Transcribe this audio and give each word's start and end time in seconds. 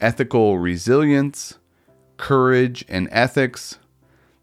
ethical 0.00 0.58
resilience, 0.58 1.58
courage 2.16 2.84
and 2.88 3.08
ethics, 3.10 3.78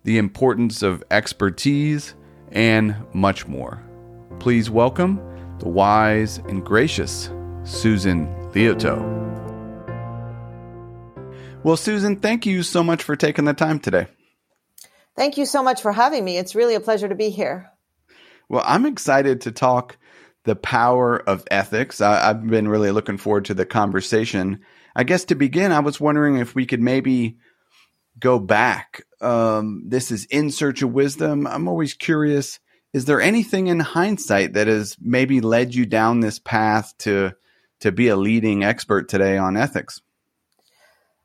the 0.04 0.18
importance 0.18 0.82
of 0.82 1.04
expertise, 1.12 2.16
and 2.52 2.96
much 3.14 3.48
more. 3.48 3.82
Please 4.40 4.70
welcome 4.70 5.20
the 5.60 5.70
wise 5.70 6.38
and 6.48 6.66
gracious 6.66 7.30
Susan 7.64 8.28
Liautaud. 8.54 9.41
Well, 11.64 11.78
Susan, 11.78 12.16
thank 12.16 12.48
you 12.48 12.64
so 12.64 12.84
much 12.84 13.04
for 13.04 13.16
taking 13.16 13.46
the 13.46 13.54
time 13.54 13.80
today. 13.80 14.08
Thank 15.16 15.38
you 15.38 15.46
so 15.46 15.62
much 15.62 15.82
for 15.82 15.92
having 15.92 16.26
me. 16.26 16.38
It's 16.38 16.56
really 16.56 16.74
a 16.74 16.80
pleasure 16.80 17.08
to 17.08 17.16
be 17.16 17.30
here. 17.30 17.70
Well, 18.50 18.64
I'm 18.66 18.88
excited 18.88 19.42
to 19.42 19.52
talk 19.52 19.98
the 20.44 20.56
power 20.56 21.18
of 21.18 21.48
ethics. 21.52 22.02
I, 22.02 22.28
have 22.28 22.48
been 22.48 22.68
really 22.68 22.90
looking 22.90 23.18
forward 23.18 23.46
to 23.46 23.54
the 23.54 23.66
conversation. 23.66 24.62
I 24.96 25.04
guess 25.04 25.26
to 25.26 25.36
begin, 25.36 25.72
I 25.72 25.82
was 25.82 26.02
wondering 26.02 26.38
if 26.38 26.56
we 26.56 26.66
could 26.66 26.82
maybe 26.82 27.38
go 28.20 28.40
back. 28.40 29.04
Um, 29.22 29.84
this 29.86 30.10
is 30.10 30.26
In 30.26 30.50
Search 30.50 30.82
of 30.82 30.92
Wisdom. 30.92 31.46
I'm 31.46 31.68
always 31.68 31.94
curious 31.94 32.60
is 32.94 33.06
there 33.06 33.22
anything 33.22 33.68
in 33.68 33.80
hindsight 33.80 34.54
that 34.54 34.68
has 34.68 34.98
maybe 35.00 35.40
led 35.40 35.74
you 35.74 35.86
down 35.86 36.20
this 36.20 36.40
path 36.40 36.94
to 37.00 37.32
to 37.80 37.92
be 37.92 38.10
a 38.10 38.18
leading 38.18 38.64
expert 38.64 39.08
today 39.08 39.38
on 39.38 39.56
ethics? 39.56 40.02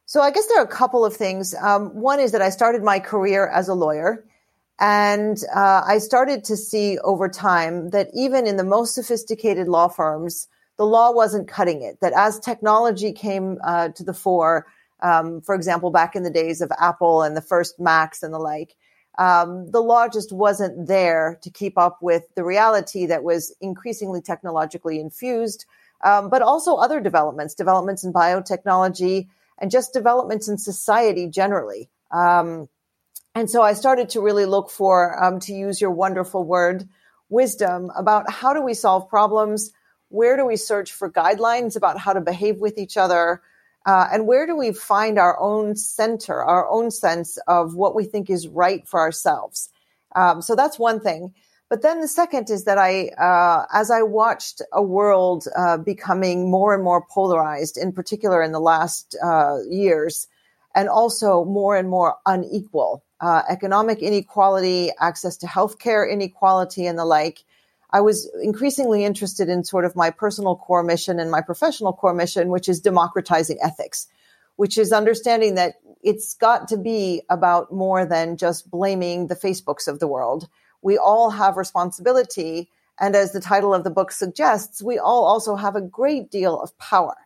So 0.08 0.20
I 0.20 0.30
guess 0.30 0.46
there 0.46 0.60
are 0.60 0.64
a 0.64 0.68
couple 0.68 1.04
of 1.04 1.16
things. 1.16 1.52
Um, 1.60 1.88
one 1.88 2.20
is 2.20 2.30
that 2.30 2.40
I 2.40 2.50
started 2.50 2.82
my 2.82 3.00
career 3.00 3.48
as 3.48 3.66
a 3.66 3.74
lawyer, 3.74 4.24
and 4.78 5.36
uh, 5.52 5.82
I 5.84 5.98
started 5.98 6.44
to 6.44 6.56
see 6.56 6.96
over 7.00 7.28
time 7.28 7.90
that 7.90 8.10
even 8.14 8.46
in 8.46 8.56
the 8.56 8.64
most 8.64 8.94
sophisticated 8.94 9.66
law 9.66 9.88
firms, 9.88 10.46
the 10.76 10.86
law 10.86 11.10
wasn't 11.10 11.48
cutting 11.48 11.82
it. 11.82 12.00
That 12.02 12.12
as 12.12 12.38
technology 12.38 13.12
came 13.12 13.58
uh, 13.64 13.88
to 13.88 14.04
the 14.04 14.14
fore, 14.14 14.66
um, 15.00 15.40
for 15.40 15.56
example, 15.56 15.90
back 15.90 16.14
in 16.14 16.22
the 16.22 16.30
days 16.30 16.60
of 16.60 16.70
Apple 16.80 17.22
and 17.22 17.36
the 17.36 17.42
first 17.42 17.80
Macs 17.80 18.22
and 18.22 18.32
the 18.32 18.38
like, 18.38 18.76
um, 19.18 19.68
the 19.72 19.80
law 19.80 20.06
just 20.06 20.30
wasn't 20.30 20.86
there 20.86 21.36
to 21.42 21.50
keep 21.50 21.76
up 21.76 21.98
with 22.00 22.22
the 22.36 22.44
reality 22.44 23.06
that 23.06 23.24
was 23.24 23.52
increasingly 23.60 24.20
technologically 24.20 25.00
infused, 25.00 25.64
um, 26.04 26.30
but 26.30 26.42
also 26.42 26.76
other 26.76 27.00
developments, 27.00 27.54
developments 27.54 28.04
in 28.04 28.12
biotechnology, 28.12 29.26
and 29.58 29.70
just 29.70 29.92
developments 29.92 30.48
in 30.48 30.58
society 30.58 31.28
generally. 31.28 31.88
Um, 32.10 32.68
and 33.34 33.50
so 33.50 33.62
I 33.62 33.74
started 33.74 34.10
to 34.10 34.20
really 34.20 34.46
look 34.46 34.70
for, 34.70 35.22
um, 35.22 35.40
to 35.40 35.52
use 35.52 35.80
your 35.80 35.90
wonderful 35.90 36.42
word, 36.42 36.88
wisdom 37.28 37.90
about 37.96 38.30
how 38.30 38.52
do 38.54 38.62
we 38.62 38.74
solve 38.74 39.08
problems? 39.08 39.72
Where 40.08 40.36
do 40.36 40.46
we 40.46 40.56
search 40.56 40.92
for 40.92 41.10
guidelines 41.10 41.76
about 41.76 41.98
how 41.98 42.12
to 42.12 42.20
behave 42.20 42.60
with 42.60 42.78
each 42.78 42.96
other? 42.96 43.42
Uh, 43.84 44.08
and 44.12 44.26
where 44.26 44.46
do 44.46 44.56
we 44.56 44.72
find 44.72 45.18
our 45.18 45.38
own 45.38 45.76
center, 45.76 46.42
our 46.42 46.68
own 46.68 46.90
sense 46.90 47.38
of 47.46 47.74
what 47.74 47.94
we 47.94 48.04
think 48.04 48.30
is 48.30 48.48
right 48.48 48.86
for 48.86 49.00
ourselves? 49.00 49.68
Um, 50.14 50.42
so 50.42 50.56
that's 50.56 50.78
one 50.78 51.00
thing. 51.00 51.34
But 51.68 51.82
then 51.82 52.00
the 52.00 52.08
second 52.08 52.48
is 52.48 52.64
that 52.64 52.78
I, 52.78 53.08
uh, 53.08 53.66
as 53.72 53.90
I 53.90 54.02
watched 54.02 54.62
a 54.72 54.82
world 54.82 55.48
uh, 55.56 55.78
becoming 55.78 56.48
more 56.48 56.74
and 56.74 56.84
more 56.84 57.04
polarized, 57.10 57.76
in 57.76 57.92
particular 57.92 58.40
in 58.40 58.52
the 58.52 58.60
last 58.60 59.16
uh, 59.22 59.58
years, 59.68 60.28
and 60.76 60.88
also 60.88 61.44
more 61.44 61.76
and 61.76 61.88
more 61.88 62.16
unequal, 62.24 63.02
uh, 63.20 63.42
economic 63.48 64.00
inequality, 64.00 64.92
access 65.00 65.36
to 65.38 65.46
healthcare 65.46 66.08
inequality, 66.08 66.86
and 66.86 66.98
the 66.98 67.04
like, 67.04 67.44
I 67.90 68.00
was 68.00 68.30
increasingly 68.42 69.04
interested 69.04 69.48
in 69.48 69.64
sort 69.64 69.84
of 69.84 69.96
my 69.96 70.10
personal 70.10 70.54
core 70.54 70.82
mission 70.82 71.18
and 71.18 71.30
my 71.30 71.40
professional 71.40 71.92
core 71.92 72.14
mission, 72.14 72.50
which 72.50 72.68
is 72.68 72.80
democratizing 72.80 73.58
ethics, 73.62 74.06
which 74.56 74.76
is 74.76 74.92
understanding 74.92 75.54
that 75.54 75.76
it's 76.02 76.34
got 76.34 76.68
to 76.68 76.76
be 76.76 77.22
about 77.30 77.72
more 77.72 78.04
than 78.04 78.36
just 78.36 78.70
blaming 78.70 79.26
the 79.26 79.36
Facebooks 79.36 79.88
of 79.88 79.98
the 79.98 80.06
world. 80.06 80.48
We 80.86 80.98
all 80.98 81.30
have 81.30 81.56
responsibility. 81.56 82.70
And 83.00 83.16
as 83.16 83.32
the 83.32 83.40
title 83.40 83.74
of 83.74 83.82
the 83.82 83.90
book 83.90 84.12
suggests, 84.12 84.80
we 84.80 85.00
all 85.00 85.24
also 85.24 85.56
have 85.56 85.74
a 85.74 85.80
great 85.80 86.30
deal 86.30 86.60
of 86.60 86.78
power. 86.78 87.16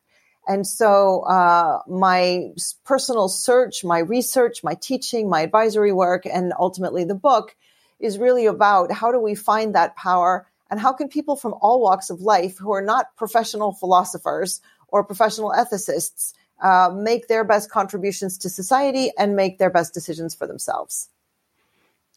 And 0.48 0.66
so, 0.66 1.20
uh, 1.24 1.82
my 1.86 2.52
personal 2.86 3.28
search, 3.28 3.84
my 3.84 3.98
research, 3.98 4.64
my 4.64 4.76
teaching, 4.76 5.28
my 5.28 5.42
advisory 5.42 5.92
work, 5.92 6.24
and 6.24 6.54
ultimately 6.58 7.04
the 7.04 7.14
book 7.14 7.54
is 7.98 8.16
really 8.16 8.46
about 8.46 8.90
how 8.90 9.12
do 9.12 9.20
we 9.20 9.34
find 9.34 9.74
that 9.74 9.94
power 9.94 10.46
and 10.70 10.80
how 10.80 10.94
can 10.94 11.08
people 11.08 11.36
from 11.36 11.54
all 11.60 11.82
walks 11.82 12.08
of 12.08 12.22
life 12.22 12.56
who 12.56 12.72
are 12.72 12.86
not 12.92 13.14
professional 13.14 13.74
philosophers 13.74 14.62
or 14.88 15.04
professional 15.04 15.50
ethicists 15.50 16.32
uh, 16.62 16.90
make 16.96 17.28
their 17.28 17.44
best 17.44 17.70
contributions 17.70 18.38
to 18.38 18.48
society 18.48 19.12
and 19.18 19.36
make 19.36 19.58
their 19.58 19.68
best 19.68 19.92
decisions 19.92 20.34
for 20.34 20.46
themselves? 20.46 21.10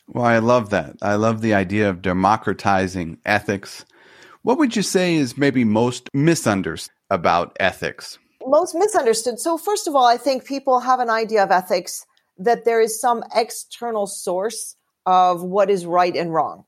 Well, 0.08 0.26
I 0.26 0.40
love 0.40 0.70
that. 0.72 0.98
I 1.02 1.16
love 1.16 1.42
the 1.42 1.54
idea 1.54 1.90
of 1.90 2.02
democratizing 2.02 3.20
ethics. 3.26 3.86
What 4.42 4.58
would 4.58 4.76
you 4.76 4.82
say 4.82 5.16
is 5.16 5.38
maybe 5.38 5.64
most 5.64 6.10
misunderstood 6.14 6.94
about 7.10 7.56
ethics? 7.60 8.18
Most 8.46 8.76
misunderstood. 8.76 9.40
So, 9.40 9.58
first 9.58 9.88
of 9.88 9.96
all, 9.96 10.06
I 10.06 10.18
think 10.18 10.46
people 10.46 10.82
have 10.82 11.00
an 11.00 11.10
idea 11.10 11.44
of 11.44 11.52
ethics 11.52 12.06
that 12.38 12.66
there 12.66 12.82
is 12.82 13.00
some 13.00 13.24
external 13.34 14.08
source 14.08 14.76
of 15.06 15.44
what 15.44 15.70
is 15.70 15.86
right 15.86 16.16
and 16.16 16.34
wrong. 16.34 16.66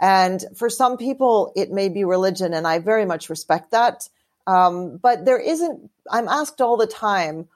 And 0.00 0.44
for 0.56 0.68
some 0.70 0.96
people, 0.96 1.52
it 1.56 1.70
may 1.70 1.88
be 1.88 2.04
religion, 2.04 2.52
and 2.54 2.66
I 2.66 2.78
very 2.78 3.04
much 3.04 3.30
respect 3.30 3.70
that. 3.70 4.08
Um, 4.46 4.96
but 4.96 5.24
there 5.24 5.38
isn't, 5.38 5.90
I'm 6.10 6.28
asked 6.28 6.60
all 6.60 6.76
the 6.76 6.86
time, 6.86 7.48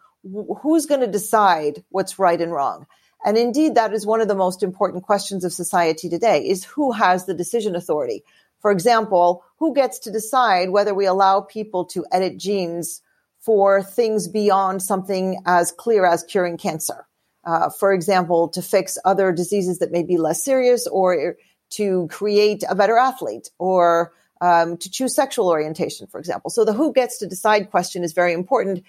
who's 0.63 0.87
going 0.87 1.01
to 1.01 1.07
decide 1.07 1.85
what's 1.91 2.19
right 2.19 2.41
and 2.41 2.53
wrong? 2.53 2.87
And 3.25 3.39
indeed, 3.39 3.75
that 3.75 3.95
is 3.95 4.07
one 4.07 4.21
of 4.21 4.29
the 4.29 4.35
most 4.35 4.63
important 4.63 5.03
questions 5.03 5.45
of 5.45 5.53
society 5.53 6.09
today 6.11 6.47
is 6.47 6.65
who 6.65 6.93
has 6.93 7.25
the 7.25 7.35
decision 7.35 7.75
authority? 7.75 8.23
For 8.61 8.71
example, 8.71 9.45
who 9.59 9.75
gets 9.75 9.99
to 10.01 10.11
decide 10.11 10.71
whether 10.71 10.95
we 10.95 11.07
allow 11.07 11.41
people 11.41 11.87
to 11.87 12.05
edit 12.13 12.37
genes 12.37 13.01
for 13.41 13.83
things 13.83 14.29
beyond 14.29 14.83
something 14.83 15.43
as 15.47 15.73
clear 15.73 16.07
as 16.07 16.23
curing 16.23 16.59
cancer? 16.59 17.07
Uh, 17.45 17.71
for 17.71 17.93
example, 17.93 18.49
to 18.49 18.63
fix 18.63 18.97
other 19.05 19.33
diseases 19.33 19.79
that 19.79 19.93
may 19.93 20.03
be 20.03 20.17
less 20.17 20.45
serious 20.45 20.87
or 20.87 21.37
to 21.71 22.07
create 22.11 22.63
a 22.69 22.75
better 22.75 22.97
athlete 22.97 23.51
or 23.59 24.13
um, 24.41 24.77
to 24.79 24.91
choose 24.91 25.15
sexual 25.15 25.49
orientation, 25.49 26.07
for 26.07 26.19
example. 26.19 26.51
So 26.51 26.65
the 26.65 26.73
who 26.73 26.93
gets 26.93 27.19
to 27.19 27.27
decide 27.27 27.71
question 27.71 28.03
is 28.03 28.13
very 28.13 28.33
important. 28.33 28.85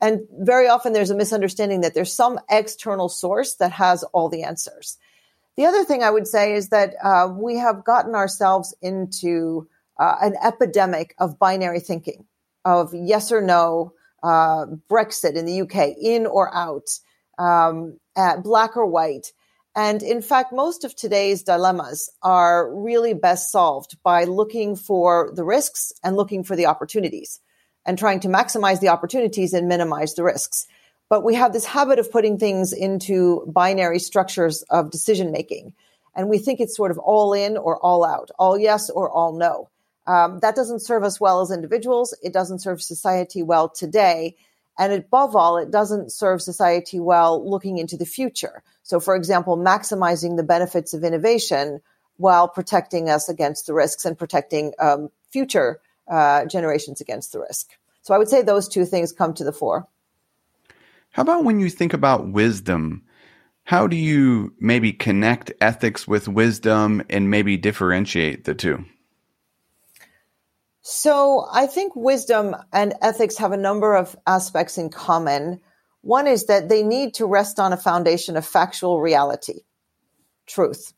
And 0.00 0.26
very 0.30 0.68
often 0.68 0.92
there's 0.92 1.10
a 1.10 1.16
misunderstanding 1.16 1.80
that 1.80 1.94
there's 1.94 2.14
some 2.14 2.38
external 2.50 3.08
source 3.08 3.54
that 3.56 3.72
has 3.72 4.02
all 4.04 4.28
the 4.28 4.42
answers. 4.42 4.98
The 5.56 5.64
other 5.64 5.84
thing 5.84 6.02
I 6.02 6.10
would 6.10 6.26
say 6.26 6.54
is 6.54 6.68
that 6.68 6.94
uh, 7.02 7.28
we 7.32 7.56
have 7.56 7.84
gotten 7.84 8.14
ourselves 8.14 8.74
into 8.82 9.68
uh, 9.98 10.16
an 10.20 10.34
epidemic 10.42 11.14
of 11.18 11.38
binary 11.38 11.80
thinking, 11.80 12.26
of 12.64 12.92
yes 12.92 13.32
or 13.32 13.40
no, 13.40 13.94
uh, 14.22 14.66
Brexit 14.90 15.34
in 15.34 15.46
the 15.46 15.62
UK, 15.62 15.96
in 15.98 16.26
or 16.26 16.54
out, 16.54 16.88
um, 17.38 17.98
black 18.42 18.76
or 18.76 18.86
white. 18.86 19.32
And 19.74 20.02
in 20.02 20.20
fact, 20.20 20.52
most 20.52 20.84
of 20.84 20.94
today's 20.94 21.42
dilemmas 21.42 22.10
are 22.22 22.74
really 22.74 23.14
best 23.14 23.50
solved 23.50 23.96
by 24.02 24.24
looking 24.24 24.76
for 24.76 25.32
the 25.34 25.44
risks 25.44 25.92
and 26.02 26.16
looking 26.16 26.44
for 26.44 26.56
the 26.56 26.66
opportunities 26.66 27.40
and 27.86 27.96
trying 27.96 28.20
to 28.20 28.28
maximize 28.28 28.80
the 28.80 28.88
opportunities 28.88 29.54
and 29.54 29.68
minimize 29.68 30.14
the 30.14 30.24
risks. 30.24 30.66
But 31.08 31.22
we 31.22 31.34
have 31.36 31.52
this 31.52 31.64
habit 31.64 31.98
of 31.98 32.10
putting 32.10 32.36
things 32.36 32.72
into 32.72 33.44
binary 33.46 34.00
structures 34.00 34.62
of 34.62 34.90
decision 34.90 35.30
making. 35.30 35.72
And 36.14 36.28
we 36.28 36.38
think 36.38 36.60
it's 36.60 36.76
sort 36.76 36.90
of 36.90 36.98
all 36.98 37.32
in 37.32 37.56
or 37.56 37.78
all 37.78 38.04
out, 38.04 38.30
all 38.38 38.58
yes 38.58 38.90
or 38.90 39.08
all 39.08 39.32
no. 39.32 39.68
Um, 40.06 40.40
that 40.40 40.56
doesn't 40.56 40.82
serve 40.82 41.04
us 41.04 41.20
well 41.20 41.40
as 41.40 41.50
individuals. 41.50 42.14
It 42.22 42.32
doesn't 42.32 42.60
serve 42.60 42.82
society 42.82 43.42
well 43.42 43.68
today. 43.68 44.36
And 44.78 44.92
above 44.92 45.36
all, 45.36 45.56
it 45.56 45.70
doesn't 45.70 46.12
serve 46.12 46.42
society 46.42 47.00
well 47.00 47.48
looking 47.48 47.78
into 47.78 47.96
the 47.96 48.04
future. 48.04 48.62
So, 48.82 49.00
for 49.00 49.14
example, 49.16 49.56
maximizing 49.56 50.36
the 50.36 50.42
benefits 50.42 50.92
of 50.92 51.04
innovation 51.04 51.80
while 52.18 52.48
protecting 52.48 53.10
us 53.10 53.28
against 53.28 53.66
the 53.66 53.74
risks 53.74 54.04
and 54.04 54.18
protecting 54.18 54.72
um, 54.78 55.10
future 55.30 55.80
uh, 56.08 56.44
generations 56.46 57.00
against 57.00 57.32
the 57.32 57.40
risk. 57.40 57.70
So, 58.02 58.14
I 58.14 58.18
would 58.18 58.28
say 58.28 58.42
those 58.42 58.68
two 58.68 58.84
things 58.84 59.12
come 59.12 59.34
to 59.34 59.44
the 59.44 59.52
fore. 59.52 59.88
How 61.10 61.22
about 61.22 61.44
when 61.44 61.60
you 61.60 61.70
think 61.70 61.92
about 61.92 62.28
wisdom? 62.28 63.02
How 63.64 63.86
do 63.86 63.96
you 63.96 64.54
maybe 64.60 64.92
connect 64.92 65.52
ethics 65.60 66.06
with 66.06 66.28
wisdom 66.28 67.02
and 67.10 67.30
maybe 67.30 67.56
differentiate 67.56 68.44
the 68.44 68.54
two? 68.54 68.84
So 70.88 71.48
I 71.52 71.66
think 71.66 71.96
wisdom 71.96 72.54
and 72.72 72.94
ethics 73.02 73.36
have 73.38 73.50
a 73.50 73.56
number 73.56 73.96
of 73.96 74.16
aspects 74.24 74.78
in 74.78 74.88
common. 74.88 75.58
One 76.02 76.28
is 76.28 76.46
that 76.46 76.68
they 76.68 76.84
need 76.84 77.14
to 77.14 77.26
rest 77.26 77.58
on 77.58 77.72
a 77.72 77.76
foundation 77.76 78.36
of 78.36 78.46
factual 78.46 79.00
reality, 79.00 79.62
truth. 80.46 80.92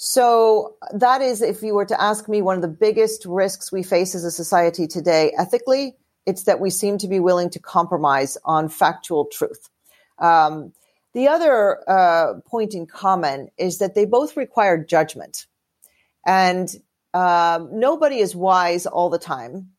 So 0.00 0.76
that 0.92 1.22
is, 1.22 1.42
if 1.42 1.60
you 1.62 1.74
were 1.74 1.84
to 1.84 2.00
ask 2.00 2.28
me, 2.28 2.40
one 2.40 2.54
of 2.54 2.62
the 2.62 2.68
biggest 2.68 3.26
risks 3.26 3.72
we 3.72 3.82
face 3.82 4.14
as 4.14 4.22
a 4.22 4.30
society 4.30 4.86
today 4.86 5.32
ethically, 5.36 5.96
it's 6.24 6.44
that 6.44 6.60
we 6.60 6.70
seem 6.70 6.98
to 6.98 7.08
be 7.08 7.18
willing 7.18 7.50
to 7.50 7.58
compromise 7.58 8.38
on 8.44 8.68
factual 8.68 9.24
truth. 9.24 9.68
Um, 10.20 10.72
the 11.14 11.26
other 11.26 11.78
uh, 11.90 12.34
point 12.46 12.74
in 12.74 12.86
common 12.86 13.48
is 13.58 13.78
that 13.78 13.96
they 13.96 14.04
both 14.04 14.36
require 14.36 14.78
judgment. 14.78 15.46
And 16.24 16.72
um, 17.12 17.80
nobody 17.80 18.18
is 18.18 18.36
wise 18.36 18.86
all 18.86 19.10
the 19.10 19.18
time. 19.18 19.70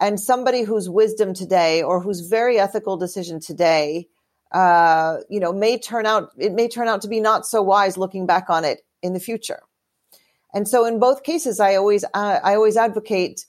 And 0.00 0.18
somebody 0.18 0.62
whose 0.62 0.90
wisdom 0.90 1.32
today 1.32 1.84
or 1.84 2.00
whose 2.00 2.22
very 2.22 2.58
ethical 2.58 2.96
decision 2.96 3.38
today, 3.38 4.08
uh, 4.50 5.18
you 5.28 5.38
know, 5.38 5.52
may 5.52 5.78
turn 5.78 6.06
out, 6.06 6.30
it 6.36 6.54
may 6.54 6.66
turn 6.66 6.88
out 6.88 7.02
to 7.02 7.08
be 7.08 7.20
not 7.20 7.46
so 7.46 7.62
wise 7.62 7.96
looking 7.96 8.26
back 8.26 8.50
on 8.50 8.64
it 8.64 8.80
in 9.02 9.12
the 9.12 9.20
future. 9.20 9.60
And 10.52 10.66
so 10.66 10.84
in 10.84 10.98
both 10.98 11.22
cases, 11.22 11.60
I 11.60 11.76
always, 11.76 12.04
uh, 12.04 12.40
I 12.42 12.54
always 12.54 12.76
advocate 12.76 13.46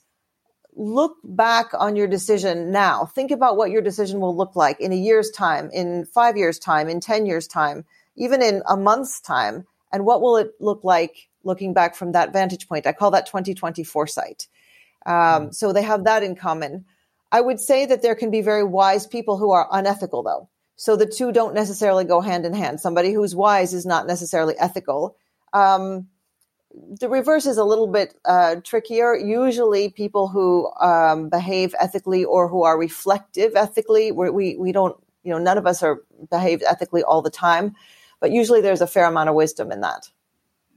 look 0.74 1.16
back 1.22 1.74
on 1.74 1.96
your 1.96 2.06
decision 2.06 2.70
now. 2.70 3.04
Think 3.04 3.30
about 3.30 3.56
what 3.56 3.70
your 3.70 3.82
decision 3.82 4.20
will 4.20 4.34
look 4.34 4.56
like 4.56 4.80
in 4.80 4.92
a 4.92 4.96
year's 4.96 5.30
time, 5.30 5.68
in 5.70 6.06
five 6.06 6.36
years' 6.36 6.58
time, 6.58 6.88
in 6.88 7.00
10 7.00 7.26
years' 7.26 7.46
time, 7.46 7.84
even 8.16 8.40
in 8.40 8.62
a 8.66 8.76
month's 8.76 9.20
time. 9.20 9.66
And 9.92 10.06
what 10.06 10.22
will 10.22 10.36
it 10.36 10.52
look 10.60 10.82
like 10.82 11.28
looking 11.44 11.74
back 11.74 11.94
from 11.94 12.12
that 12.12 12.32
vantage 12.32 12.68
point. 12.68 12.86
I 12.86 12.92
call 12.92 13.10
that 13.12 13.26
2020 13.26 13.84
foresight. 13.84 14.48
Um, 15.04 15.52
so 15.52 15.72
they 15.72 15.82
have 15.82 16.04
that 16.04 16.22
in 16.22 16.36
common. 16.36 16.84
I 17.30 17.40
would 17.40 17.60
say 17.60 17.86
that 17.86 18.02
there 18.02 18.14
can 18.14 18.30
be 18.30 18.42
very 18.42 18.64
wise 18.64 19.06
people 19.06 19.38
who 19.38 19.50
are 19.52 19.68
unethical, 19.70 20.22
though. 20.22 20.48
So 20.76 20.96
the 20.96 21.06
two 21.06 21.32
don't 21.32 21.54
necessarily 21.54 22.04
go 22.04 22.20
hand 22.20 22.44
in 22.44 22.54
hand. 22.54 22.80
Somebody 22.80 23.12
who's 23.12 23.34
wise 23.34 23.74
is 23.74 23.86
not 23.86 24.06
necessarily 24.06 24.54
ethical. 24.58 25.16
Um, 25.52 26.08
the 26.98 27.08
reverse 27.08 27.46
is 27.46 27.58
a 27.58 27.64
little 27.64 27.86
bit 27.86 28.14
uh, 28.24 28.56
trickier. 28.64 29.14
Usually, 29.14 29.90
people 29.90 30.28
who 30.28 30.72
um, 30.80 31.28
behave 31.28 31.74
ethically 31.78 32.24
or 32.24 32.48
who 32.48 32.62
are 32.62 32.78
reflective 32.78 33.54
ethically, 33.56 34.10
we 34.10 34.56
we 34.56 34.72
don't, 34.72 34.96
you 35.22 35.32
know, 35.32 35.38
none 35.38 35.58
of 35.58 35.66
us 35.66 35.82
are 35.82 36.02
behaved 36.30 36.62
ethically 36.62 37.02
all 37.02 37.20
the 37.20 37.30
time, 37.30 37.74
but 38.20 38.32
usually 38.32 38.60
there's 38.60 38.80
a 38.80 38.86
fair 38.86 39.04
amount 39.04 39.28
of 39.28 39.34
wisdom 39.34 39.70
in 39.70 39.82
that. 39.82 40.08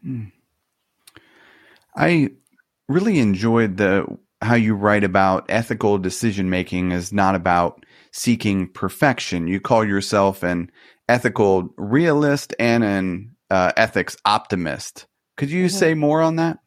Mm. 0.05 0.31
I 1.95 2.29
really 2.89 3.19
enjoyed 3.19 3.77
the 3.77 4.05
how 4.41 4.55
you 4.55 4.75
write 4.75 5.03
about 5.03 5.45
ethical 5.49 5.97
decision 5.97 6.49
making 6.49 6.91
is 6.91 7.13
not 7.13 7.35
about 7.35 7.85
seeking 8.11 8.67
perfection. 8.67 9.47
You 9.47 9.59
call 9.59 9.85
yourself 9.85 10.43
an 10.43 10.71
ethical 11.07 11.73
realist 11.77 12.53
and 12.59 12.83
an 12.83 13.34
uh, 13.49 13.71
ethics 13.77 14.17
optimist. 14.25 15.07
Could 15.37 15.49
you 15.49 15.65
mm-hmm. 15.65 15.77
say 15.77 15.93
more 15.93 16.21
on 16.21 16.37
that? 16.37 16.59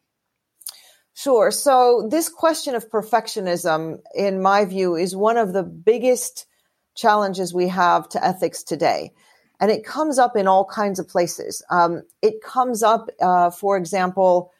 Sure. 1.13 1.51
So, 1.51 2.07
this 2.09 2.29
question 2.29 2.75
of 2.75 2.89
perfectionism, 2.89 3.97
in 4.15 4.41
my 4.41 4.63
view, 4.65 4.95
is 4.95 5.15
one 5.15 5.37
of 5.37 5.51
the 5.51 5.63
biggest 5.63 6.45
challenges 6.95 7.53
we 7.53 7.67
have 7.67 8.07
to 8.09 8.25
ethics 8.25 8.63
today. 8.63 9.11
And 9.59 9.69
it 9.69 9.83
comes 9.83 10.17
up 10.17 10.37
in 10.37 10.47
all 10.47 10.63
kinds 10.63 10.99
of 10.99 11.09
places. 11.09 11.61
Um, 11.69 12.03
it 12.21 12.41
comes 12.41 12.83
up, 12.83 13.09
uh, 13.21 13.49
for 13.49 13.75
example, 13.75 14.51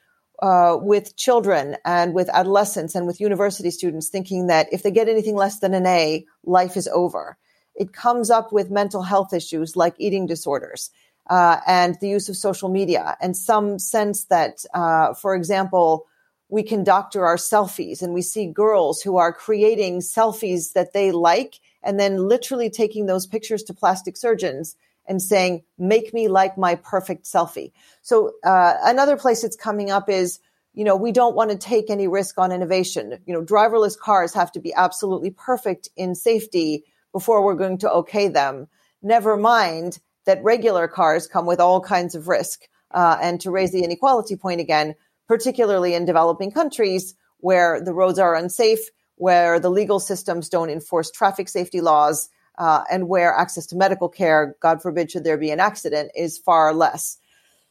uh, 0.41 0.77
with 0.81 1.15
children 1.15 1.77
and 1.85 2.13
with 2.13 2.29
adolescents 2.29 2.95
and 2.95 3.07
with 3.07 3.21
university 3.21 3.71
students 3.71 4.09
thinking 4.09 4.47
that 4.47 4.67
if 4.71 4.83
they 4.83 4.91
get 4.91 5.07
anything 5.07 5.35
less 5.35 5.59
than 5.59 5.73
an 5.73 5.85
A, 5.85 6.25
life 6.43 6.75
is 6.75 6.87
over. 6.89 7.37
It 7.75 7.93
comes 7.93 8.29
up 8.29 8.51
with 8.51 8.69
mental 8.69 9.03
health 9.03 9.33
issues 9.33 9.77
like 9.77 9.95
eating 9.97 10.25
disorders 10.25 10.91
uh, 11.29 11.59
and 11.67 11.95
the 12.01 12.09
use 12.09 12.27
of 12.27 12.35
social 12.35 12.69
media 12.69 13.15
and 13.21 13.37
some 13.37 13.79
sense 13.79 14.25
that, 14.25 14.65
uh, 14.73 15.13
for 15.13 15.35
example, 15.35 16.07
we 16.49 16.63
can 16.63 16.83
doctor 16.83 17.25
our 17.25 17.37
selfies 17.37 18.01
and 18.01 18.13
we 18.13 18.23
see 18.23 18.47
girls 18.47 19.01
who 19.01 19.17
are 19.17 19.31
creating 19.31 19.99
selfies 19.99 20.73
that 20.73 20.93
they 20.93 21.11
like 21.11 21.59
and 21.83 21.99
then 21.99 22.27
literally 22.27 22.69
taking 22.69 23.05
those 23.05 23.27
pictures 23.27 23.63
to 23.63 23.73
plastic 23.73 24.17
surgeons 24.17 24.75
and 25.07 25.21
saying, 25.21 25.63
make 25.77 26.13
me 26.13 26.27
like 26.27 26.57
my 26.57 26.75
perfect 26.75 27.25
selfie. 27.25 27.71
So 28.01 28.33
uh, 28.43 28.73
another 28.83 29.15
place 29.15 29.43
it's 29.43 29.55
coming 29.55 29.91
up 29.91 30.09
is, 30.09 30.39
you 30.73 30.83
know, 30.83 30.95
we 30.95 31.11
don't 31.11 31.35
want 31.35 31.51
to 31.51 31.57
take 31.57 31.89
any 31.89 32.07
risk 32.07 32.37
on 32.37 32.51
innovation. 32.51 33.19
You 33.25 33.33
know, 33.33 33.43
driverless 33.43 33.97
cars 33.97 34.33
have 34.33 34.51
to 34.53 34.59
be 34.59 34.73
absolutely 34.73 35.31
perfect 35.31 35.89
in 35.95 36.15
safety 36.15 36.83
before 37.11 37.43
we're 37.43 37.55
going 37.55 37.79
to 37.79 37.91
okay 37.91 38.27
them. 38.27 38.67
Never 39.01 39.37
mind 39.37 39.99
that 40.25 40.43
regular 40.43 40.87
cars 40.87 41.27
come 41.27 41.45
with 41.45 41.59
all 41.59 41.81
kinds 41.81 42.15
of 42.15 42.27
risk. 42.27 42.67
Uh, 42.91 43.17
and 43.21 43.39
to 43.41 43.51
raise 43.51 43.71
the 43.71 43.83
inequality 43.83 44.35
point 44.35 44.59
again, 44.59 44.95
particularly 45.27 45.93
in 45.93 46.05
developing 46.05 46.51
countries 46.51 47.13
where 47.37 47.79
the 47.79 47.93
roads 47.93 48.17
are 48.17 48.35
unsafe, 48.35 48.79
where 49.15 49.59
the 49.59 49.69
legal 49.69 49.99
systems 49.99 50.49
don't 50.49 50.71
enforce 50.71 51.11
traffic 51.11 51.47
safety 51.47 51.81
laws, 51.81 52.29
uh, 52.57 52.83
and 52.91 53.07
where 53.07 53.33
access 53.33 53.65
to 53.67 53.75
medical 53.75 54.09
care, 54.09 54.55
God 54.59 54.81
forbid, 54.81 55.11
should 55.11 55.23
there 55.23 55.37
be 55.37 55.51
an 55.51 55.59
accident, 55.59 56.11
is 56.15 56.37
far 56.37 56.73
less. 56.73 57.17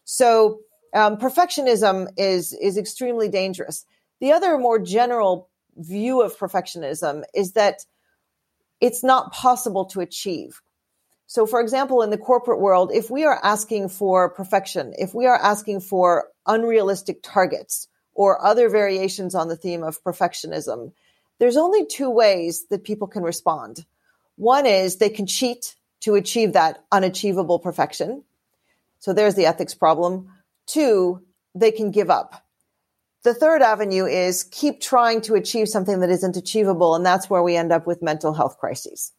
So 0.05 0.61
um, 0.95 1.17
perfectionism 1.19 2.09
is 2.17 2.55
is 2.55 2.79
extremely 2.79 3.29
dangerous. 3.29 3.85
The 4.21 4.33
other 4.33 4.57
more 4.57 4.79
general 4.79 5.51
view 5.77 6.23
of 6.23 6.37
perfectionism 6.39 7.25
is 7.35 7.53
that 7.53 7.85
it's 8.81 9.05
not 9.05 9.33
possible 9.33 9.85
to 9.87 10.01
achieve. 10.01 10.61
So, 11.31 11.47
for 11.47 11.61
example, 11.61 12.01
in 12.01 12.09
the 12.09 12.17
corporate 12.17 12.59
world, 12.59 12.91
if 12.91 13.11
we 13.11 13.25
are 13.25 13.39
asking 13.43 13.91
for 13.91 14.31
perfection, 14.31 14.95
if 14.97 15.15
we 15.15 15.27
are 15.27 15.37
asking 15.37 15.81
for 15.81 16.29
unrealistic 16.47 17.23
targets 17.23 17.87
or 18.15 18.43
other 18.43 18.71
variations 18.71 19.35
on 19.35 19.49
the 19.49 19.57
theme 19.57 19.83
of 19.83 20.03
perfectionism, 20.03 20.93
there's 21.39 21.59
only 21.59 21.85
two 21.85 22.09
ways 22.09 22.65
that 22.71 22.83
people 22.83 23.07
can 23.07 23.23
respond. 23.23 23.85
One 24.37 24.65
is 24.65 24.97
they 24.97 25.11
can 25.11 25.27
cheat 25.27 25.77
to 26.01 26.15
achieve 26.15 26.55
that 26.55 26.83
unachievable 26.91 27.59
perfection. 27.59 28.25
So 28.99 29.13
there's 29.13 29.35
the 29.35 29.45
ethics 29.45 29.75
problem. 29.75 30.33
Two, 30.65 31.23
they 31.55 31.73
can 31.73 31.91
give 31.91 32.09
up. 32.09 32.43
The 33.23 33.35
third 33.35 33.61
avenue 33.61 34.07
is 34.07 34.45
keep 34.45 34.81
trying 34.81 35.21
to 35.23 35.35
achieve 35.35 35.69
something 35.69 36.01
that 36.01 36.09
isn't 36.09 36.39
achievable. 36.39 36.95
And 36.95 37.05
that's 37.05 37.29
where 37.29 37.43
we 37.43 37.55
end 37.55 37.71
up 37.71 37.87
with 37.87 38.01
mental 38.01 38.33
health 38.33 38.57
crises. 38.57 39.13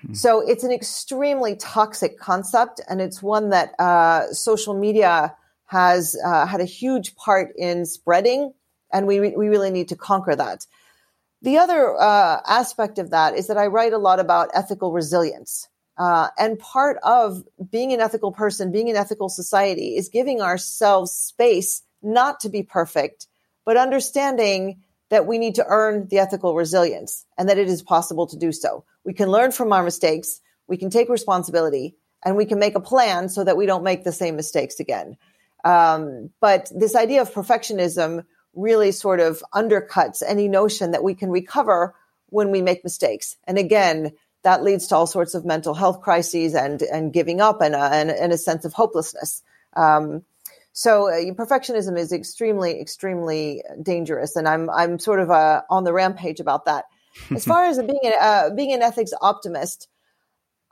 Hmm. 0.00 0.14
So 0.14 0.40
it's 0.40 0.64
an 0.64 0.72
extremely 0.72 1.56
toxic 1.56 2.18
concept. 2.18 2.80
And 2.88 3.00
it's 3.00 3.22
one 3.22 3.50
that 3.50 3.78
uh, 3.78 4.32
social 4.32 4.78
media 4.78 5.34
has 5.66 6.16
uh, 6.24 6.46
had 6.46 6.60
a 6.60 6.64
huge 6.64 7.14
part 7.16 7.52
in 7.56 7.84
spreading. 7.86 8.52
And 8.92 9.06
we, 9.06 9.20
we 9.20 9.48
really 9.48 9.70
need 9.70 9.88
to 9.88 9.96
conquer 9.96 10.34
that. 10.34 10.66
The 11.42 11.58
other 11.58 11.94
uh, 11.94 12.40
aspect 12.46 12.98
of 12.98 13.10
that 13.10 13.34
is 13.34 13.46
that 13.46 13.56
I 13.56 13.66
write 13.66 13.92
a 13.92 13.98
lot 13.98 14.18
about 14.18 14.50
ethical 14.54 14.92
resilience. 14.92 15.68
Uh, 15.96 16.28
and 16.38 16.58
part 16.58 16.98
of 17.02 17.42
being 17.70 17.92
an 17.92 18.00
ethical 18.00 18.32
person, 18.32 18.70
being 18.70 18.88
an 18.88 18.96
ethical 18.96 19.28
society, 19.28 19.96
is 19.96 20.08
giving 20.08 20.40
ourselves 20.40 21.12
space 21.12 21.82
not 22.02 22.40
to 22.40 22.48
be 22.48 22.62
perfect, 22.62 23.26
but 23.64 23.76
understanding 23.76 24.80
that 25.10 25.26
we 25.26 25.38
need 25.38 25.54
to 25.56 25.64
earn 25.66 26.06
the 26.08 26.18
ethical 26.18 26.54
resilience 26.54 27.24
and 27.36 27.48
that 27.48 27.58
it 27.58 27.68
is 27.68 27.82
possible 27.82 28.26
to 28.26 28.36
do 28.36 28.52
so. 28.52 28.84
We 29.04 29.14
can 29.14 29.30
learn 29.30 29.52
from 29.52 29.72
our 29.72 29.82
mistakes, 29.82 30.40
we 30.66 30.76
can 30.76 30.90
take 30.90 31.08
responsibility, 31.08 31.96
and 32.24 32.36
we 32.36 32.44
can 32.44 32.58
make 32.58 32.74
a 32.74 32.80
plan 32.80 33.28
so 33.28 33.44
that 33.44 33.56
we 33.56 33.66
don't 33.66 33.84
make 33.84 34.04
the 34.04 34.12
same 34.12 34.36
mistakes 34.36 34.80
again. 34.80 35.16
Um, 35.64 36.30
but 36.40 36.70
this 36.74 36.94
idea 36.94 37.22
of 37.22 37.32
perfectionism 37.32 38.24
really 38.54 38.92
sort 38.92 39.20
of 39.20 39.42
undercuts 39.54 40.22
any 40.26 40.48
notion 40.48 40.92
that 40.92 41.04
we 41.04 41.14
can 41.14 41.30
recover 41.30 41.94
when 42.30 42.50
we 42.50 42.62
make 42.62 42.84
mistakes. 42.84 43.36
And 43.44 43.58
again, 43.58 44.12
that 44.42 44.62
leads 44.62 44.88
to 44.88 44.96
all 44.96 45.06
sorts 45.06 45.34
of 45.34 45.44
mental 45.44 45.74
health 45.74 46.00
crises 46.00 46.54
and 46.54 46.80
and 46.82 47.12
giving 47.12 47.40
up 47.40 47.60
and 47.60 47.74
a, 47.74 47.80
and, 47.92 48.10
and 48.10 48.32
a 48.32 48.38
sense 48.38 48.64
of 48.64 48.72
hopelessness. 48.72 49.42
Um, 49.76 50.22
so 50.72 51.08
uh, 51.08 51.32
perfectionism 51.34 51.98
is 51.98 52.12
extremely 52.12 52.80
extremely 52.80 53.62
dangerous, 53.82 54.36
and 54.36 54.48
I'm 54.48 54.70
I'm 54.70 54.98
sort 54.98 55.20
of 55.20 55.30
uh, 55.30 55.62
on 55.70 55.84
the 55.84 55.92
rampage 55.92 56.40
about 56.40 56.66
that. 56.66 56.84
As 57.34 57.44
far 57.44 57.64
as 57.64 57.78
being 57.78 58.00
a, 58.04 58.24
uh, 58.24 58.54
being 58.54 58.72
an 58.72 58.82
ethics 58.82 59.12
optimist, 59.20 59.88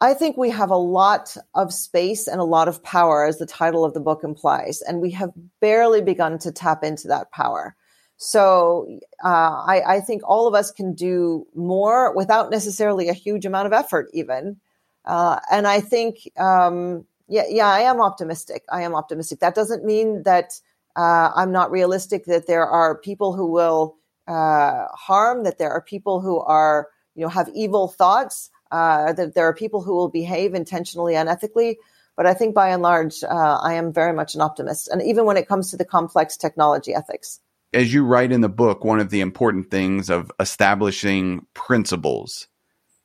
I 0.01 0.15
think 0.15 0.37
we 0.37 0.51
have 0.51 0.71
a 0.71 0.77
lot 0.77 1.37
of 1.55 1.73
space 1.73 2.29
and 2.29 2.41
a 2.41 2.45
lot 2.45 2.69
of 2.69 2.83
power, 2.83 3.25
as 3.25 3.39
the 3.39 3.47
title 3.47 3.85
of 3.85 3.95
the 3.95 4.01
book 4.01 4.23
implies, 4.23 4.83
and 4.83 5.01
we 5.01 5.13
have 5.13 5.31
barely 5.61 6.03
begun 6.03 6.39
to 6.41 6.53
tap 6.53 6.85
into 6.85 7.09
that 7.09 7.33
power. 7.33 7.75
So 8.19 8.99
uh, 9.23 9.29
I, 9.29 9.83
I, 9.87 10.01
think 10.01 10.23
all 10.25 10.47
of 10.47 10.55
us 10.55 10.71
can 10.71 10.95
do 10.95 11.47
more 11.55 12.15
without 12.15 12.51
necessarily 12.51 13.09
a 13.09 13.15
huge 13.15 13.45
amount 13.45 13.67
of 13.67 13.75
effort, 13.75 14.09
even. 14.15 14.57
Uh, 15.05 15.39
and 15.51 15.67
I 15.67 15.81
think, 15.81 16.31
um, 16.39 17.05
yeah, 17.29 17.45
yeah, 17.49 17.69
I 17.69 17.81
am 17.81 18.01
optimistic. 18.01 18.65
I 18.71 18.83
am 18.83 18.95
optimistic. 18.95 19.41
That 19.41 19.55
doesn't 19.55 19.85
mean 19.85 20.23
that 20.25 20.61
uh, 20.97 21.31
I'm 21.35 21.53
not 21.53 21.71
realistic. 21.71 22.25
That 22.27 22.47
there 22.47 22.67
are 22.67 22.99
people 22.99 23.35
who 23.35 23.47
will 23.47 23.97
uh, 24.27 24.87
harm. 24.93 25.45
That 25.45 25.59
there 25.59 25.71
are 25.71 25.83
people 25.83 26.21
who 26.21 26.41
are, 26.41 26.89
you 27.15 27.23
know, 27.23 27.29
have 27.29 27.49
evil 27.55 27.89
thoughts. 27.89 28.51
Uh, 28.71 29.13
that 29.13 29.35
there 29.35 29.47
are 29.47 29.55
people 29.55 29.83
who 29.83 29.95
will 29.95 30.09
behave 30.09 30.55
intentionally 30.55 31.15
unethically. 31.15 31.77
But 32.17 32.27
I 32.27 32.35
think 32.35 32.55
by 32.55 32.71
and 32.71 32.83
large, 32.83 33.23
uh, 33.23 33.59
I 33.63 33.75
am 33.75 33.93
very 33.93 34.13
much 34.13 34.35
an 34.35 34.41
optimist. 34.41 34.89
And 34.89 35.03
even 35.03 35.27
when 35.27 35.37
it 35.37 35.47
comes 35.47 35.71
to 35.71 35.77
the 35.77 35.85
complex 35.85 36.37
technology 36.37 36.95
ethics 36.95 37.41
as 37.77 37.93
you 37.93 38.05
write 38.05 38.33
in 38.33 38.41
the 38.41 38.49
book, 38.49 38.85
one 38.85 39.01
of 39.01 39.11
the 39.11 39.21
important 39.21 39.71
things 39.71 40.09
of 40.11 40.33
establishing 40.41 41.47
principles. 41.55 42.49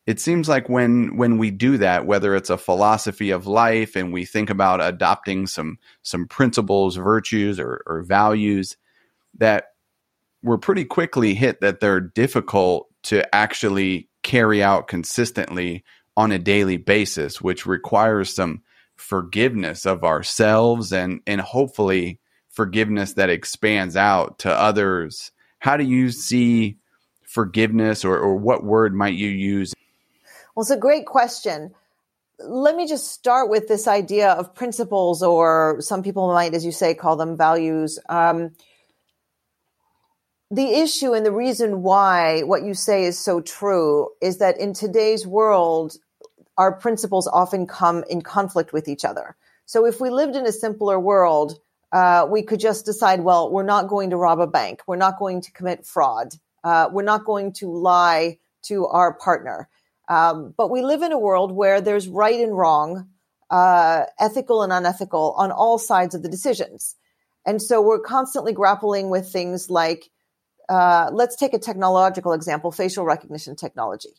It 0.07 0.19
seems 0.19 0.49
like 0.49 0.67
when 0.67 1.15
when 1.17 1.37
we 1.37 1.51
do 1.51 1.77
that, 1.77 2.05
whether 2.05 2.35
it's 2.35 2.49
a 2.49 2.57
philosophy 2.57 3.29
of 3.29 3.45
life 3.45 3.95
and 3.95 4.11
we 4.11 4.25
think 4.25 4.49
about 4.49 4.81
adopting 4.81 5.45
some 5.45 5.77
some 6.01 6.27
principles, 6.27 6.95
virtues, 6.95 7.59
or, 7.59 7.83
or 7.85 8.01
values, 8.01 8.77
that 9.37 9.65
we're 10.41 10.57
pretty 10.57 10.85
quickly 10.85 11.35
hit 11.35 11.61
that 11.61 11.79
they're 11.79 11.99
difficult 11.99 12.87
to 13.03 13.33
actually 13.33 14.09
carry 14.23 14.63
out 14.63 14.87
consistently 14.87 15.83
on 16.17 16.31
a 16.31 16.39
daily 16.39 16.77
basis, 16.77 17.39
which 17.39 17.65
requires 17.65 18.33
some 18.33 18.63
forgiveness 18.95 19.85
of 19.85 20.03
ourselves 20.03 20.91
and 20.91 21.21
and 21.27 21.41
hopefully 21.41 22.19
forgiveness 22.49 23.13
that 23.13 23.29
expands 23.29 23.95
out 23.95 24.39
to 24.39 24.51
others. 24.51 25.31
How 25.59 25.77
do 25.77 25.83
you 25.83 26.09
see 26.09 26.77
forgiveness, 27.23 28.03
or, 28.03 28.17
or 28.17 28.35
what 28.35 28.63
word 28.63 28.93
might 28.93 29.13
you 29.13 29.29
use? 29.29 29.73
Well, 30.55 30.63
it's 30.63 30.71
a 30.71 30.77
great 30.77 31.05
question. 31.05 31.73
Let 32.39 32.75
me 32.75 32.87
just 32.87 33.11
start 33.11 33.49
with 33.49 33.67
this 33.67 33.87
idea 33.87 34.31
of 34.31 34.53
principles, 34.55 35.23
or 35.23 35.77
some 35.79 36.03
people 36.03 36.27
might, 36.33 36.53
as 36.53 36.65
you 36.65 36.71
say, 36.71 36.93
call 36.93 37.15
them 37.15 37.37
values. 37.37 37.99
Um, 38.09 38.51
the 40.49 40.73
issue 40.81 41.13
and 41.13 41.25
the 41.25 41.31
reason 41.31 41.81
why 41.81 42.41
what 42.41 42.63
you 42.63 42.73
say 42.73 43.05
is 43.05 43.17
so 43.17 43.39
true 43.39 44.09
is 44.21 44.39
that 44.39 44.59
in 44.59 44.73
today's 44.73 45.25
world, 45.25 45.95
our 46.57 46.73
principles 46.73 47.27
often 47.27 47.65
come 47.65 48.03
in 48.09 48.21
conflict 48.21 48.73
with 48.73 48.89
each 48.89 49.05
other. 49.05 49.37
So 49.65 49.85
if 49.85 50.01
we 50.01 50.09
lived 50.09 50.35
in 50.35 50.45
a 50.45 50.51
simpler 50.51 50.99
world, 50.99 51.57
uh, 51.93 52.27
we 52.29 52.41
could 52.43 52.59
just 52.59 52.83
decide, 52.83 53.21
well, 53.21 53.49
we're 53.49 53.63
not 53.63 53.87
going 53.87 54.09
to 54.09 54.17
rob 54.17 54.41
a 54.41 54.47
bank. 54.47 54.81
We're 54.87 54.97
not 54.97 55.17
going 55.17 55.39
to 55.41 55.51
commit 55.53 55.85
fraud. 55.85 56.33
Uh, 56.63 56.89
we're 56.91 57.03
not 57.03 57.23
going 57.23 57.53
to 57.53 57.71
lie 57.71 58.37
to 58.63 58.87
our 58.87 59.13
partner. 59.13 59.69
Um, 60.11 60.53
but 60.57 60.69
we 60.69 60.81
live 60.81 61.03
in 61.03 61.13
a 61.13 61.17
world 61.17 61.53
where 61.53 61.79
there's 61.79 62.09
right 62.09 62.37
and 62.37 62.55
wrong, 62.55 63.07
uh, 63.49 64.03
ethical 64.19 64.61
and 64.61 64.73
unethical 64.73 65.33
on 65.37 65.51
all 65.51 65.77
sides 65.77 66.13
of 66.13 66.21
the 66.21 66.27
decisions. 66.27 66.97
And 67.45 67.61
so 67.61 67.81
we're 67.81 68.01
constantly 68.01 68.51
grappling 68.51 69.09
with 69.09 69.31
things 69.31 69.69
like, 69.69 70.09
uh, 70.67 71.11
let's 71.13 71.37
take 71.37 71.53
a 71.53 71.59
technological 71.59 72.33
example, 72.33 72.73
facial 72.73 73.05
recognition 73.05 73.55
technology. 73.55 74.09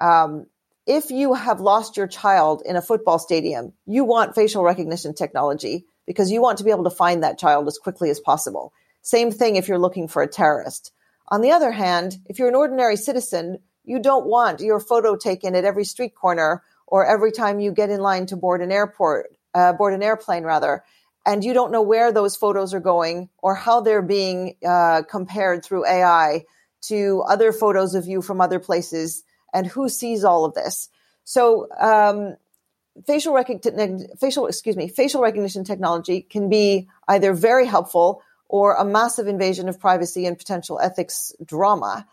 Um, 0.00 0.46
if 0.88 1.12
you 1.12 1.34
have 1.34 1.60
lost 1.60 1.96
your 1.96 2.08
child 2.08 2.62
in 2.66 2.74
a 2.74 2.82
football 2.82 3.20
stadium, 3.20 3.74
you 3.86 4.02
want 4.02 4.34
facial 4.34 4.64
recognition 4.64 5.14
technology 5.14 5.86
because 6.04 6.32
you 6.32 6.42
want 6.42 6.58
to 6.58 6.64
be 6.64 6.72
able 6.72 6.90
to 6.90 6.90
find 6.90 7.22
that 7.22 7.38
child 7.38 7.68
as 7.68 7.78
quickly 7.78 8.10
as 8.10 8.18
possible. 8.18 8.72
Same 9.02 9.30
thing 9.30 9.54
if 9.54 9.68
you're 9.68 9.78
looking 9.78 10.08
for 10.08 10.22
a 10.22 10.26
terrorist. 10.26 10.90
On 11.28 11.42
the 11.42 11.52
other 11.52 11.70
hand, 11.70 12.16
if 12.26 12.40
you're 12.40 12.48
an 12.48 12.56
ordinary 12.56 12.96
citizen, 12.96 13.60
you 13.84 14.00
don't 14.00 14.26
want 14.26 14.60
your 14.60 14.80
photo 14.80 15.16
taken 15.16 15.54
at 15.54 15.64
every 15.64 15.84
street 15.84 16.14
corner 16.14 16.62
or 16.86 17.06
every 17.06 17.32
time 17.32 17.60
you 17.60 17.72
get 17.72 17.90
in 17.90 18.00
line 18.00 18.26
to 18.26 18.36
board 18.36 18.60
an 18.60 18.70
airport, 18.70 19.34
uh, 19.54 19.72
board 19.72 19.94
an 19.94 20.02
airplane 20.02 20.44
rather, 20.44 20.84
and 21.24 21.44
you 21.44 21.52
don't 21.54 21.72
know 21.72 21.82
where 21.82 22.12
those 22.12 22.36
photos 22.36 22.74
are 22.74 22.80
going 22.80 23.28
or 23.38 23.54
how 23.54 23.80
they're 23.80 24.02
being 24.02 24.56
uh, 24.66 25.02
compared 25.08 25.64
through 25.64 25.86
AI 25.86 26.44
to 26.82 27.22
other 27.28 27.52
photos 27.52 27.94
of 27.94 28.06
you 28.06 28.20
from 28.20 28.40
other 28.40 28.58
places 28.58 29.22
and 29.54 29.66
who 29.66 29.88
sees 29.88 30.24
all 30.24 30.44
of 30.44 30.54
this. 30.54 30.88
So 31.24 31.68
um, 31.78 32.36
facial 33.06 33.34
recognition, 33.34 34.08
facial, 34.18 34.46
excuse 34.46 34.76
me, 34.76 34.88
facial 34.88 35.22
recognition 35.22 35.64
technology 35.64 36.22
can 36.22 36.48
be 36.48 36.88
either 37.08 37.32
very 37.32 37.66
helpful 37.66 38.22
or 38.48 38.74
a 38.74 38.84
massive 38.84 39.28
invasion 39.28 39.68
of 39.68 39.80
privacy 39.80 40.26
and 40.26 40.36
potential 40.36 40.80
ethics 40.80 41.32
drama. 41.44 42.06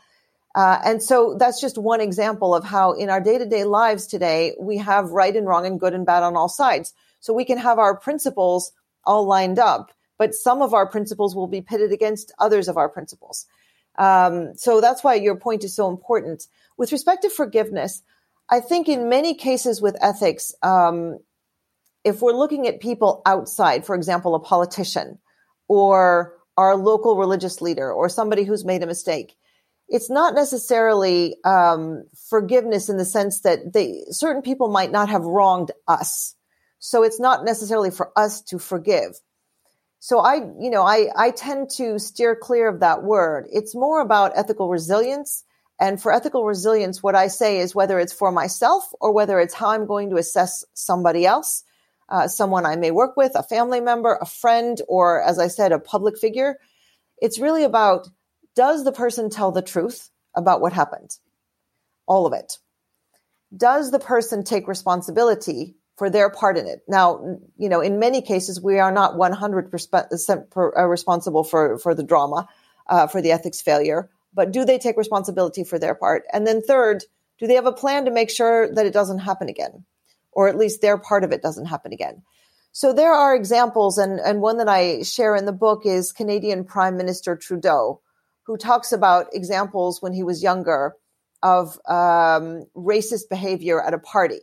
Uh, 0.56 0.80
and 0.84 1.04
so 1.04 1.36
that's 1.38 1.62
just 1.62 1.78
one 1.78 2.02
example 2.02 2.56
of 2.56 2.64
how 2.64 2.94
in 2.94 3.10
our 3.10 3.22
day-to-day 3.22 3.64
lives 3.64 4.08
today, 4.08 4.54
we 4.60 4.78
have 4.78 5.12
right 5.12 5.36
and 5.36 5.48
wrong 5.48 5.66
and 5.66 5.80
good 5.80 5.94
and 5.94 6.06
bad 6.06 6.24
on 6.24 6.36
all 6.36 6.50
sides. 6.50 6.94
So 7.20 7.34
we 7.34 7.46
can 7.46 7.58
have 7.58 7.80
our 7.80 7.96
principles 7.96 8.72
all 9.04 9.26
lined 9.26 9.60
up, 9.60 9.92
but 10.18 10.34
some 10.34 10.62
of 10.62 10.74
our 10.74 10.88
principles 10.88 11.36
will 11.36 11.48
be 11.48 11.62
pitted 11.62 11.92
against 11.92 12.34
others 12.40 12.68
of 12.68 12.78
our 12.78 12.90
principles. 12.90 13.46
Um, 13.98 14.56
so 14.56 14.82
that's 14.82 15.04
why 15.04 15.16
your 15.16 15.36
point 15.36 15.64
is 15.64 15.76
so 15.76 15.90
important. 15.90 16.48
With 16.78 16.92
respect 16.92 17.24
to 17.24 17.30
forgiveness, 17.30 18.02
I 18.50 18.62
think 18.62 18.88
in 18.88 19.10
many 19.10 19.36
cases 19.36 19.82
with 19.82 19.98
ethics, 20.02 20.56
um, 20.64 21.20
if 22.04 22.22
we're 22.22 22.34
looking 22.34 22.68
at 22.68 22.80
people 22.80 23.22
outside, 23.26 23.86
for 23.86 23.96
example, 23.96 24.34
a 24.34 24.40
politician 24.40 25.20
or 25.68 26.36
our 26.58 26.76
local 26.76 27.18
religious 27.18 27.62
leader 27.62 27.92
or 27.92 28.10
somebody 28.10 28.44
who's 28.46 28.66
made 28.66 28.82
a 28.82 28.88
mistake, 28.88 29.36
it's 29.90 30.10
not 30.10 30.36
necessarily 30.36 31.36
um, 31.44 32.06
forgiveness 32.30 32.90
in 32.90 32.98
the 32.98 33.06
sense 33.06 33.42
that 33.42 33.74
they 33.74 34.06
certain 34.12 34.42
people 34.42 34.70
might 34.70 34.92
not 34.92 35.10
have 35.10 35.24
wronged 35.24 35.72
us, 35.88 36.36
so 36.80 37.04
it's 37.04 37.20
not 37.20 37.44
necessarily 37.44 37.92
for 37.92 38.12
us 38.16 38.42
to 38.44 38.60
forgive. 38.60 39.20
So 40.00 40.20
I, 40.20 40.36
you 40.36 40.70
know, 40.70 40.84
I 40.84 41.08
I 41.16 41.32
tend 41.32 41.70
to 41.72 42.00
steer 42.00 42.36
clear 42.36 42.70
of 42.70 42.80
that 42.80 43.04
word. 43.04 43.48
It's 43.52 43.76
more 43.76 44.02
about 44.02 44.34
ethical 44.36 44.70
resilience 44.70 45.44
and 45.80 46.02
for 46.02 46.12
ethical 46.12 46.44
resilience, 46.44 47.02
what 47.02 47.16
I 47.16 47.28
say 47.28 47.60
is 47.60 47.74
whether 47.74 48.00
it's 48.00 48.12
for 48.12 48.32
myself 48.32 48.84
or 49.00 49.14
whether 49.14 49.40
it's 49.40 49.54
how 49.54 49.70
I'm 49.70 49.86
going 49.86 50.10
to 50.10 50.18
assess 50.18 50.66
somebody 50.74 51.26
else, 51.26 51.64
uh, 52.10 52.28
someone 52.28 52.66
I 52.66 52.76
may 52.76 52.92
work 52.92 53.16
with, 53.16 53.32
a 53.36 53.44
family 53.44 53.80
member, 53.80 54.18
a 54.20 54.26
friend, 54.26 54.82
or 54.90 55.22
as 55.22 55.40
I 55.40 55.48
said, 55.48 55.72
a 55.72 55.80
public 55.80 56.18
figure. 56.18 56.58
It's 57.22 57.40
really 57.40 57.64
about 57.64 58.10
does 58.60 58.84
the 58.84 58.92
person 58.92 59.30
tell 59.30 59.52
the 59.52 59.62
truth 59.62 60.10
about 60.36 60.62
what 60.62 60.74
happened? 60.74 61.12
All 62.08 62.26
of 62.26 62.34
it. 62.34 62.58
Does 63.56 63.92
the 63.92 64.00
person 64.00 64.44
take 64.44 64.68
responsibility 64.68 65.76
for 65.98 66.10
their 66.10 66.30
part 66.30 66.58
in 66.58 66.68
it? 66.68 66.82
Now, 66.88 67.38
you 67.58 67.70
know, 67.70 67.82
in 67.82 68.00
many 68.00 68.22
cases, 68.22 68.62
we 68.62 68.80
are 68.80 68.92
not 68.92 69.16
100% 69.16 70.78
uh, 70.78 70.86
responsible 70.86 71.44
for, 71.44 71.78
for 71.80 71.96
the 71.96 72.04
drama, 72.04 72.48
uh, 72.88 73.08
for 73.08 73.22
the 73.22 73.32
ethics 73.32 73.62
failure 73.62 74.10
but 74.34 74.52
do 74.52 74.66
they 74.66 74.78
take 74.78 74.98
responsibility 74.98 75.64
for 75.64 75.80
their 75.80 75.96
part? 75.96 76.24
And 76.32 76.46
then 76.46 76.62
third, 76.62 77.04
do 77.40 77.48
they 77.48 77.56
have 77.56 77.66
a 77.66 77.72
plan 77.72 78.06
to 78.06 78.12
make 78.12 78.30
sure 78.30 78.74
that 78.74 78.86
it 78.86 78.94
doesn't 78.94 79.20
happen 79.20 79.50
again? 79.50 79.86
Or 80.32 80.48
at 80.48 80.58
least 80.58 80.82
their 80.82 80.98
part 80.98 81.24
of 81.24 81.32
it 81.32 81.42
doesn't 81.42 81.66
happen 81.66 81.94
again. 81.94 82.24
So 82.72 82.94
there 82.94 83.14
are 83.14 83.36
examples, 83.36 83.98
and, 83.98 84.20
and 84.20 84.42
one 84.42 84.58
that 84.58 84.70
I 84.70 85.02
share 85.02 85.36
in 85.36 85.46
the 85.46 85.52
book 85.52 85.86
is 85.86 86.12
Canadian 86.12 86.64
Prime 86.64 86.98
Minister 86.98 87.36
Trudeau, 87.36 88.02
who 88.50 88.58
talks 88.58 88.92
about 88.92 89.28
examples 89.32 90.02
when 90.02 90.12
he 90.12 90.24
was 90.24 90.42
younger 90.42 90.96
of 91.44 91.80
um, 91.88 92.66
racist 92.76 93.30
behavior 93.30 93.80
at 93.80 93.94
a 93.94 94.00
party. 94.00 94.40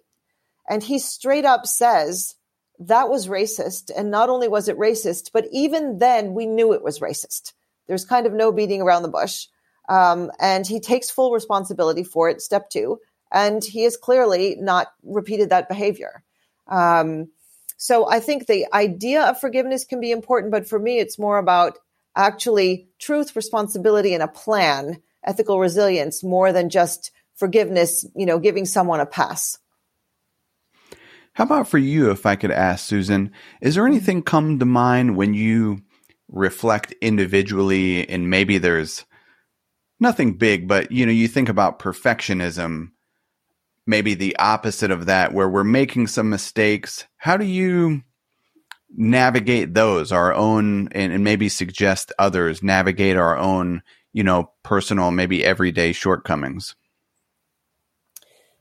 And 0.71 0.81
he 0.81 1.01
straight 1.01 1.45
up 1.45 1.67
says 1.67 2.37
that 2.79 3.09
was 3.09 3.27
racist. 3.27 3.91
And 3.97 4.13
not 4.13 4.31
only 4.31 4.47
was 4.47 4.69
it 4.69 4.79
racist, 4.79 5.31
but 5.33 5.49
even 5.51 5.99
then 5.99 6.35
we 6.35 6.47
knew 6.47 6.73
it 6.73 6.85
was 6.85 7.01
racist. 7.01 7.53
There's 7.89 8.05
kind 8.05 8.29
of 8.29 8.33
no 8.33 8.53
beating 8.53 8.81
around 8.81 9.03
the 9.03 9.09
bush. 9.09 9.49
Um, 9.89 10.31
and 10.39 10.65
he 10.65 10.79
takes 10.79 11.11
full 11.11 11.33
responsibility 11.33 12.05
for 12.05 12.31
it, 12.31 12.41
step 12.41 12.71
two. 12.71 13.01
And 13.33 13.65
he 13.65 13.83
has 13.83 13.97
clearly 13.97 14.55
not 14.61 14.93
repeated 15.03 15.51
that 15.51 15.69
behavior. 15.69 16.23
Um, 16.69 17.33
so 17.77 18.09
I 18.09 18.21
think 18.21 18.47
the 18.47 18.69
idea 18.73 19.25
of 19.25 19.41
forgiveness 19.41 19.85
can 19.85 19.99
be 19.99 20.13
important, 20.13 20.53
but 20.53 20.69
for 20.69 20.79
me, 20.79 21.01
it's 21.01 21.19
more 21.19 21.39
about 21.39 21.79
actually 22.17 22.89
truth, 22.99 23.37
responsibility, 23.37 24.15
and 24.15 24.23
a 24.23 24.29
plan, 24.29 25.01
ethical 25.25 25.61
resilience, 25.61 26.25
more 26.25 26.53
than 26.53 26.71
just 26.71 27.13
forgiveness, 27.35 28.07
you 28.17 28.27
know, 28.27 28.39
giving 28.39 28.65
someone 28.65 29.01
a 29.01 29.07
pass. 29.07 29.59
How 31.35 31.45
about 31.45 31.69
for 31.69 31.79
you, 31.79 32.11
if 32.11 32.25
I 32.25 32.35
could 32.35 32.51
ask, 32.51 32.87
Susan, 32.87 33.31
is 33.61 33.75
there 33.75 33.85
mm-hmm. 33.85 33.93
anything 33.93 34.23
come 34.23 34.59
to 34.59 34.65
mind 34.65 35.17
when 35.17 35.35
you 35.35 35.83
reflect 36.29 36.95
individually 37.03 38.09
and 38.09 38.31
maybe 38.31 38.59
there's 38.59 39.05
nothing 40.01 40.39
big, 40.39 40.67
but 40.67 40.91
you 40.91 41.05
know, 41.05 41.13
you 41.13 41.29
think 41.29 41.49
about 41.51 41.79
perfectionism, 41.79 42.91
maybe 43.87 44.15
the 44.15 44.35
opposite 44.37 44.91
of 44.91 45.07
that, 45.07 45.35
where 45.35 45.49
we're 45.49 45.63
making 45.63 46.07
some 46.07 46.31
mistakes. 46.31 47.07
How 47.19 47.37
do 47.37 47.45
you 47.45 48.03
navigate 48.97 49.75
those, 49.75 50.11
our 50.13 50.33
own, 50.35 50.89
and, 50.93 51.13
and 51.13 51.23
maybe 51.23 51.49
suggest 51.49 52.13
others 52.19 52.63
navigate 52.63 53.17
our 53.17 53.37
own, 53.37 53.83
you 54.13 54.25
know, 54.25 54.51
personal, 54.63 55.11
maybe 55.11 55.45
everyday 55.45 55.93
shortcomings? 55.93 56.75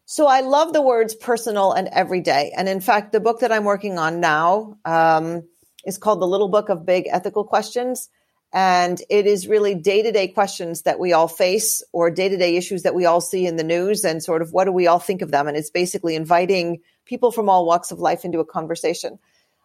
So 0.06 0.28
I 0.28 0.42
love 0.42 0.72
the 0.72 0.84
words 0.84 1.16
personal 1.16 1.72
and 1.72 1.88
everyday. 1.88 2.54
And 2.56 2.70
in 2.70 2.80
fact, 2.80 3.12
the 3.12 3.20
book 3.20 3.40
that 3.40 3.52
I'm 3.52 3.64
working 3.64 3.98
on 3.98 4.20
now 4.20 4.78
um, 4.86 5.48
is 5.84 5.98
called 5.98 6.22
The 6.22 6.28
Little 6.28 6.50
Book 6.50 6.70
of 6.70 6.86
Big 6.86 7.08
Ethical 7.10 7.44
Questions. 7.44 8.10
And 8.54 9.02
it 9.10 9.26
is 9.26 9.48
really 9.48 9.74
day 9.74 10.04
to 10.04 10.12
day 10.12 10.28
questions 10.28 10.84
that 10.84 11.00
we 11.00 11.12
all 11.12 11.28
face 11.28 11.84
or 11.92 12.12
day 12.12 12.30
to 12.30 12.38
day 12.38 12.56
issues 12.56 12.84
that 12.84 12.96
we 12.96 13.06
all 13.06 13.20
see 13.20 13.48
in 13.48 13.56
the 13.56 13.64
news 13.64 14.06
and 14.06 14.24
sort 14.24 14.42
of 14.42 14.54
what 14.54 14.66
do 14.66 14.72
we 14.72 14.88
all 14.88 15.00
think 15.00 15.22
of 15.22 15.32
them. 15.32 15.48
And 15.48 15.58
it's 15.58 15.72
basically 15.72 16.16
inviting 16.16 16.82
people 17.06 17.32
from 17.32 17.50
all 17.50 17.66
walks 17.66 17.92
of 17.92 18.00
life 18.00 18.24
into 18.24 18.40
a 18.40 18.46
conversation. 18.46 19.20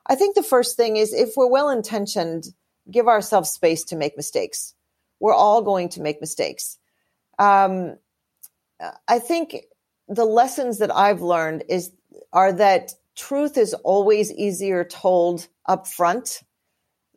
I 0.07 0.15
think 0.15 0.35
the 0.35 0.43
first 0.43 0.77
thing 0.77 0.97
is 0.97 1.13
if 1.13 1.31
we're 1.37 1.51
well 1.51 1.71
intentioned, 1.71 2.47
give 2.91 3.09
ourselves 3.09 3.51
space 3.51 3.85
to 3.85 3.97
make 3.97 4.17
mistakes. 4.17 4.75
We're 5.21 5.35
all 5.35 5.63
going 5.63 5.91
to 5.91 6.01
make 6.01 6.21
mistakes. 6.21 6.79
Um, 7.39 7.97
I 9.07 9.19
think 9.19 9.57
the 10.09 10.25
lessons 10.25 10.79
that 10.79 10.95
I've 10.95 11.23
learned 11.23 11.65
is 11.69 11.93
are 12.33 12.53
that 12.55 12.93
truth 13.17 13.59
is 13.59 13.75
always 13.75 14.33
easier 14.33 14.85
told 14.85 15.49
up 15.67 15.87
front 15.87 16.43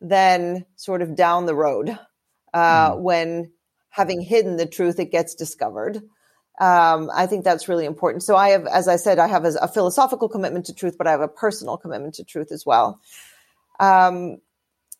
than 0.00 0.66
sort 0.76 1.02
of 1.02 1.16
down 1.16 1.46
the 1.46 1.54
road 1.54 1.98
uh, 2.52 2.92
mm. 2.92 3.00
when 3.00 3.52
having 3.88 4.20
hidden 4.20 4.56
the 4.56 4.66
truth 4.66 4.98
it 4.98 5.10
gets 5.10 5.34
discovered 5.34 6.02
um, 6.60 7.10
i 7.14 7.26
think 7.26 7.44
that's 7.44 7.68
really 7.68 7.84
important 7.84 8.22
so 8.22 8.36
i 8.36 8.50
have 8.50 8.66
as 8.66 8.88
i 8.88 8.96
said 8.96 9.18
i 9.18 9.26
have 9.26 9.44
a, 9.44 9.54
a, 9.60 9.68
philosophical 9.68 10.28
commitment 10.28 10.66
to 10.66 10.74
truth 10.74 10.96
but 10.96 11.06
i 11.06 11.10
have 11.10 11.20
a 11.20 11.28
personal 11.28 11.76
commitment 11.76 12.14
to 12.14 12.24
truth 12.24 12.52
as 12.52 12.64
well 12.64 13.00
um, 13.80 14.38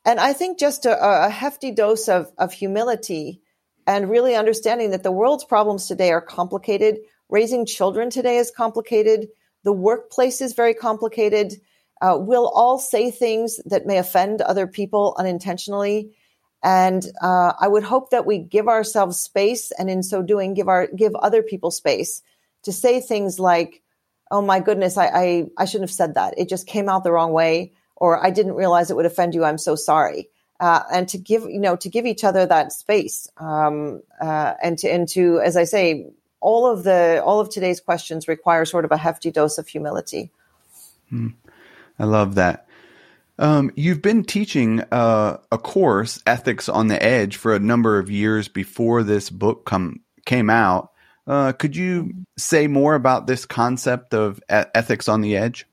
and 0.04 0.18
i 0.20 0.32
think 0.32 0.58
just 0.58 0.87
a, 0.87 1.26
a 1.26 1.30
hefty 1.30 1.70
dose 1.70 2.08
of, 2.08 2.30
of 2.38 2.52
humility 2.52 3.40
and 3.87 4.11
really 4.11 4.34
understanding 4.34 4.90
that 4.90 5.02
the 5.02 5.12
world's 5.12 5.44
problems 5.44 5.87
today 5.87 6.11
are 6.11 6.20
complicated 6.20 6.99
Raising 7.28 7.66
children 7.66 8.11
today 8.11 8.37
is 8.37 8.50
complicated. 8.50 9.28
The 9.64 9.73
workplace 9.73 10.40
is 10.40 10.52
very 10.52 10.75
complicated. 10.75 11.54
Uh, 12.00 12.16
we'll 12.20 12.49
all 12.49 12.78
say 12.78 13.11
things 13.11 13.61
that 13.64 13.87
may 13.87 13.99
offend 13.99 14.42
other 14.42 14.66
people 14.66 15.16
unintentionally. 15.18 16.14
And 16.64 17.06
uh, 17.21 17.52
I 17.61 17.68
would 17.68 17.85
hope 17.85 18.09
that 18.11 18.25
we 18.25 18.38
give 18.38 18.68
ourselves 18.68 19.21
space, 19.21 19.71
and 19.73 19.90
in 19.90 20.02
so 20.02 20.23
doing, 20.23 20.54
give 20.54 20.66
our 20.66 20.87
give 20.87 21.14
other 21.16 21.42
people 21.42 21.71
space 21.71 22.23
to 22.62 22.73
say 22.73 23.00
things 23.00 23.38
like, 23.38 23.83
"Oh 24.30 24.40
my 24.40 24.61
goodness, 24.61 24.97
I, 24.97 25.06
I 25.09 25.44
I 25.59 25.66
shouldn't 25.66 25.90
have 25.90 25.94
said 25.94 26.14
that. 26.14 26.33
It 26.38 26.49
just 26.49 26.66
came 26.66 26.88
out 26.88 27.04
the 27.04 27.12
wrong 27.12 27.33
way, 27.33 27.73
or 27.97 28.25
I 28.25 28.30
didn't 28.30 28.54
realize 28.54 28.90
it 28.90 28.97
would 28.97 29.04
offend 29.04 29.35
you. 29.35 29.44
I'm 29.44 29.59
so 29.59 29.76
sorry." 29.76 30.30
Uh, 30.59 30.83
and 30.90 31.07
to 31.09 31.18
give 31.18 31.42
you 31.42 31.61
know 31.61 31.77
to 31.77 31.90
give 31.90 32.07
each 32.07 32.24
other 32.24 32.46
that 32.46 32.72
space, 32.72 33.29
um, 33.37 34.00
uh, 34.18 34.55
and 34.62 34.79
to 34.79 34.88
and 34.88 35.07
to 35.09 35.40
as 35.44 35.59
I 35.59 35.64
say, 35.64 36.07
all 36.40 36.66
of 36.66 36.85
the 36.85 37.22
all 37.22 37.40
of 37.40 37.50
today's 37.50 37.81
questions 37.81 38.27
require 38.27 38.64
sort 38.64 38.87
of 38.87 38.90
a 38.90 38.96
hefty 38.96 39.31
dose 39.31 39.59
of 39.59 39.68
humility. 39.68 40.31
Hmm. 41.11 41.29
I 41.98 42.05
love 42.05 42.37
that. 42.37 42.63
Um, 43.38 43.73
you've 43.75 44.03
been 44.03 44.25
teaching 44.25 44.81
uh, 44.92 45.38
a 45.51 45.59
course, 45.59 46.23
Ethics 46.27 46.68
on 46.68 46.88
the 46.88 47.03
Edge, 47.03 47.37
for 47.37 47.55
a 47.55 47.59
number 47.59 47.99
of 47.99 48.11
years 48.11 48.49
before 48.49 49.03
this 49.03 49.31
book 49.31 49.64
come 49.64 50.01
came 50.25 50.49
out. 50.49 50.90
Uh, 51.27 51.53
could 51.53 51.75
you 51.75 52.12
say 52.37 52.66
more 52.66 52.94
about 52.94 53.27
this 53.27 53.47
concept 53.47 54.14
of 54.14 54.38
e- 54.51 54.68
ethics 54.75 55.09
on 55.09 55.20
the 55.20 55.37
edge? 55.37 55.66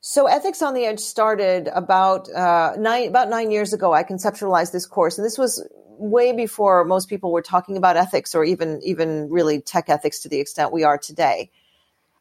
So, 0.00 0.26
ethics 0.26 0.60
on 0.60 0.74
the 0.74 0.84
edge 0.84 1.00
started 1.00 1.68
about 1.68 2.30
uh, 2.32 2.74
nine 2.78 3.08
about 3.08 3.28
nine 3.28 3.50
years 3.50 3.72
ago. 3.72 3.92
I 3.92 4.02
conceptualized 4.02 4.72
this 4.72 4.86
course, 4.86 5.18
and 5.18 5.24
this 5.24 5.38
was 5.38 5.66
way 5.96 6.32
before 6.32 6.84
most 6.84 7.08
people 7.08 7.32
were 7.32 7.42
talking 7.42 7.76
about 7.76 7.96
ethics 7.96 8.34
or 8.34 8.44
even 8.44 8.80
even 8.82 9.30
really 9.30 9.60
tech 9.60 9.88
ethics 9.88 10.20
to 10.20 10.28
the 10.28 10.40
extent 10.40 10.72
we 10.72 10.84
are 10.84 10.98
today. 10.98 11.50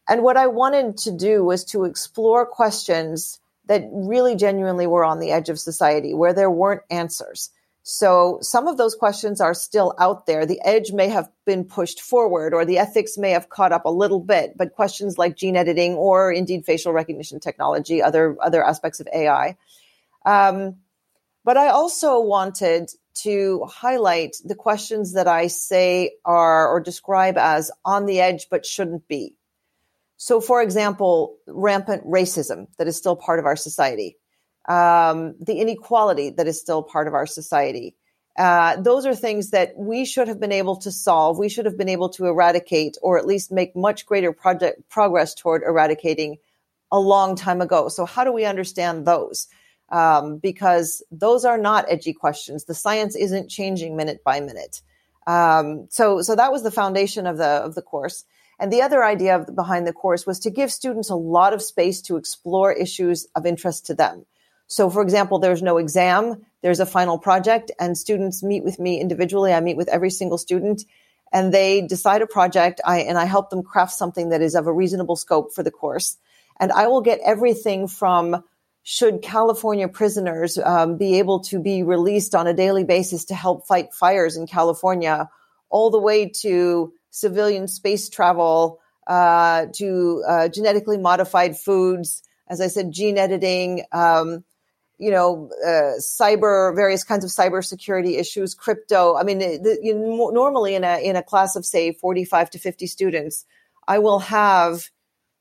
And 0.07 0.23
what 0.23 0.37
I 0.37 0.47
wanted 0.47 0.97
to 0.99 1.11
do 1.11 1.43
was 1.43 1.63
to 1.65 1.85
explore 1.85 2.45
questions 2.45 3.39
that 3.65 3.87
really 3.91 4.35
genuinely 4.35 4.87
were 4.87 5.05
on 5.05 5.19
the 5.19 5.31
edge 5.31 5.49
of 5.49 5.59
society 5.59 6.13
where 6.13 6.33
there 6.33 6.51
weren't 6.51 6.81
answers. 6.89 7.49
So 7.83 8.39
some 8.41 8.67
of 8.67 8.77
those 8.77 8.95
questions 8.95 9.41
are 9.41 9.53
still 9.53 9.93
out 9.99 10.25
there. 10.25 10.45
The 10.45 10.61
edge 10.63 10.93
may 10.93 11.09
have 11.09 11.29
been 11.45 11.65
pushed 11.65 11.99
forward 11.99 12.53
or 12.53 12.63
the 12.63 12.77
ethics 12.77 13.17
may 13.17 13.31
have 13.31 13.49
caught 13.49 13.73
up 13.73 13.85
a 13.85 13.89
little 13.89 14.21
bit, 14.21 14.57
but 14.57 14.73
questions 14.73 15.17
like 15.17 15.35
gene 15.35 15.57
editing 15.57 15.95
or 15.95 16.31
indeed 16.31 16.65
facial 16.65 16.93
recognition 16.93 17.41
technology, 17.41 18.01
other, 18.01 18.37
other 18.41 18.63
aspects 18.63 19.01
of 19.01 19.07
AI. 19.13 19.57
Um, 20.25 20.77
but 21.43 21.57
I 21.57 21.69
also 21.69 22.21
wanted 22.21 22.89
to 23.15 23.65
highlight 23.65 24.37
the 24.45 24.55
questions 24.55 25.13
that 25.13 25.27
I 25.27 25.47
say 25.47 26.13
are 26.23 26.69
or 26.69 26.79
describe 26.79 27.37
as 27.37 27.69
on 27.83 28.05
the 28.05 28.21
edge 28.21 28.47
but 28.49 28.65
shouldn't 28.65 29.09
be. 29.09 29.35
So, 30.17 30.39
for 30.39 30.61
example, 30.61 31.37
rampant 31.47 32.05
racism 32.05 32.67
that 32.77 32.87
is 32.87 32.97
still 32.97 33.15
part 33.15 33.39
of 33.39 33.45
our 33.45 33.55
society, 33.55 34.17
um, 34.69 35.35
the 35.39 35.59
inequality 35.59 36.29
that 36.31 36.47
is 36.47 36.59
still 36.59 36.83
part 36.83 37.07
of 37.07 37.13
our 37.13 37.25
society. 37.25 37.95
Uh, 38.37 38.81
those 38.81 39.05
are 39.05 39.13
things 39.13 39.51
that 39.51 39.73
we 39.77 40.05
should 40.05 40.27
have 40.27 40.39
been 40.39 40.51
able 40.51 40.77
to 40.77 40.91
solve. 40.91 41.37
We 41.37 41.49
should 41.49 41.65
have 41.65 41.77
been 41.77 41.89
able 41.89 42.09
to 42.09 42.25
eradicate, 42.25 42.97
or 43.01 43.19
at 43.19 43.27
least 43.27 43.51
make 43.51 43.75
much 43.75 44.05
greater 44.05 44.31
project 44.31 44.89
progress 44.89 45.35
toward 45.35 45.61
eradicating 45.61 46.37
a 46.91 46.99
long 46.99 47.35
time 47.35 47.61
ago. 47.61 47.89
So, 47.89 48.05
how 48.05 48.23
do 48.23 48.31
we 48.31 48.45
understand 48.45 49.05
those? 49.05 49.47
um, 49.93 50.37
because 50.37 51.03
those 51.11 51.45
are 51.45 51.57
not 51.57 51.85
edgy 51.87 52.13
questions. 52.13 52.65
The 52.65 52.73
science 52.73 53.15
isn't 53.15 53.49
changing 53.49 53.95
minute 53.95 54.23
by 54.23 54.39
minute. 54.39 54.81
Um, 55.27 55.87
so, 55.89 56.21
so 56.21 56.35
that 56.35 56.51
was 56.51 56.63
the 56.63 56.71
foundation 56.71 57.27
of 57.27 57.37
the 57.37 57.45
of 57.45 57.75
the 57.75 57.81
course. 57.81 58.25
And 58.59 58.71
the 58.71 58.81
other 58.81 59.03
idea 59.03 59.45
behind 59.53 59.87
the 59.87 59.93
course 59.93 60.25
was 60.25 60.39
to 60.41 60.49
give 60.49 60.71
students 60.71 61.09
a 61.09 61.15
lot 61.15 61.53
of 61.53 61.61
space 61.61 62.01
to 62.03 62.17
explore 62.17 62.71
issues 62.71 63.27
of 63.35 63.45
interest 63.45 63.85
to 63.87 63.93
them. 63.93 64.25
So, 64.67 64.89
for 64.89 65.01
example, 65.01 65.39
there's 65.39 65.61
no 65.61 65.77
exam, 65.77 66.45
there's 66.61 66.79
a 66.79 66.85
final 66.85 67.17
project, 67.17 67.71
and 67.79 67.97
students 67.97 68.41
meet 68.41 68.63
with 68.63 68.79
me 68.79 68.99
individually. 68.99 69.53
I 69.53 69.59
meet 69.59 69.77
with 69.77 69.89
every 69.89 70.09
single 70.09 70.37
student, 70.37 70.83
and 71.31 71.53
they 71.53 71.81
decide 71.81 72.21
a 72.21 72.27
project. 72.27 72.79
I 72.85 72.99
and 72.99 73.17
I 73.17 73.25
help 73.25 73.49
them 73.49 73.63
craft 73.63 73.93
something 73.93 74.29
that 74.29 74.41
is 74.41 74.55
of 74.55 74.67
a 74.67 74.73
reasonable 74.73 75.15
scope 75.15 75.53
for 75.53 75.63
the 75.63 75.71
course. 75.71 76.17
And 76.59 76.71
I 76.71 76.87
will 76.87 77.01
get 77.01 77.19
everything 77.23 77.87
from 77.87 78.43
should 78.83 79.21
California 79.21 79.87
prisoners 79.87 80.57
um, 80.57 80.97
be 80.97 81.19
able 81.19 81.39
to 81.39 81.59
be 81.59 81.83
released 81.83 82.35
on 82.35 82.47
a 82.47 82.53
daily 82.53 82.83
basis 82.83 83.25
to 83.25 83.35
help 83.35 83.65
fight 83.65 83.93
fires 83.93 84.35
in 84.37 84.45
California, 84.45 85.29
all 85.69 85.89
the 85.89 85.99
way 85.99 86.29
to 86.29 86.93
civilian 87.13 87.67
space 87.67 88.09
travel, 88.09 88.79
uh, 89.07 89.67
to 89.73 90.23
uh, 90.27 90.47
genetically 90.49 90.97
modified 90.97 91.57
foods, 91.57 92.23
as 92.47 92.59
I 92.59 92.67
said, 92.67 92.91
gene 92.91 93.17
editing, 93.17 93.83
um, 93.91 94.43
you 94.97 95.11
know, 95.11 95.49
uh, 95.65 95.99
cyber, 95.99 96.75
various 96.75 97.03
kinds 97.03 97.23
of 97.23 97.29
cybersecurity 97.29 98.19
issues, 98.19 98.55
crypto. 98.55 99.15
I 99.15 99.23
mean, 99.23 99.39
the, 99.39 99.79
you 99.81 99.95
normally 99.95 100.75
in 100.75 100.83
a 100.83 100.97
in 100.97 101.15
a 101.15 101.23
class 101.23 101.55
of 101.55 101.65
say 101.65 101.91
forty 101.91 102.25
five 102.25 102.49
to 102.51 102.59
fifty 102.59 102.87
students, 102.87 103.45
I 103.87 103.99
will 103.99 104.19
have 104.19 104.89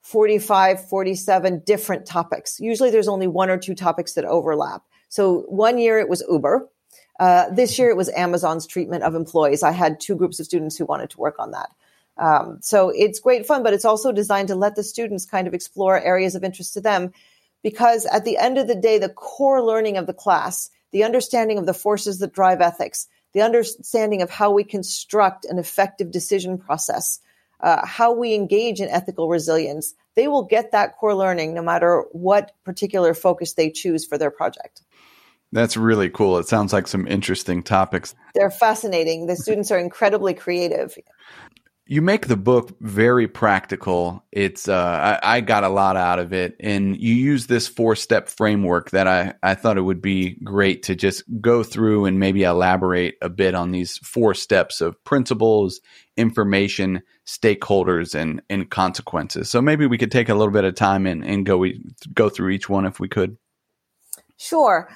45, 0.03 0.89
47 0.89 1.63
different 1.65 2.07
topics. 2.07 2.59
Usually 2.59 2.91
there's 2.91 3.07
only 3.07 3.29
one 3.29 3.51
or 3.51 3.57
two 3.57 3.75
topics 3.75 4.15
that 4.15 4.25
overlap. 4.25 4.83
So 5.09 5.43
one 5.43 5.79
year 5.79 6.01
it 6.01 6.09
was 6.09 6.25
Uber. 6.29 6.69
Uh, 7.23 7.49
this 7.51 7.79
year 7.79 7.89
it 7.89 7.97
was 7.97 8.09
Amazon's 8.09 8.67
treatment 8.67 9.05
of 9.05 9.15
employees. 9.15 9.63
I 9.63 9.71
had 9.71 10.01
two 10.01 10.17
groups 10.17 10.41
of 10.41 10.47
students 10.47 10.77
who 10.77 10.87
wanted 10.87 11.11
to 11.11 11.21
work 11.21 11.37
on 11.39 11.53
that. 11.53 11.71
Um, 12.19 12.59
so 12.61 12.89
it's 12.89 13.21
great 13.21 13.47
fun, 13.47 13.63
but 13.63 13.73
it's 13.73 13.85
also 13.85 14.11
designed 14.11 14.49
to 14.49 14.57
let 14.57 14.75
the 14.75 14.83
students 14.83 15.25
kind 15.25 15.47
of 15.47 15.55
explore 15.55 15.97
areas 15.97 16.35
of 16.35 16.43
interest 16.43 16.75
to 16.75 16.81
them 16.81 17.13
because 17.63 18.07
at 18.07 18.25
the 18.25 18.39
end 18.39 18.59
of 18.59 18.67
the 18.67 18.75
day, 18.75 18.99
the 18.99 19.09
core 19.09 19.63
learning 19.63 19.99
of 19.99 20.09
the 20.09 20.13
class, 20.13 20.69
the 20.91 21.05
understanding 21.05 21.59
of 21.59 21.67
the 21.67 21.73
forces 21.73 22.19
that 22.19 22.33
drive 22.33 22.61
ethics, 22.61 23.07
the 23.35 23.43
understanding 23.43 24.23
of 24.23 24.29
how 24.29 24.51
we 24.51 24.65
construct 24.65 25.45
an 25.45 25.61
effective 25.61 26.11
decision 26.11 26.59
process, 26.59 27.21
uh, 27.61 27.87
how 27.87 28.13
we 28.13 28.35
engage 28.35 28.81
in 28.81 28.89
ethical 28.89 29.29
resilience, 29.29 29.95
they 30.17 30.27
will 30.27 30.43
get 30.43 30.73
that 30.73 30.97
core 30.97 31.15
learning 31.15 31.55
no 31.55 31.63
matter 31.63 32.05
what 32.11 32.51
particular 32.65 33.15
focus 33.15 33.53
they 33.53 33.71
choose 33.71 34.05
for 34.05 34.19
their 34.19 34.33
project. 34.33 34.83
That's 35.53 35.77
really 35.77 36.09
cool. 36.09 36.39
It 36.39 36.49
sounds 36.49 36.73
like 36.73 36.89
some 36.89 37.07
interesting 37.07 37.63
topics. 37.63 38.15
They're 38.35 38.51
fascinating. 38.51 39.27
The 39.27 39.37
students 39.37 39.71
are 39.71 39.79
incredibly 39.79 40.35
creative 40.35 40.97
you 41.87 42.01
make 42.01 42.27
the 42.29 42.37
book 42.37 42.71
very 42.81 43.27
practical. 43.27 44.25
It's 44.31 44.69
uh, 44.69 45.19
I, 45.23 45.37
I, 45.37 45.41
got 45.41 45.65
a 45.65 45.69
lot 45.69 45.97
out 45.97 46.21
of 46.21 46.33
it, 46.33 46.55
and 46.61 46.97
you 46.97 47.15
use 47.15 47.49
this 47.49 47.67
four 47.67 47.97
step 47.97 48.29
framework 48.29 48.91
that 48.91 49.09
I 49.09 49.35
I 49.43 49.55
thought 49.55 49.79
it 49.79 49.83
would 49.83 50.01
be 50.01 50.39
great 50.45 50.85
to 50.85 50.95
just 50.95 51.25
go 51.41 51.63
through 51.63 52.05
and 52.05 52.21
maybe 52.21 52.45
elaborate 52.45 53.17
a 53.21 53.29
bit 53.29 53.55
on 53.55 53.73
these 53.73 53.99
four 53.99 54.33
steps 54.33 54.81
of 54.81 55.03
principles, 55.05 55.81
information, 56.17 57.03
stakeholders, 57.27 58.15
and 58.15 58.41
and 58.49 58.71
consequences. 58.71 59.51
So 59.51 59.61
maybe 59.61 59.87
we 59.87 59.99
could 59.99 60.13
take 60.13 60.29
a 60.29 60.35
little 60.35 60.53
bit 60.53 60.65
of 60.65 60.77
time 60.77 61.07
and 61.07 61.25
and 61.25 61.45
go 61.45 61.59
we 61.59 61.85
go 62.15 62.29
through 62.29 62.51
each 62.51 62.69
one 62.69 62.87
if 62.87 63.01
we 63.01 63.09
could. 63.09 63.37
Sure. 64.39 64.89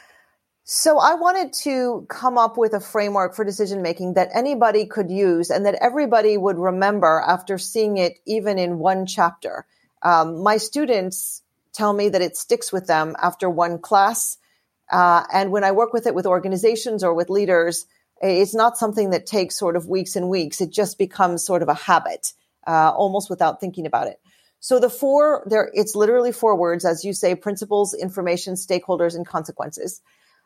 So 0.69 0.99
I 0.99 1.15
wanted 1.15 1.53
to 1.63 2.07
come 2.09 2.37
up 2.37 2.59
with 2.59 2.75
a 2.75 2.81
framework 2.81 3.37
for 3.37 3.45
decision 3.45 3.83
making 3.83 4.15
that 4.15 4.31
anybody 4.35 4.85
could 4.85 5.13
use 5.13 5.49
and 5.49 5.65
that 5.65 5.77
everybody 5.81 6.37
would 6.37 6.59
remember 6.59 7.23
after 7.25 7.57
seeing 7.57 7.99
it 7.99 8.19
even 8.27 8.59
in 8.59 8.81
one 8.81 9.07
chapter. 9.07 9.65
Um, 10.03 10.43
my 10.43 10.57
students 10.57 11.43
tell 11.73 11.93
me 11.93 12.09
that 12.09 12.21
it 12.21 12.37
sticks 12.37 12.73
with 12.73 12.89
them 12.89 13.15
after 13.23 13.49
one 13.49 13.79
class. 13.79 14.39
Uh, 14.91 15.23
and 15.33 15.53
when 15.53 15.63
I 15.63 15.71
work 15.71 15.93
with 15.93 16.05
it 16.09 16.17
with 16.17 16.27
organizations 16.27 17.05
or 17.05 17.15
with 17.15 17.31
leaders, 17.31 17.87
it's 18.21 18.53
not 18.55 18.77
something 18.77 19.11
that 19.11 19.25
takes 19.25 19.57
sort 19.57 19.77
of 19.77 19.87
weeks 19.87 20.17
and 20.17 20.29
weeks. 20.29 20.61
It 20.61 20.71
just 20.73 20.99
becomes 20.99 21.47
sort 21.47 21.63
of 21.63 21.69
a 21.69 21.75
habit, 21.75 22.33
uh, 22.67 22.91
almost 22.91 23.31
without 23.31 23.61
thinking 23.61 23.87
about 23.87 24.09
it. 24.09 24.19
So 24.59 24.81
the 24.81 24.91
four 24.91 25.45
there, 25.47 25.71
it's 25.75 25.95
literally 25.95 26.33
four 26.33 26.57
words, 26.57 26.85
as 26.85 27.05
you 27.05 27.13
say, 27.13 27.37
principles, 27.37 27.95
information, 27.95 28.55
stakeholders, 28.55 29.15
and 29.15 29.25
consequences. 29.25 30.03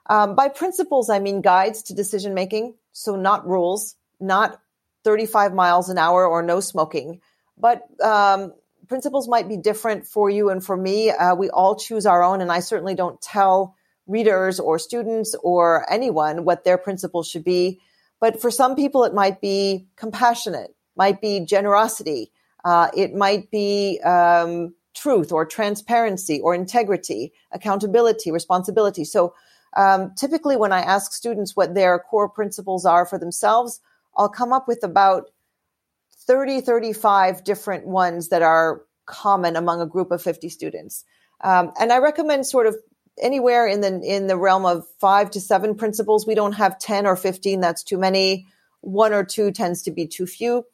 Um, 0.09 0.35
by 0.35 0.49
principles, 0.49 1.11
I 1.11 1.19
mean 1.19 1.41
guides 1.41 1.83
to 1.85 1.95
decision 1.95 2.35
making. 2.35 2.75
So 2.93 3.17
not 3.17 3.47
rules, 3.47 3.97
not 4.19 4.61
35 5.05 5.55
miles 5.55 5.89
an 5.89 5.99
hour 5.99 6.27
or 6.27 6.43
no 6.43 6.61
smoking, 6.61 7.21
but 7.57 7.83
um, 8.03 8.53
principles 8.89 9.29
might 9.29 9.49
be 9.49 9.57
different 9.57 10.07
for 10.07 10.29
you 10.29 10.51
and 10.51 10.65
for 10.65 10.77
me. 10.77 11.11
Uh, 11.11 11.35
we 11.35 11.49
all 11.51 11.77
choose 11.77 12.07
our 12.07 12.23
own, 12.23 12.41
and 12.41 12.51
I 12.51 12.61
certainly 12.61 12.95
don't 12.95 13.21
tell 13.21 13.77
readers 14.07 14.59
or 14.59 14.79
students 14.79 15.35
or 15.43 15.91
anyone 15.91 16.45
what 16.45 16.65
their 16.65 16.77
principles 16.77 17.29
should 17.29 17.45
be. 17.45 17.81
But 18.21 18.41
for 18.41 18.51
some 18.51 18.75
people, 18.75 19.05
it 19.05 19.15
might 19.15 19.41
be 19.41 19.87
compassionate, 19.97 20.75
might 20.97 21.21
be 21.21 21.41
generosity, 21.45 22.33
uh, 22.65 22.89
it 22.95 23.15
might 23.15 23.51
be 23.51 24.01
um, 24.05 24.75
truth 24.95 25.33
or 25.33 25.47
transparency 25.47 26.41
or 26.41 26.55
integrity, 26.55 27.33
accountability, 27.53 28.31
responsibility. 28.31 29.05
So 29.05 29.35
um, 29.77 30.13
typically, 30.17 30.57
when 30.57 30.73
I 30.73 30.81
ask 30.81 31.13
students 31.13 31.55
what 31.55 31.75
their 31.75 31.99
core 31.99 32.29
principles 32.29 32.85
are 32.85 33.07
for 33.07 33.19
themselves, 33.19 33.81
I'll 34.17 34.29
come 34.29 34.53
up 34.53 34.67
with 34.67 34.83
about 34.83 35.31
30, 36.27 36.61
35 36.61 37.45
different 37.45 37.87
ones 37.87 38.29
that 38.29 38.43
are 38.43 38.83
common 39.07 39.57
among 39.57 39.81
a 39.81 39.87
group 39.87 40.11
of 40.11 40.23
50 40.23 40.49
students. 40.49 41.05
Um, 41.43 41.73
and 41.81 41.93
I 41.93 41.99
recommend 41.99 42.47
sort 42.47 42.67
of 42.67 42.77
anywhere 43.21 43.67
in 43.67 43.81
the 43.81 44.01
in 44.01 44.27
the 44.27 44.37
realm 44.37 44.65
of 44.65 44.87
five 45.01 45.31
to 45.33 45.41
seven 45.41 45.75
principles. 45.75 46.27
We 46.27 46.35
don't 46.35 46.53
have 46.53 46.79
10 46.79 47.07
or 47.07 47.17
15. 47.17 47.61
That's 47.61 47.83
too 47.83 47.99
many. 47.99 48.47
One 48.81 49.13
or 49.13 49.25
two 49.25 49.53
tends 49.53 49.83
to 49.83 49.91
be 49.91 50.07
too 50.07 50.27
few. 50.27 50.65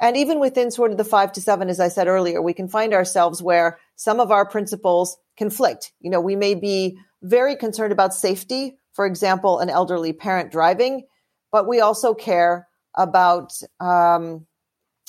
And 0.00 0.16
even 0.16 0.40
within 0.40 0.70
sort 0.70 0.90
of 0.90 0.96
the 0.96 1.04
five 1.04 1.32
to 1.32 1.40
seven, 1.40 1.68
as 1.70 1.80
I 1.80 1.88
said 1.88 2.08
earlier, 2.08 2.42
we 2.42 2.52
can 2.52 2.68
find 2.68 2.92
ourselves 2.92 3.42
where 3.42 3.78
some 3.96 4.20
of 4.20 4.30
our 4.30 4.44
principles 4.44 5.16
conflict. 5.36 5.92
You 6.00 6.10
know, 6.10 6.20
we 6.20 6.36
may 6.36 6.54
be 6.54 6.98
very 7.24 7.56
concerned 7.56 7.92
about 7.92 8.14
safety, 8.14 8.76
for 8.92 9.06
example, 9.06 9.58
an 9.58 9.70
elderly 9.70 10.12
parent 10.12 10.52
driving, 10.52 11.06
but 11.50 11.66
we 11.66 11.80
also 11.80 12.14
care 12.14 12.68
about 12.94 13.52
um, 13.80 14.46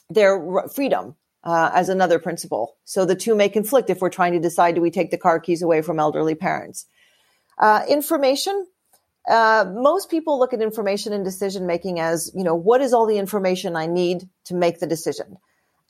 their 0.10 0.42
freedom 0.74 1.16
uh, 1.44 1.70
as 1.74 1.90
another 1.90 2.18
principle. 2.18 2.78
So 2.86 3.06
the 3.06 3.16
two 3.16 3.36
may 3.36 3.50
conflict 3.50 3.90
if 3.90 4.00
we're 4.00 4.10
trying 4.10 4.34
to 4.34 4.40
decide 4.40 4.76
do 4.76 4.82
we 4.82 4.92
take 4.92 5.12
the 5.12 5.18
car 5.18 5.40
keys 5.40 5.62
away 5.62 5.82
from 5.82 6.00
elderly 6.00 6.36
parents. 6.36 6.88
Uh, 7.60 7.84
information. 7.88 8.66
Uh, 9.30 9.66
most 9.74 10.10
people 10.10 10.40
look 10.40 10.54
at 10.54 10.62
information 10.62 11.14
and 11.14 11.26
decision 11.26 11.66
making 11.66 12.00
as, 12.00 12.32
you 12.36 12.44
know, 12.44 12.56
what 12.56 12.82
is 12.82 12.94
all 12.94 13.06
the 13.06 13.18
information 13.18 13.76
I 13.76 13.88
need 13.88 14.30
to 14.46 14.56
make 14.56 14.80
the 14.80 14.88
decision? 14.88 15.38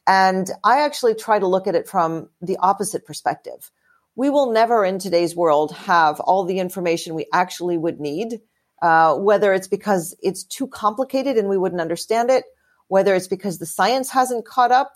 And 0.07 0.49
I 0.63 0.81
actually 0.81 1.15
try 1.15 1.39
to 1.39 1.47
look 1.47 1.67
at 1.67 1.75
it 1.75 1.87
from 1.87 2.29
the 2.41 2.57
opposite 2.57 3.05
perspective 3.05 3.71
we 4.15 4.29
will 4.29 4.51
never 4.51 4.85
in 4.85 4.99
today's 4.99 5.35
world 5.35 5.73
have 5.73 6.19
all 6.19 6.45
the 6.45 6.59
information 6.59 7.15
we 7.15 7.27
actually 7.33 7.77
would 7.77 7.99
need, 7.99 8.39
uh, 8.81 9.15
whether 9.15 9.53
it's 9.53 9.67
because 9.67 10.15
it's 10.21 10.43
too 10.43 10.67
complicated 10.67 11.37
and 11.37 11.49
we 11.49 11.57
wouldn't 11.57 11.81
understand 11.81 12.29
it, 12.29 12.45
whether 12.87 13.13
it's 13.13 13.27
because 13.27 13.59
the 13.59 13.65
science 13.65 14.09
hasn't 14.11 14.45
caught 14.45 14.71
up, 14.71 14.93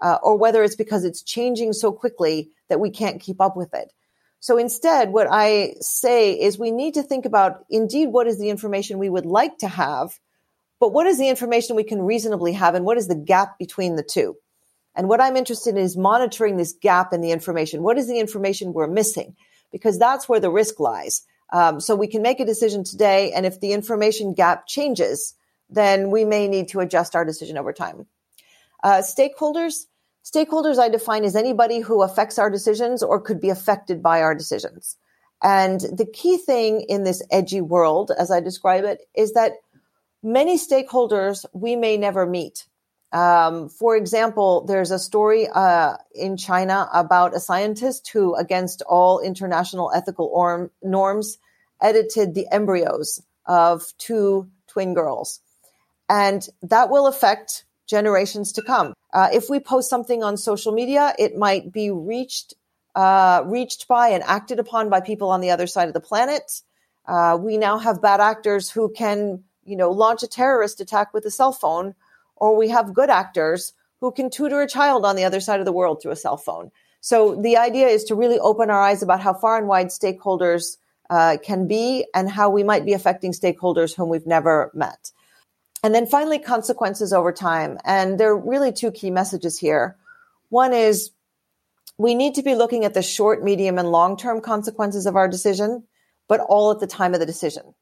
uh, 0.00 0.18
or 0.22 0.36
whether 0.38 0.62
it's 0.62 0.76
because 0.76 1.04
it's 1.04 1.22
changing 1.22 1.72
so 1.72 1.92
quickly 1.92 2.50
that 2.68 2.80
we 2.80 2.90
can't 2.90 3.20
keep 3.20 3.40
up 3.40 3.56
with 3.56 3.74
it. 3.74 3.92
So 4.38 4.56
instead, 4.56 5.10
what 5.10 5.26
I 5.30 5.74
say 5.80 6.32
is 6.32 6.58
we 6.58 6.70
need 6.70 6.94
to 6.94 7.02
think 7.02 7.26
about 7.26 7.64
indeed 7.68 8.06
what 8.06 8.26
is 8.26 8.38
the 8.38 8.48
information 8.48 8.98
we 8.98 9.10
would 9.10 9.26
like 9.26 9.58
to 9.58 9.68
have, 9.68 10.18
but 10.78 10.92
what 10.92 11.06
is 11.06 11.18
the 11.18 11.28
information 11.28 11.76
we 11.76 11.84
can 11.84 12.00
reasonably 12.00 12.52
have 12.54 12.74
and 12.74 12.86
what 12.86 12.96
is 12.96 13.06
the 13.06 13.14
gap 13.14 13.58
between 13.58 13.96
the 13.96 14.02
two? 14.02 14.36
And 14.94 15.08
what 15.08 15.20
I'm 15.20 15.36
interested 15.36 15.76
in 15.76 15.82
is 15.82 15.96
monitoring 15.96 16.56
this 16.56 16.72
gap 16.72 17.12
in 17.12 17.20
the 17.20 17.30
information. 17.30 17.82
What 17.82 17.98
is 17.98 18.08
the 18.08 18.18
information 18.18 18.72
we're 18.72 18.86
missing? 18.86 19.36
Because 19.70 19.98
that's 19.98 20.28
where 20.28 20.40
the 20.40 20.50
risk 20.50 20.80
lies. 20.80 21.22
Um, 21.52 21.80
so 21.80 21.94
we 21.94 22.06
can 22.06 22.22
make 22.22 22.40
a 22.40 22.44
decision 22.44 22.84
today, 22.84 23.32
and 23.32 23.44
if 23.44 23.60
the 23.60 23.72
information 23.72 24.34
gap 24.34 24.66
changes, 24.66 25.34
then 25.68 26.10
we 26.10 26.24
may 26.24 26.48
need 26.48 26.68
to 26.68 26.80
adjust 26.80 27.16
our 27.16 27.24
decision 27.24 27.58
over 27.58 27.72
time. 27.72 28.06
Uh, 28.82 28.98
stakeholders, 28.98 29.86
stakeholders 30.24 30.78
I 30.78 30.88
define 30.88 31.24
as 31.24 31.36
anybody 31.36 31.80
who 31.80 32.02
affects 32.02 32.38
our 32.38 32.50
decisions 32.50 33.02
or 33.02 33.20
could 33.20 33.40
be 33.40 33.50
affected 33.50 34.02
by 34.02 34.22
our 34.22 34.34
decisions. 34.34 34.96
And 35.42 35.80
the 35.80 36.06
key 36.06 36.36
thing 36.36 36.82
in 36.82 37.04
this 37.04 37.22
edgy 37.30 37.60
world, 37.60 38.12
as 38.16 38.30
I 38.30 38.40
describe 38.40 38.84
it, 38.84 39.02
is 39.14 39.32
that 39.32 39.54
many 40.22 40.58
stakeholders 40.58 41.44
we 41.52 41.76
may 41.76 41.96
never 41.96 42.26
meet. 42.26 42.66
Um, 43.12 43.68
for 43.68 43.96
example, 43.96 44.64
there's 44.66 44.92
a 44.92 44.98
story 44.98 45.48
uh, 45.48 45.96
in 46.14 46.36
China 46.36 46.88
about 46.92 47.34
a 47.34 47.40
scientist 47.40 48.08
who, 48.12 48.34
against 48.36 48.82
all 48.82 49.20
international 49.20 49.90
ethical 49.94 50.30
orm- 50.32 50.70
norms, 50.82 51.38
edited 51.80 52.34
the 52.34 52.46
embryos 52.52 53.20
of 53.46 53.92
two 53.98 54.48
twin 54.68 54.94
girls. 54.94 55.40
And 56.08 56.46
that 56.62 56.90
will 56.90 57.06
affect 57.06 57.64
generations 57.86 58.52
to 58.52 58.62
come. 58.62 58.94
Uh, 59.12 59.28
if 59.32 59.50
we 59.50 59.58
post 59.58 59.90
something 59.90 60.22
on 60.22 60.36
social 60.36 60.72
media, 60.72 61.12
it 61.18 61.36
might 61.36 61.72
be 61.72 61.90
reached 61.90 62.54
uh, 62.94 63.42
reached 63.46 63.86
by 63.86 64.08
and 64.08 64.22
acted 64.24 64.58
upon 64.58 64.90
by 64.90 65.00
people 65.00 65.30
on 65.30 65.40
the 65.40 65.50
other 65.50 65.66
side 65.66 65.86
of 65.86 65.94
the 65.94 66.00
planet. 66.00 66.62
Uh, 67.06 67.38
we 67.40 67.56
now 67.56 67.78
have 67.78 68.02
bad 68.02 68.20
actors 68.20 68.68
who 68.70 68.90
can, 68.90 69.44
you 69.64 69.76
know, 69.76 69.90
launch 69.90 70.24
a 70.24 70.26
terrorist 70.26 70.80
attack 70.80 71.14
with 71.14 71.24
a 71.24 71.30
cell 71.30 71.52
phone 71.52 71.94
or 72.40 72.56
we 72.56 72.68
have 72.68 72.94
good 72.94 73.10
actors 73.10 73.72
who 74.00 74.10
can 74.10 74.30
tutor 74.30 74.62
a 74.62 74.68
child 74.68 75.04
on 75.04 75.14
the 75.14 75.24
other 75.24 75.40
side 75.40 75.60
of 75.60 75.66
the 75.66 75.72
world 75.72 76.00
through 76.00 76.12
a 76.12 76.16
cell 76.16 76.36
phone. 76.36 76.70
So 77.00 77.34
the 77.40 77.56
idea 77.56 77.86
is 77.86 78.04
to 78.04 78.14
really 78.14 78.38
open 78.38 78.70
our 78.70 78.80
eyes 78.80 79.02
about 79.02 79.20
how 79.20 79.34
far 79.34 79.56
and 79.56 79.68
wide 79.68 79.88
stakeholders 79.88 80.76
uh, 81.08 81.36
can 81.42 81.66
be 81.66 82.06
and 82.14 82.30
how 82.30 82.50
we 82.50 82.62
might 82.62 82.84
be 82.84 82.92
affecting 82.92 83.32
stakeholders 83.32 83.94
whom 83.94 84.08
we've 84.08 84.26
never 84.26 84.70
met. 84.74 85.12
And 85.82 85.94
then 85.94 86.06
finally, 86.06 86.38
consequences 86.38 87.12
over 87.12 87.32
time. 87.32 87.78
And 87.84 88.20
there 88.20 88.30
are 88.30 88.38
really 88.38 88.72
two 88.72 88.90
key 88.90 89.10
messages 89.10 89.58
here. 89.58 89.96
One 90.50 90.72
is 90.74 91.10
we 91.96 92.14
need 92.14 92.34
to 92.34 92.42
be 92.42 92.54
looking 92.54 92.84
at 92.84 92.94
the 92.94 93.02
short, 93.02 93.42
medium, 93.42 93.78
and 93.78 93.90
long 93.90 94.16
term 94.16 94.40
consequences 94.40 95.06
of 95.06 95.16
our 95.16 95.28
decision, 95.28 95.84
but 96.28 96.40
all 96.40 96.70
at 96.70 96.80
the 96.80 96.86
time 96.86 97.14
of 97.14 97.20
the 97.20 97.26
decision. 97.26 97.74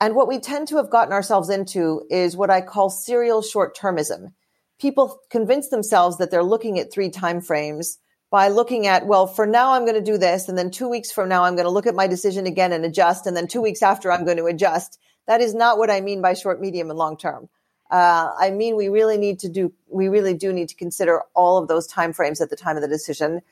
And 0.00 0.14
what 0.14 0.28
we 0.28 0.38
tend 0.38 0.68
to 0.68 0.76
have 0.78 0.90
gotten 0.90 1.12
ourselves 1.12 1.50
into 1.50 2.02
is 2.10 2.36
what 2.36 2.50
I 2.50 2.62
call 2.62 2.88
serial 2.88 3.42
short 3.42 3.76
termism. 3.76 4.32
People 4.80 5.20
convince 5.28 5.68
themselves 5.68 6.16
that 6.18 6.30
they're 6.30 6.42
looking 6.42 6.78
at 6.78 6.90
three 6.90 7.10
time 7.10 7.42
frames 7.42 7.98
by 8.30 8.48
looking 8.48 8.86
at, 8.86 9.06
well, 9.06 9.26
for 9.26 9.44
now 9.44 9.72
I'm 9.72 9.84
going 9.84 10.02
to 10.02 10.12
do 10.12 10.16
this. 10.16 10.48
And 10.48 10.56
then 10.56 10.70
two 10.70 10.88
weeks 10.88 11.10
from 11.10 11.28
now, 11.28 11.44
I'm 11.44 11.54
going 11.54 11.66
to 11.66 11.70
look 11.70 11.86
at 11.86 11.94
my 11.94 12.06
decision 12.06 12.46
again 12.46 12.72
and 12.72 12.84
adjust. 12.84 13.26
And 13.26 13.36
then 13.36 13.46
two 13.46 13.60
weeks 13.60 13.82
after, 13.82 14.10
I'm 14.10 14.24
going 14.24 14.38
to 14.38 14.46
adjust. 14.46 14.98
That 15.26 15.40
is 15.40 15.54
not 15.54 15.78
what 15.78 15.90
I 15.90 16.00
mean 16.00 16.22
by 16.22 16.34
short, 16.34 16.60
medium, 16.60 16.88
and 16.88 16.98
long 16.98 17.18
term. 17.18 17.48
Uh, 17.90 18.30
I 18.38 18.52
mean, 18.52 18.76
we 18.76 18.88
really 18.88 19.18
need 19.18 19.40
to 19.40 19.48
do, 19.48 19.72
we 19.88 20.08
really 20.08 20.32
do 20.32 20.52
need 20.52 20.68
to 20.68 20.76
consider 20.76 21.22
all 21.34 21.58
of 21.58 21.68
those 21.68 21.88
time 21.88 22.12
frames 22.12 22.40
at 22.40 22.48
the 22.48 22.56
time 22.56 22.76
of 22.76 22.82
the 22.82 22.88
decision. 22.88 23.42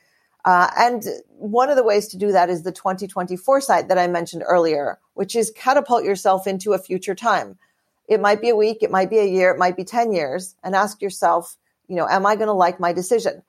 Uh, 0.45 0.69
and 0.77 1.03
one 1.27 1.69
of 1.69 1.75
the 1.75 1.83
ways 1.83 2.07
to 2.07 2.17
do 2.17 2.31
that 2.31 2.49
is 2.49 2.63
the 2.63 2.71
2020 2.71 3.35
foresight 3.35 3.87
that 3.87 3.97
I 3.97 4.07
mentioned 4.07 4.43
earlier, 4.45 4.99
which 5.13 5.35
is 5.35 5.51
catapult 5.55 6.03
yourself 6.03 6.47
into 6.47 6.73
a 6.73 6.79
future 6.79 7.15
time. 7.15 7.57
It 8.07 8.21
might 8.21 8.41
be 8.41 8.49
a 8.49 8.55
week, 8.55 8.81
it 8.81 8.89
might 8.89 9.09
be 9.09 9.19
a 9.19 9.25
year, 9.25 9.51
it 9.51 9.59
might 9.59 9.77
be 9.77 9.83
10 9.83 10.13
years, 10.13 10.55
and 10.63 10.75
ask 10.75 11.01
yourself, 11.01 11.57
You 11.87 11.95
know, 11.95 12.07
am 12.07 12.25
I 12.25 12.35
going 12.35 12.47
to 12.47 12.53
like 12.53 12.79
my 12.79 12.93
decision? 12.93 13.43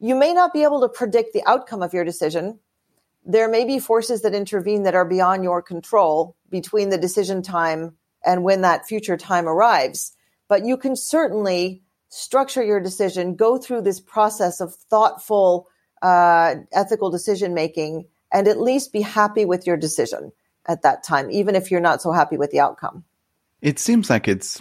You 0.00 0.14
may 0.16 0.32
not 0.32 0.52
be 0.52 0.64
able 0.64 0.80
to 0.80 0.88
predict 0.88 1.32
the 1.32 1.44
outcome 1.46 1.82
of 1.82 1.94
your 1.94 2.04
decision. 2.04 2.58
There 3.24 3.48
may 3.48 3.64
be 3.64 3.78
forces 3.78 4.22
that 4.22 4.34
intervene 4.34 4.82
that 4.82 4.96
are 4.96 5.04
beyond 5.04 5.44
your 5.44 5.62
control 5.62 6.34
between 6.50 6.88
the 6.88 6.98
decision 6.98 7.42
time 7.42 7.96
and 8.24 8.42
when 8.42 8.62
that 8.62 8.86
future 8.86 9.16
time 9.16 9.46
arrives. 9.46 10.16
But 10.48 10.64
you 10.64 10.76
can 10.76 10.96
certainly 10.96 11.82
structure 12.08 12.62
your 12.62 12.80
decision, 12.80 13.36
go 13.36 13.58
through 13.58 13.82
this 13.82 14.00
process 14.00 14.60
of 14.60 14.74
thoughtful, 14.74 15.68
uh, 16.02 16.56
ethical 16.72 17.10
decision 17.10 17.54
making, 17.54 18.06
and 18.32 18.48
at 18.48 18.60
least 18.60 18.92
be 18.92 19.00
happy 19.00 19.44
with 19.44 19.66
your 19.66 19.76
decision 19.76 20.32
at 20.66 20.82
that 20.82 21.02
time, 21.02 21.30
even 21.30 21.54
if 21.54 21.70
you're 21.70 21.80
not 21.80 22.02
so 22.02 22.12
happy 22.12 22.36
with 22.36 22.50
the 22.50 22.60
outcome. 22.60 23.04
It 23.60 23.78
seems 23.78 24.10
like 24.10 24.28
it's 24.28 24.60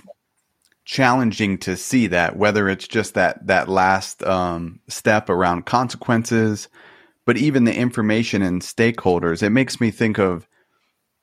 challenging 0.86 1.58
to 1.60 1.76
see 1.76 2.08
that, 2.08 2.36
whether 2.36 2.70
it's 2.70 2.88
just 2.88 3.16
that 3.16 3.46
that 3.48 3.70
last 3.70 4.24
um, 4.24 4.80
step 4.88 5.30
around 5.30 5.66
consequences, 5.66 6.70
but 7.26 7.38
even 7.38 7.64
the 7.64 7.76
information 7.76 8.42
and 8.42 8.62
stakeholders. 8.62 9.44
It 9.44 9.52
makes 9.52 9.82
me 9.82 9.92
think 9.92 10.20
of 10.20 10.48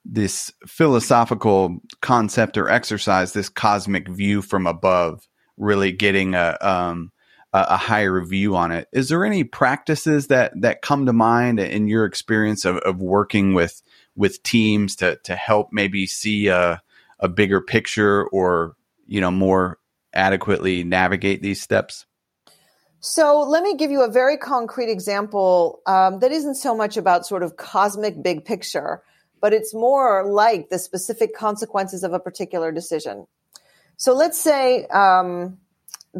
this 0.05 0.51
philosophical 0.67 1.79
concept 2.01 2.57
or 2.57 2.69
exercise, 2.69 3.33
this 3.33 3.49
cosmic 3.49 4.09
view 4.09 4.43
from 4.43 4.67
above, 4.67 5.29
really 5.57 5.93
getting 5.93 6.35
a 6.35 6.57
um, 6.61 7.13
a 7.53 7.77
higher 7.77 8.21
view 8.21 8.57
on 8.57 8.73
it. 8.73 8.89
Is 8.93 9.09
there 9.09 9.25
any 9.25 9.45
practices 9.45 10.27
that 10.27 10.53
that 10.61 10.83
come 10.83 11.07
to 11.07 11.13
mind 11.13 11.59
in 11.59 11.89
your 11.89 12.05
experience 12.05 12.65
of, 12.65 12.77
of 12.79 13.01
working 13.01 13.55
with 13.55 13.83
with 14.17 14.43
teams 14.43 14.97
to 14.97 15.17
to 15.25 15.35
help 15.35 15.69
maybe 15.73 16.07
see 16.07 16.49
a 16.49 16.83
a 17.21 17.29
bigger 17.29 17.61
picture 17.61 18.27
or 18.29 18.77
you 19.07 19.21
know 19.21 19.31
more 19.31 19.79
adequately 20.13 20.85
navigate 20.85 21.43
these 21.43 21.63
steps? 21.63 22.07
So 23.01 23.41
let 23.41 23.63
me 23.63 23.77
give 23.77 23.91
you 23.91 24.03
a 24.03 24.11
very 24.11 24.37
concrete 24.37 24.91
example 24.91 25.81
um, 25.87 26.19
that 26.19 26.33
isn't 26.33 26.57
so 26.57 26.75
much 26.77 26.97
about 26.97 27.27
sort 27.27 27.45
of 27.45 27.57
cosmic 27.57 28.21
big 28.23 28.45
picture, 28.45 29.03
but 29.41 29.53
it's 29.53 29.73
more 29.73 30.25
like 30.29 30.69
the 30.69 30.81
specific 30.81 31.35
consequences 31.35 32.03
of 32.03 32.13
a 32.13 32.19
particular 32.19 32.73
decision. 32.73 33.27
So 33.97 34.15
let's 34.15 34.41
say 34.41 34.87
um, 34.87 35.59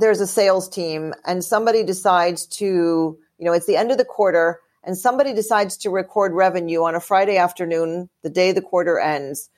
there's 0.01 0.21
a 0.21 0.27
sales 0.27 0.69
team 0.69 1.15
and 1.25 1.45
somebody 1.45 1.85
decides 1.85 2.47
to, 2.47 3.19
you 3.39 3.45
know, 3.45 3.53
it's 3.53 3.67
the 3.67 3.77
end 3.77 3.91
of 3.91 3.99
the 3.99 4.05
quarter 4.05 4.61
and 4.85 4.97
somebody 4.97 5.35
decides 5.35 5.77
to 5.79 5.91
record 5.91 6.33
revenue 6.33 6.85
on 6.85 6.95
a 6.95 7.01
Friday 7.01 7.37
afternoon, 7.37 8.09
the 8.23 8.31
day 8.31 8.53
the 8.53 8.63
quarter 8.63 8.99
ends, 8.99 9.51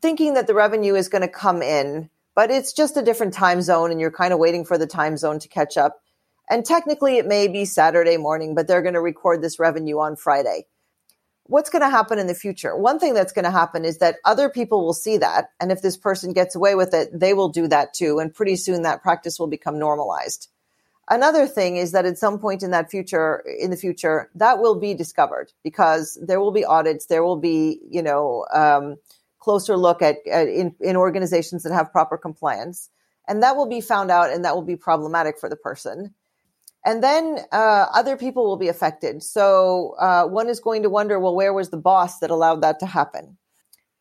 thinking 0.00 0.34
that 0.34 0.46
the 0.46 0.54
revenue 0.54 0.94
is 0.94 1.08
going 1.08 1.22
to 1.22 1.28
come 1.28 1.62
in, 1.62 2.10
but 2.34 2.50
it's 2.50 2.72
just 2.72 2.96
a 2.96 3.02
different 3.02 3.34
time 3.34 3.62
zone 3.62 3.90
and 3.90 4.00
you're 4.00 4.10
kind 4.10 4.32
of 4.32 4.38
waiting 4.38 4.64
for 4.64 4.78
the 4.78 4.86
time 4.86 5.16
zone 5.16 5.38
to 5.40 5.48
catch 5.48 5.76
up. 5.76 6.02
And 6.48 6.64
technically 6.64 7.16
it 7.16 7.26
may 7.26 7.48
be 7.48 7.64
Saturday 7.64 8.16
morning, 8.16 8.54
but 8.54 8.68
they're 8.68 8.82
going 8.82 8.94
to 8.94 9.00
record 9.00 9.42
this 9.42 9.58
revenue 9.58 9.98
on 9.98 10.16
Friday 10.16 10.66
what's 11.46 11.70
going 11.70 11.82
to 11.82 11.90
happen 11.90 12.18
in 12.18 12.26
the 12.26 12.34
future? 12.34 12.76
One 12.76 12.98
thing 12.98 13.14
that's 13.14 13.32
going 13.32 13.44
to 13.44 13.50
happen 13.50 13.84
is 13.84 13.98
that 13.98 14.16
other 14.24 14.48
people 14.48 14.84
will 14.84 14.94
see 14.94 15.18
that. 15.18 15.50
And 15.60 15.70
if 15.70 15.82
this 15.82 15.96
person 15.96 16.32
gets 16.32 16.54
away 16.54 16.74
with 16.74 16.94
it, 16.94 17.08
they 17.12 17.34
will 17.34 17.48
do 17.48 17.68
that 17.68 17.94
too. 17.94 18.18
And 18.18 18.34
pretty 18.34 18.56
soon 18.56 18.82
that 18.82 19.02
practice 19.02 19.38
will 19.38 19.46
become 19.46 19.78
normalized. 19.78 20.48
Another 21.08 21.46
thing 21.46 21.76
is 21.76 21.92
that 21.92 22.06
at 22.06 22.16
some 22.16 22.38
point 22.38 22.62
in 22.62 22.70
that 22.70 22.90
future, 22.90 23.44
in 23.60 23.70
the 23.70 23.76
future, 23.76 24.30
that 24.34 24.58
will 24.58 24.80
be 24.80 24.94
discovered 24.94 25.52
because 25.62 26.18
there 26.22 26.40
will 26.40 26.50
be 26.50 26.64
audits. 26.64 27.06
There 27.06 27.22
will 27.22 27.36
be, 27.36 27.78
you 27.90 28.02
know, 28.02 28.46
um, 28.54 28.96
closer 29.38 29.76
look 29.76 30.00
at, 30.00 30.16
at 30.26 30.48
in, 30.48 30.74
in 30.80 30.96
organizations 30.96 31.62
that 31.64 31.74
have 31.74 31.92
proper 31.92 32.16
compliance. 32.16 32.88
And 33.28 33.42
that 33.42 33.56
will 33.56 33.68
be 33.68 33.82
found 33.82 34.10
out 34.10 34.32
and 34.32 34.46
that 34.46 34.54
will 34.54 34.62
be 34.62 34.76
problematic 34.76 35.38
for 35.38 35.50
the 35.50 35.56
person. 35.56 36.14
And 36.84 37.02
then 37.02 37.38
uh, 37.50 37.86
other 37.94 38.16
people 38.16 38.44
will 38.44 38.58
be 38.58 38.68
affected. 38.68 39.22
So 39.22 39.94
uh, 39.98 40.26
one 40.26 40.48
is 40.48 40.60
going 40.60 40.82
to 40.82 40.90
wonder, 40.90 41.18
well, 41.18 41.34
where 41.34 41.54
was 41.54 41.70
the 41.70 41.78
boss 41.78 42.18
that 42.18 42.30
allowed 42.30 42.60
that 42.62 42.80
to 42.80 42.86
happen? 42.86 43.38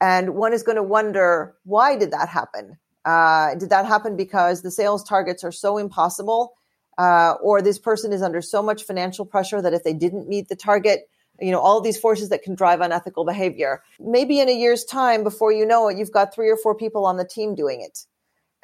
And 0.01 0.35
one 0.35 0.51
is 0.51 0.63
going 0.63 0.75
to 0.75 0.83
wonder, 0.83 1.55
why 1.63 1.95
did 1.95 2.11
that 2.11 2.27
happen? 2.27 2.77
Uh, 3.05 3.55
did 3.55 3.69
that 3.69 3.85
happen 3.85 4.17
because 4.17 4.61
the 4.61 4.71
sales 4.71 5.03
targets 5.03 5.45
are 5.45 5.51
so 5.51 5.77
impossible, 5.77 6.53
uh, 6.97 7.35
or 7.41 7.61
this 7.61 7.79
person 7.79 8.11
is 8.11 8.21
under 8.21 8.41
so 8.41 8.61
much 8.61 8.83
financial 8.83 9.25
pressure 9.25 9.61
that 9.61 9.73
if 9.73 9.83
they 9.83 9.93
didn't 9.93 10.27
meet 10.27 10.49
the 10.49 10.55
target, 10.55 11.09
you 11.39 11.51
know, 11.51 11.59
all 11.59 11.79
these 11.79 11.97
forces 11.97 12.29
that 12.29 12.43
can 12.43 12.53
drive 12.53 12.81
unethical 12.81 13.25
behavior. 13.25 13.81
Maybe 13.99 14.39
in 14.39 14.49
a 14.49 14.53
year's 14.53 14.83
time, 14.83 15.23
before 15.23 15.51
you 15.51 15.65
know 15.65 15.87
it, 15.87 15.97
you've 15.97 16.11
got 16.11 16.33
three 16.33 16.49
or 16.49 16.57
four 16.57 16.75
people 16.75 17.05
on 17.05 17.17
the 17.17 17.25
team 17.25 17.55
doing 17.55 17.81
it 17.81 18.05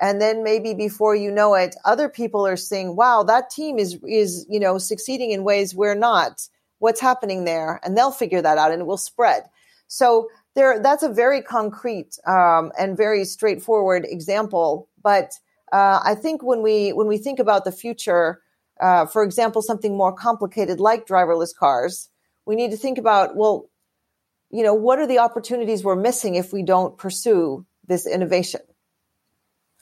and 0.01 0.21
then 0.21 0.43
maybe 0.43 0.73
before 0.73 1.15
you 1.15 1.31
know 1.31 1.53
it 1.55 1.75
other 1.85 2.09
people 2.09 2.45
are 2.45 2.57
seeing 2.57 2.95
wow 2.95 3.23
that 3.23 3.49
team 3.49 3.77
is 3.77 3.97
is 4.07 4.45
you 4.49 4.59
know 4.59 4.77
succeeding 4.77 5.31
in 5.31 5.43
ways 5.43 5.75
we're 5.75 5.95
not. 5.95 6.47
What's 6.79 7.01
happening 7.01 7.43
there? 7.43 7.81
And 7.83 7.97
they'll 7.97 8.11
figure 8.11 8.41
that 8.41 8.57
out 8.57 8.71
and 8.71 8.81
it 8.81 8.85
will 8.85 8.97
spread. 8.97 9.43
So 9.87 10.29
there 10.55 10.79
that's 10.79 11.03
a 11.03 11.09
very 11.09 11.41
concrete 11.41 12.17
um, 12.25 12.71
and 12.79 12.95
very 12.95 13.25
straightforward 13.25 14.05
example. 14.07 14.87
But 15.03 15.33
uh, 15.71 15.99
i 16.03 16.15
think 16.15 16.43
when 16.43 16.61
we 16.61 16.91
when 16.93 17.07
we 17.07 17.17
think 17.17 17.39
about 17.39 17.65
the 17.65 17.71
future 17.71 18.41
uh, 18.81 19.05
for 19.05 19.23
example 19.23 19.61
something 19.61 19.95
more 19.95 20.13
complicated 20.13 20.79
like 20.79 21.05
driverless 21.05 21.55
cars 21.55 22.09
we 22.45 22.55
need 22.55 22.71
to 22.71 22.77
think 22.77 22.97
about 22.97 23.35
well 23.35 23.69
you 24.49 24.63
know 24.63 24.73
what 24.73 24.99
are 24.99 25.07
the 25.07 25.19
opportunities 25.19 25.83
we're 25.83 25.95
missing 25.95 26.35
if 26.35 26.51
we 26.51 26.63
don't 26.63 26.97
pursue 26.97 27.65
this 27.87 28.07
innovation 28.07 28.61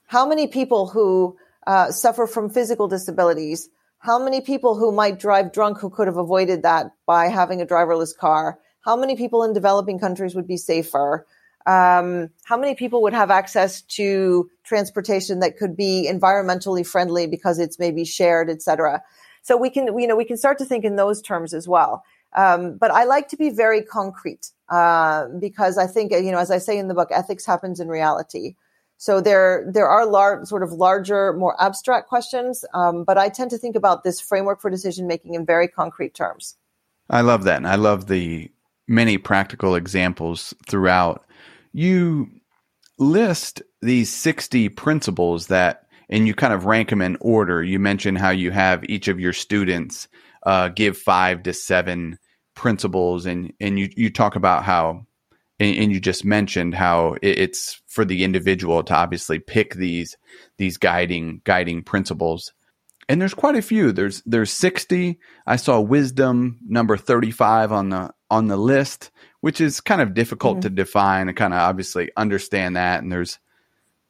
how 0.07 0.25
many 0.25 0.47
people 0.47 0.87
who 0.87 1.37
uh, 1.67 1.91
suffer 1.91 2.27
from 2.27 2.49
physical 2.49 2.87
disabilities? 2.87 3.69
How 3.99 4.17
many 4.17 4.41
people 4.41 4.75
who 4.75 4.91
might 4.91 5.19
drive 5.19 5.51
drunk 5.51 5.79
who 5.79 5.89
could 5.89 6.07
have 6.07 6.17
avoided 6.17 6.63
that 6.63 6.91
by 7.05 7.27
having 7.27 7.61
a 7.61 7.65
driverless 7.65 8.15
car? 8.15 8.59
How 8.81 8.95
many 8.95 9.15
people 9.15 9.43
in 9.43 9.53
developing 9.53 9.99
countries 9.99 10.33
would 10.33 10.47
be 10.47 10.57
safer? 10.57 11.25
Um, 11.65 12.29
how 12.45 12.57
many 12.57 12.75
people 12.75 13.01
would 13.01 13.13
have 13.13 13.29
access 13.29 13.81
to 13.81 14.49
transportation 14.63 15.39
that 15.41 15.57
could 15.57 15.75
be 15.75 16.09
environmentally 16.09 16.87
friendly 16.87 17.27
because 17.27 17.59
it's 17.59 17.77
maybe 17.77 18.05
shared, 18.05 18.49
et 18.49 18.61
cetera? 18.61 19.03
So 19.41 19.57
we 19.57 19.69
can, 19.69 19.99
you 19.99 20.07
know, 20.07 20.15
we 20.15 20.25
can 20.25 20.37
start 20.37 20.57
to 20.59 20.65
think 20.65 20.85
in 20.85 20.95
those 20.95 21.21
terms 21.21 21.53
as 21.53 21.67
well. 21.67 22.03
Um, 22.33 22.77
but 22.77 22.91
I 22.91 23.03
like 23.03 23.27
to 23.29 23.37
be 23.37 23.49
very 23.49 23.81
concrete 23.81 24.51
uh, 24.69 25.25
because 25.39 25.77
I 25.77 25.87
think, 25.87 26.13
you 26.13 26.31
know, 26.31 26.37
as 26.37 26.51
I 26.51 26.59
say 26.59 26.77
in 26.77 26.87
the 26.87 26.93
book, 26.93 27.09
ethics 27.11 27.45
happens 27.45 27.81
in 27.81 27.89
reality. 27.89 28.55
So 28.97 29.21
there, 29.21 29.69
there 29.71 29.87
are 29.87 30.05
large, 30.05 30.47
sort 30.47 30.63
of 30.63 30.71
larger, 30.71 31.33
more 31.33 31.55
abstract 31.61 32.09
questions, 32.09 32.65
um, 32.73 33.03
but 33.03 33.17
I 33.17 33.29
tend 33.29 33.51
to 33.51 33.57
think 33.57 33.75
about 33.75 34.03
this 34.03 34.19
framework 34.19 34.59
for 34.59 34.69
decision 34.69 35.07
making 35.07 35.35
in 35.35 35.45
very 35.45 35.67
concrete 35.67 36.13
terms. 36.13 36.55
I 37.09 37.21
love 37.21 37.45
that, 37.45 37.57
and 37.57 37.67
I 37.67 37.75
love 37.75 38.07
the 38.07 38.51
many 38.87 39.17
practical 39.17 39.75
examples 39.75 40.53
throughout. 40.67 41.25
You 41.71 42.29
list 42.97 43.61
these 43.81 44.11
sixty 44.11 44.67
principles 44.67 45.47
that, 45.47 45.87
and 46.09 46.27
you 46.27 46.33
kind 46.33 46.53
of 46.53 46.65
rank 46.65 46.89
them 46.89 47.01
in 47.01 47.17
order. 47.21 47.63
You 47.63 47.79
mentioned 47.79 48.17
how 48.17 48.31
you 48.31 48.51
have 48.51 48.83
each 48.89 49.07
of 49.07 49.19
your 49.19 49.33
students 49.33 50.09
uh, 50.43 50.69
give 50.69 50.97
five 50.97 51.43
to 51.43 51.53
seven 51.53 52.19
principles, 52.55 53.25
and 53.25 53.53
and 53.61 53.79
you 53.79 53.89
you 53.95 54.09
talk 54.09 54.35
about 54.35 54.63
how 54.65 55.06
and, 55.59 55.75
and 55.77 55.91
you 55.91 55.99
just 55.99 56.25
mentioned 56.25 56.75
how 56.75 57.13
it, 57.21 57.39
it's 57.39 57.81
for 57.87 58.05
the 58.05 58.23
individual 58.23 58.83
to 58.83 58.95
obviously 58.95 59.39
pick 59.39 59.75
these 59.75 60.17
these 60.57 60.77
guiding 60.77 61.41
guiding 61.43 61.83
principles. 61.83 62.53
And 63.09 63.21
there's 63.21 63.33
quite 63.33 63.55
a 63.55 63.61
few. 63.61 63.91
There's 63.91 64.21
there's 64.25 64.51
60 64.51 65.19
i 65.45 65.55
saw 65.55 65.79
wisdom 65.79 66.59
number 66.67 66.97
35 66.97 67.71
on 67.71 67.89
the 67.89 68.13
on 68.29 68.47
the 68.47 68.57
list 68.57 69.11
which 69.41 69.61
is 69.61 69.81
kind 69.81 70.01
of 70.01 70.13
difficult 70.13 70.55
mm-hmm. 70.55 70.61
to 70.61 70.69
define 70.69 71.27
and 71.27 71.37
kind 71.37 71.53
of 71.53 71.59
obviously 71.59 72.11
understand 72.17 72.75
that. 72.75 73.01
And 73.01 73.11
there's 73.11 73.39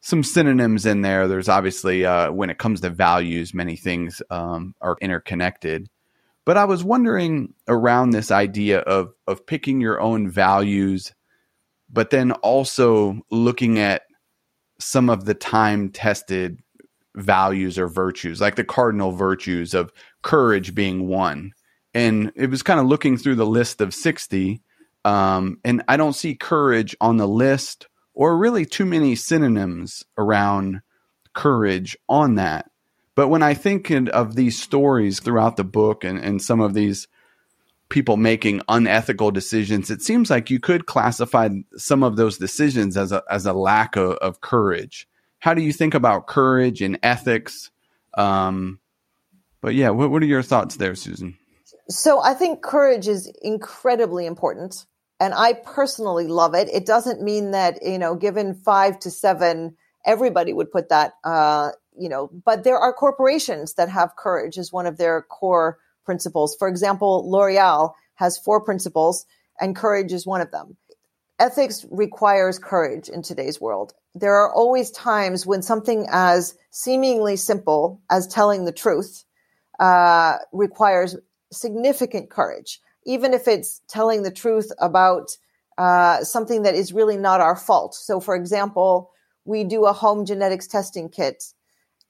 some 0.00 0.22
synonyms 0.22 0.86
in 0.86 1.02
there. 1.02 1.28
There's 1.28 1.48
obviously 1.48 2.04
uh, 2.04 2.32
when 2.32 2.50
it 2.50 2.58
comes 2.58 2.80
to 2.80 2.90
values 2.90 3.54
many 3.54 3.76
things 3.76 4.22
um, 4.30 4.74
are 4.80 4.96
interconnected. 5.00 5.88
But 6.44 6.56
i 6.56 6.64
was 6.64 6.82
wondering 6.82 7.52
around 7.68 8.10
this 8.10 8.30
idea 8.30 8.78
of 8.78 9.12
of 9.26 9.44
picking 9.44 9.82
your 9.82 10.00
own 10.00 10.30
values 10.30 11.12
but 11.90 12.10
then 12.10 12.32
also 12.32 13.20
looking 13.30 13.78
at 13.78 14.02
some 14.78 15.08
of 15.10 15.24
the 15.24 15.34
time 15.34 15.90
tested 15.90 16.60
values 17.16 17.78
or 17.78 17.88
virtues, 17.88 18.40
like 18.40 18.56
the 18.56 18.64
cardinal 18.64 19.12
virtues 19.12 19.74
of 19.74 19.92
courage 20.22 20.74
being 20.74 21.08
one. 21.08 21.52
And 21.94 22.32
it 22.36 22.50
was 22.50 22.62
kind 22.62 22.78
of 22.78 22.86
looking 22.86 23.16
through 23.16 23.36
the 23.36 23.46
list 23.46 23.80
of 23.80 23.94
60, 23.94 24.60
um, 25.04 25.58
and 25.64 25.82
I 25.88 25.96
don't 25.96 26.14
see 26.14 26.34
courage 26.34 26.94
on 27.00 27.16
the 27.16 27.28
list 27.28 27.86
or 28.14 28.36
really 28.36 28.66
too 28.66 28.84
many 28.84 29.14
synonyms 29.14 30.04
around 30.16 30.80
courage 31.34 31.96
on 32.08 32.34
that. 32.34 32.70
But 33.14 33.28
when 33.28 33.42
I 33.42 33.54
think 33.54 33.90
of 33.90 34.34
these 34.34 34.60
stories 34.60 35.20
throughout 35.20 35.56
the 35.56 35.64
book 35.64 36.04
and, 36.04 36.18
and 36.18 36.42
some 36.42 36.60
of 36.60 36.74
these 36.74 37.08
people 37.88 38.16
making 38.16 38.62
unethical 38.68 39.30
decisions, 39.30 39.90
it 39.90 40.02
seems 40.02 40.30
like 40.30 40.50
you 40.50 40.60
could 40.60 40.86
classify 40.86 41.48
some 41.76 42.02
of 42.02 42.16
those 42.16 42.38
decisions 42.38 42.96
as 42.96 43.12
a 43.12 43.22
as 43.30 43.46
a 43.46 43.52
lack 43.52 43.96
of, 43.96 44.12
of 44.16 44.40
courage. 44.40 45.08
How 45.38 45.54
do 45.54 45.62
you 45.62 45.72
think 45.72 45.94
about 45.94 46.26
courage 46.26 46.82
and 46.82 46.98
ethics 47.02 47.70
Um, 48.14 48.80
but 49.60 49.74
yeah, 49.74 49.90
what, 49.90 50.10
what 50.10 50.22
are 50.22 50.26
your 50.26 50.42
thoughts 50.42 50.76
there, 50.76 50.94
Susan? 50.94 51.38
So 51.88 52.20
I 52.20 52.34
think 52.34 52.62
courage 52.62 53.08
is 53.08 53.32
incredibly 53.42 54.26
important. 54.26 54.86
And 55.20 55.34
I 55.34 55.54
personally 55.54 56.28
love 56.28 56.54
it. 56.54 56.68
It 56.68 56.86
doesn't 56.86 57.22
mean 57.22 57.50
that, 57.52 57.82
you 57.82 57.98
know, 57.98 58.14
given 58.14 58.54
five 58.54 58.98
to 59.00 59.10
seven, 59.10 59.76
everybody 60.04 60.52
would 60.52 60.70
put 60.70 60.90
that, 60.90 61.14
uh, 61.24 61.70
you 61.98 62.08
know, 62.08 62.30
but 62.44 62.62
there 62.62 62.78
are 62.78 62.92
corporations 62.92 63.74
that 63.74 63.88
have 63.88 64.14
courage 64.16 64.58
as 64.58 64.72
one 64.72 64.86
of 64.86 64.96
their 64.96 65.22
core 65.22 65.78
principles. 66.08 66.56
For 66.58 66.68
example, 66.68 67.30
L'Oreal 67.30 67.92
has 68.14 68.38
four 68.38 68.62
principles 68.64 69.26
and 69.60 69.76
courage 69.76 70.10
is 70.10 70.26
one 70.26 70.40
of 70.40 70.50
them. 70.50 70.78
Ethics 71.38 71.84
requires 71.90 72.58
courage 72.58 73.10
in 73.10 73.20
today's 73.20 73.60
world. 73.60 73.92
There 74.14 74.34
are 74.34 74.50
always 74.50 74.90
times 74.90 75.44
when 75.44 75.60
something 75.60 76.06
as 76.10 76.54
seemingly 76.70 77.36
simple 77.36 78.00
as 78.10 78.26
telling 78.26 78.64
the 78.64 78.72
truth 78.72 79.24
uh, 79.78 80.38
requires 80.50 81.14
significant 81.52 82.30
courage, 82.30 82.80
even 83.04 83.34
if 83.34 83.46
it's 83.46 83.82
telling 83.86 84.22
the 84.22 84.32
truth 84.32 84.72
about 84.78 85.28
uh, 85.76 86.24
something 86.24 86.62
that 86.62 86.74
is 86.74 86.94
really 86.94 87.18
not 87.18 87.42
our 87.42 87.54
fault. 87.54 87.94
So, 87.94 88.18
for 88.18 88.34
example, 88.34 89.10
we 89.44 89.62
do 89.62 89.84
a 89.84 89.92
home 89.92 90.24
genetics 90.24 90.66
testing 90.66 91.10
kit 91.10 91.44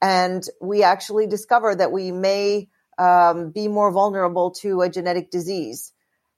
and 0.00 0.44
we 0.60 0.84
actually 0.84 1.26
discover 1.26 1.74
that 1.74 1.90
we 1.90 2.12
may 2.12 2.68
um, 2.98 3.50
be 3.50 3.68
more 3.68 3.90
vulnerable 3.90 4.50
to 4.50 4.82
a 4.82 4.88
genetic 4.88 5.30
disease. 5.30 5.92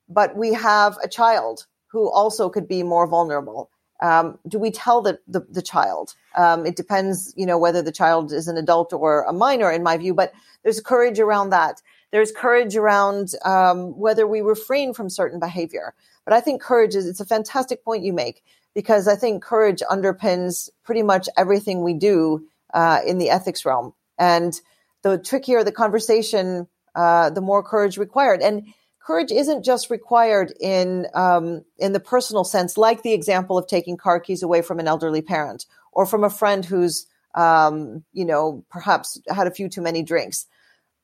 But 0.08 0.36
we 0.36 0.52
have 0.52 0.98
a 1.02 1.08
child 1.08 1.66
who 1.88 2.10
also 2.10 2.48
could 2.48 2.68
be 2.68 2.82
more 2.82 3.06
vulnerable. 3.06 3.70
Um, 4.02 4.38
do 4.48 4.58
we 4.58 4.70
tell 4.70 5.02
the, 5.02 5.18
the, 5.26 5.40
the 5.50 5.62
child? 5.62 6.14
Um, 6.36 6.64
it 6.64 6.76
depends, 6.76 7.34
you 7.36 7.44
know, 7.44 7.58
whether 7.58 7.82
the 7.82 7.92
child 7.92 8.32
is 8.32 8.48
an 8.48 8.56
adult 8.56 8.92
or 8.92 9.24
a 9.24 9.32
minor, 9.32 9.70
in 9.70 9.82
my 9.82 9.96
view, 9.96 10.14
but 10.14 10.32
there's 10.62 10.80
courage 10.80 11.18
around 11.18 11.50
that. 11.50 11.82
There's 12.10 12.32
courage 12.32 12.76
around 12.76 13.32
um, 13.44 13.98
whether 13.98 14.26
we 14.26 14.40
refrain 14.40 14.94
from 14.94 15.10
certain 15.10 15.38
behavior. 15.38 15.94
But 16.24 16.34
I 16.34 16.40
think 16.40 16.62
courage 16.62 16.94
is, 16.94 17.06
it's 17.06 17.20
a 17.20 17.26
fantastic 17.26 17.84
point 17.84 18.04
you 18.04 18.12
make 18.12 18.42
because 18.74 19.06
I 19.06 19.16
think 19.16 19.42
courage 19.42 19.82
underpins 19.90 20.70
pretty 20.82 21.02
much 21.02 21.28
everything 21.36 21.82
we 21.82 21.94
do 21.94 22.46
uh, 22.72 23.00
in 23.06 23.18
the 23.18 23.30
ethics 23.30 23.64
realm. 23.64 23.94
And 24.18 24.60
the 25.02 25.18
trickier 25.18 25.64
the 25.64 25.72
conversation, 25.72 26.66
uh, 26.94 27.30
the 27.30 27.40
more 27.40 27.62
courage 27.62 27.98
required. 27.98 28.42
And 28.42 28.66
courage 29.00 29.32
isn't 29.32 29.64
just 29.64 29.90
required 29.90 30.52
in 30.60 31.06
um, 31.14 31.64
in 31.78 31.92
the 31.92 32.00
personal 32.00 32.44
sense, 32.44 32.76
like 32.76 33.02
the 33.02 33.12
example 33.12 33.58
of 33.58 33.66
taking 33.66 33.96
car 33.96 34.20
keys 34.20 34.42
away 34.42 34.62
from 34.62 34.78
an 34.78 34.88
elderly 34.88 35.22
parent 35.22 35.66
or 35.92 36.06
from 36.06 36.24
a 36.24 36.30
friend 36.30 36.64
who's 36.64 37.06
um, 37.34 38.04
you 38.12 38.24
know 38.24 38.64
perhaps 38.70 39.20
had 39.28 39.46
a 39.46 39.50
few 39.50 39.68
too 39.68 39.82
many 39.82 40.02
drinks. 40.02 40.46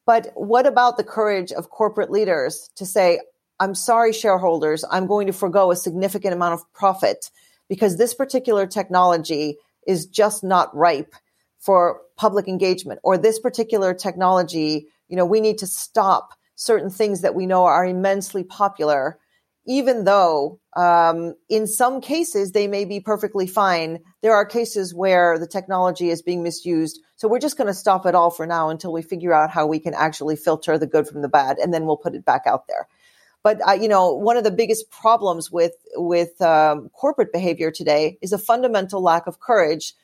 But 0.04 0.30
what 0.35 0.66
about 0.66 0.96
the 0.96 1.04
courage 1.04 1.50
of 1.50 1.70
corporate 1.70 2.11
leaders 2.11 2.70
to 2.76 2.87
say, 2.87 3.20
"I'm 3.59 3.74
sorry, 3.74 4.12
shareholders, 4.12 4.85
I'm 4.88 5.06
going 5.06 5.26
to 5.26 5.32
forego 5.32 5.70
a 5.70 5.76
significant 5.76 6.35
amount 6.35 6.54
of 6.54 6.72
profit 6.72 7.30
because 7.68 7.96
this 7.96 8.14
particular 8.14 8.66
technology 8.66 9.59
is 9.87 10.06
just 10.06 10.44
not 10.44 10.74
ripe 10.76 11.14
for 11.66 12.02
public 12.16 12.46
engagement 12.46 13.00
or 13.02 13.18
this 13.18 13.40
particular 13.40 13.92
technology, 13.92 14.87
you 15.09 15.16
know, 15.16 15.26
we 15.26 15.40
need 15.40 15.59
to 15.59 15.66
stop 15.66 16.33
certain 16.55 16.90
things 16.90 17.22
that 17.22 17.35
we 17.35 17.44
know 17.44 17.64
are 17.64 17.85
immensely 17.85 18.44
popular, 18.44 19.18
even 19.66 20.05
though 20.05 20.61
um, 20.76 21.35
in 21.48 21.66
some 21.66 22.00
cases 22.00 22.52
they 22.52 22.68
may 22.68 22.85
be 22.85 23.00
perfectly 23.00 23.48
fine. 23.48 23.98
There 24.22 24.33
are 24.33 24.46
cases 24.46 24.94
where 24.94 25.40
the 25.40 25.46
technology 25.48 26.09
is 26.09 26.22
being 26.22 26.44
misused. 26.44 27.00
So 27.16 27.26
we're 27.26 27.40
just 27.40 27.59
going 27.59 27.66
to 27.66 27.74
stop 27.74 28.07
it 28.07 28.14
all 28.14 28.31
for 28.31 28.46
now 28.46 28.70
until 28.70 28.92
we 28.92 29.02
figure 29.02 29.35
out 29.35 29.50
how 29.50 29.66
we 29.66 29.81
can 29.81 29.92
actually 29.92 30.37
filter 30.37 30.79
the 30.79 30.87
good 30.87 31.09
from 31.09 31.20
the 31.20 31.29
bad, 31.29 31.59
and 31.59 31.74
then 31.74 31.85
we'll 31.85 31.96
put 31.96 32.14
it 32.14 32.24
back 32.24 32.42
out 32.46 32.68
there. 32.68 32.87
But 33.42 33.61
uh, 33.68 33.72
you 33.72 33.88
know, 33.88 34.12
one 34.12 34.37
of 34.37 34.44
the 34.44 34.52
biggest 34.52 34.88
problems 34.90 35.50
with 35.50 35.74
with 35.96 36.40
um, 36.40 36.90
corporate 36.90 37.33
behavior 37.33 37.72
today 37.72 38.18
is 38.22 38.33
a 38.33 38.38
fundamental 38.38 39.02
lack 39.02 39.26
of 39.26 39.40
courage 39.40 39.94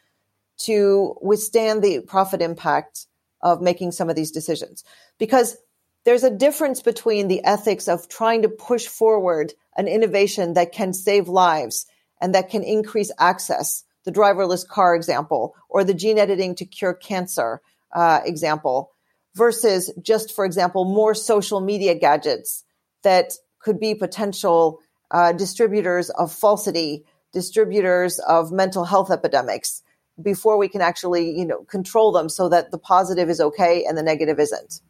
to 0.58 1.16
withstand 1.20 1.82
the 1.82 2.00
profit 2.00 2.42
impact 2.42 3.06
of 3.42 3.60
making 3.60 3.92
some 3.92 4.08
of 4.08 4.16
these 4.16 4.30
decisions. 4.30 4.84
Because 5.18 5.56
there's 6.04 6.24
a 6.24 6.30
difference 6.30 6.82
between 6.82 7.28
the 7.28 7.44
ethics 7.44 7.88
of 7.88 8.08
trying 8.08 8.42
to 8.42 8.48
push 8.48 8.86
forward 8.86 9.52
an 9.76 9.88
innovation 9.88 10.54
that 10.54 10.72
can 10.72 10.92
save 10.92 11.28
lives 11.28 11.86
and 12.20 12.34
that 12.34 12.50
can 12.50 12.62
increase 12.62 13.10
access, 13.18 13.84
the 14.04 14.12
driverless 14.12 14.66
car 14.66 14.94
example, 14.94 15.54
or 15.68 15.84
the 15.84 15.94
gene 15.94 16.18
editing 16.18 16.54
to 16.56 16.64
cure 16.64 16.94
cancer 16.94 17.60
uh, 17.92 18.20
example, 18.24 18.90
versus 19.34 19.92
just, 20.02 20.34
for 20.34 20.44
example, 20.44 20.84
more 20.84 21.14
social 21.14 21.60
media 21.60 21.94
gadgets 21.94 22.64
that 23.02 23.32
could 23.60 23.80
be 23.80 23.94
potential 23.94 24.80
uh, 25.10 25.32
distributors 25.32 26.10
of 26.10 26.32
falsity, 26.32 27.04
distributors 27.32 28.18
of 28.18 28.52
mental 28.52 28.84
health 28.84 29.10
epidemics 29.10 29.82
before 30.20 30.58
we 30.58 30.68
can 30.68 30.80
actually, 30.80 31.30
you 31.30 31.44
know, 31.44 31.64
control 31.64 32.12
them 32.12 32.28
so 32.28 32.48
that 32.48 32.70
the 32.70 32.78
positive 32.78 33.30
is 33.30 33.40
okay 33.40 33.84
and 33.84 33.96
the 33.96 34.02
negative 34.02 34.38
isn't. 34.38 34.80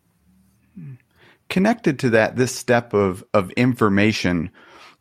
Connected 1.48 1.98
to 2.00 2.10
that, 2.10 2.36
this 2.36 2.54
step 2.54 2.94
of 2.94 3.24
of 3.34 3.50
information, 3.52 4.50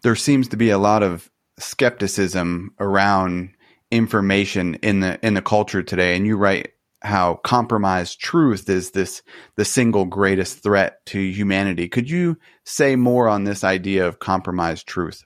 there 0.01 0.15
seems 0.15 0.49
to 0.49 0.57
be 0.57 0.69
a 0.69 0.77
lot 0.77 1.01
of 1.01 1.31
skepticism 1.57 2.73
around 2.79 3.51
information 3.89 4.75
in 4.75 4.99
the 4.99 5.19
in 5.25 5.34
the 5.34 5.41
culture 5.41 5.81
today. 5.81 6.15
And 6.15 6.27
you 6.27 6.38
write 6.38 6.71
how 7.03 7.36
compromised 7.36 8.19
truth 8.19 8.69
is 8.69 8.91
this 8.91 9.21
the 9.55 9.65
single 9.65 10.05
greatest 10.05 10.62
threat 10.62 11.05
to 11.07 11.19
humanity. 11.19 11.88
Could 11.88 12.10
you 12.10 12.38
say 12.65 12.95
more 12.95 13.27
on 13.27 13.43
this 13.43 13.63
idea 13.63 14.07
of 14.07 14.19
compromised 14.19 14.88
truth? 14.88 15.23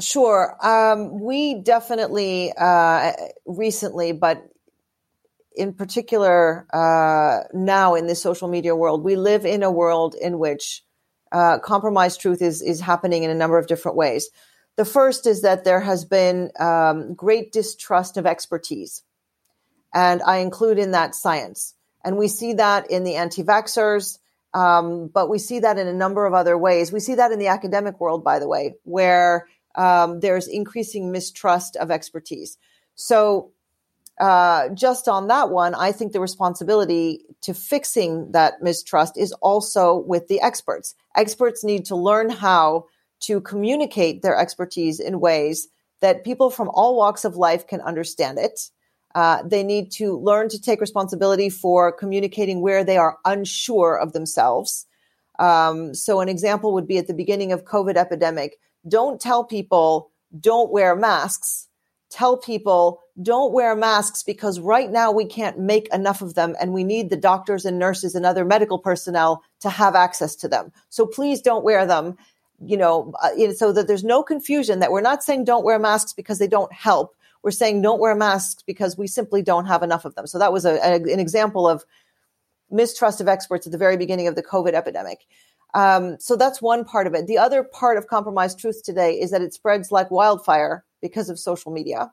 Sure. 0.00 0.56
Um, 0.64 1.20
we 1.20 1.60
definitely 1.60 2.52
uh, 2.56 3.12
recently, 3.46 4.12
but 4.12 4.42
in 5.54 5.74
particular 5.74 6.66
uh, 6.72 7.44
now 7.52 7.94
in 7.94 8.06
this 8.06 8.22
social 8.22 8.48
media 8.48 8.74
world, 8.74 9.04
we 9.04 9.16
live 9.16 9.44
in 9.44 9.62
a 9.62 9.70
world 9.70 10.14
in 10.14 10.38
which 10.38 10.82
uh, 11.32 11.58
compromised 11.58 12.20
truth 12.20 12.42
is 12.42 12.62
is 12.62 12.80
happening 12.80 13.22
in 13.22 13.30
a 13.30 13.34
number 13.34 13.58
of 13.58 13.66
different 13.66 13.96
ways. 13.96 14.30
The 14.76 14.84
first 14.84 15.26
is 15.26 15.42
that 15.42 15.64
there 15.64 15.80
has 15.80 16.04
been 16.04 16.50
um, 16.58 17.14
great 17.14 17.52
distrust 17.52 18.16
of 18.16 18.26
expertise, 18.26 19.02
and 19.92 20.22
I 20.22 20.38
include 20.38 20.78
in 20.78 20.92
that 20.92 21.14
science. 21.14 21.74
And 22.02 22.16
we 22.16 22.28
see 22.28 22.54
that 22.54 22.90
in 22.90 23.04
the 23.04 23.16
anti-vaxxers, 23.16 24.18
um, 24.54 25.08
but 25.12 25.28
we 25.28 25.38
see 25.38 25.60
that 25.60 25.78
in 25.78 25.86
a 25.86 25.92
number 25.92 26.24
of 26.24 26.32
other 26.32 26.56
ways. 26.56 26.90
We 26.90 27.00
see 27.00 27.16
that 27.16 27.30
in 27.30 27.38
the 27.38 27.48
academic 27.48 28.00
world, 28.00 28.24
by 28.24 28.38
the 28.38 28.48
way, 28.48 28.76
where 28.84 29.46
um, 29.74 30.20
there's 30.20 30.48
increasing 30.48 31.12
mistrust 31.12 31.76
of 31.76 31.90
expertise. 31.90 32.58
So, 32.94 33.52
uh, 34.20 34.68
just 34.70 35.08
on 35.08 35.28
that 35.28 35.48
one, 35.48 35.74
I 35.74 35.92
think 35.92 36.12
the 36.12 36.20
responsibility 36.20 37.24
to 37.40 37.54
fixing 37.54 38.32
that 38.32 38.62
mistrust 38.62 39.16
is 39.16 39.32
also 39.40 39.96
with 39.96 40.28
the 40.28 40.42
experts. 40.42 40.94
Experts 41.16 41.64
need 41.64 41.86
to 41.86 41.96
learn 41.96 42.28
how 42.28 42.84
to 43.20 43.40
communicate 43.40 44.20
their 44.20 44.36
expertise 44.36 45.00
in 45.00 45.20
ways 45.20 45.68
that 46.00 46.24
people 46.24 46.50
from 46.50 46.70
all 46.74 46.96
walks 46.96 47.24
of 47.24 47.36
life 47.36 47.66
can 47.66 47.80
understand 47.80 48.38
it. 48.38 48.70
Uh, 49.14 49.42
they 49.42 49.62
need 49.62 49.90
to 49.92 50.18
learn 50.18 50.48
to 50.48 50.60
take 50.60 50.80
responsibility 50.80 51.48
for 51.48 51.90
communicating 51.90 52.60
where 52.60 52.84
they 52.84 52.96
are 52.96 53.18
unsure 53.24 53.98
of 53.98 54.12
themselves. 54.12 54.86
Um, 55.38 55.94
so, 55.94 56.20
an 56.20 56.28
example 56.28 56.74
would 56.74 56.86
be 56.86 56.98
at 56.98 57.06
the 57.06 57.14
beginning 57.14 57.52
of 57.52 57.64
COVID 57.64 57.96
epidemic 57.96 58.58
don't 58.86 59.20
tell 59.20 59.44
people 59.44 60.10
don't 60.38 60.70
wear 60.70 60.94
masks. 60.96 61.68
Tell 62.10 62.36
people 62.36 63.00
don't 63.22 63.52
wear 63.52 63.76
masks 63.76 64.22
because 64.22 64.58
right 64.58 64.90
now 64.90 65.12
we 65.12 65.24
can't 65.24 65.58
make 65.58 65.92
enough 65.92 66.22
of 66.22 66.34
them 66.34 66.56
and 66.60 66.72
we 66.72 66.82
need 66.82 67.08
the 67.08 67.16
doctors 67.16 67.64
and 67.64 67.78
nurses 67.78 68.14
and 68.14 68.26
other 68.26 68.44
medical 68.44 68.78
personnel 68.78 69.42
to 69.60 69.70
have 69.70 69.94
access 69.94 70.34
to 70.36 70.48
them. 70.48 70.72
So 70.88 71.06
please 71.06 71.40
don't 71.40 71.64
wear 71.64 71.86
them, 71.86 72.16
you 72.64 72.76
know, 72.76 73.12
uh, 73.22 73.52
so 73.52 73.72
that 73.72 73.86
there's 73.86 74.04
no 74.04 74.22
confusion 74.22 74.80
that 74.80 74.90
we're 74.90 75.00
not 75.00 75.22
saying 75.22 75.44
don't 75.44 75.64
wear 75.64 75.78
masks 75.78 76.12
because 76.12 76.38
they 76.38 76.48
don't 76.48 76.72
help. 76.72 77.14
We're 77.42 77.52
saying 77.52 77.82
don't 77.82 78.00
wear 78.00 78.14
masks 78.14 78.62
because 78.62 78.98
we 78.98 79.06
simply 79.06 79.42
don't 79.42 79.66
have 79.66 79.82
enough 79.82 80.04
of 80.04 80.14
them. 80.14 80.26
So 80.26 80.38
that 80.38 80.52
was 80.52 80.64
a, 80.64 80.74
a, 80.74 80.94
an 80.94 81.20
example 81.20 81.68
of 81.68 81.84
mistrust 82.70 83.20
of 83.20 83.28
experts 83.28 83.66
at 83.66 83.72
the 83.72 83.78
very 83.78 83.96
beginning 83.96 84.28
of 84.28 84.34
the 84.34 84.42
COVID 84.42 84.74
epidemic. 84.74 85.26
Um, 85.74 86.18
so 86.18 86.36
that's 86.36 86.60
one 86.60 86.84
part 86.84 87.06
of 87.06 87.14
it. 87.14 87.26
The 87.26 87.38
other 87.38 87.62
part 87.62 87.96
of 87.96 88.06
compromised 88.06 88.58
truth 88.58 88.82
today 88.82 89.14
is 89.14 89.30
that 89.30 89.42
it 89.42 89.54
spreads 89.54 89.92
like 89.92 90.10
wildfire 90.10 90.84
because 91.00 91.30
of 91.30 91.38
social 91.38 91.72
media. 91.72 92.12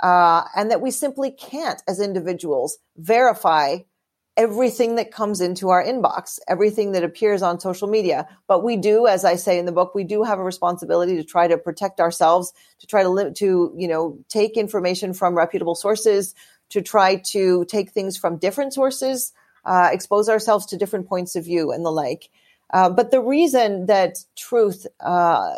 Uh, 0.00 0.44
and 0.56 0.70
that 0.70 0.80
we 0.80 0.90
simply 0.90 1.30
can't, 1.30 1.80
as 1.86 2.00
individuals, 2.00 2.78
verify 2.96 3.78
everything 4.36 4.96
that 4.96 5.12
comes 5.12 5.40
into 5.40 5.68
our 5.68 5.84
inbox, 5.84 6.38
everything 6.48 6.92
that 6.92 7.04
appears 7.04 7.42
on 7.42 7.60
social 7.60 7.86
media. 7.86 8.26
But 8.48 8.64
we 8.64 8.76
do, 8.76 9.06
as 9.06 9.24
I 9.24 9.36
say 9.36 9.58
in 9.58 9.66
the 9.66 9.72
book, 9.72 9.94
we 9.94 10.02
do 10.02 10.24
have 10.24 10.40
a 10.40 10.44
responsibility 10.44 11.16
to 11.16 11.24
try 11.24 11.46
to 11.46 11.58
protect 11.58 12.00
ourselves, 12.00 12.52
to 12.80 12.86
try 12.86 13.02
to 13.02 13.10
limit, 13.10 13.36
to, 13.36 13.72
you 13.76 13.86
know, 13.86 14.18
take 14.28 14.56
information 14.56 15.12
from 15.12 15.36
reputable 15.36 15.76
sources, 15.76 16.34
to 16.70 16.82
try 16.82 17.16
to 17.26 17.64
take 17.66 17.92
things 17.92 18.16
from 18.16 18.38
different 18.38 18.72
sources 18.72 19.32
uh, 19.64 19.90
expose 19.92 20.28
ourselves 20.28 20.66
to 20.66 20.76
different 20.76 21.08
points 21.08 21.36
of 21.36 21.44
view 21.44 21.72
and 21.72 21.84
the 21.84 21.90
like. 21.90 22.28
Uh, 22.72 22.88
but 22.88 23.10
the 23.10 23.20
reason 23.20 23.86
that 23.86 24.18
truth 24.36 24.86
uh, 25.00 25.54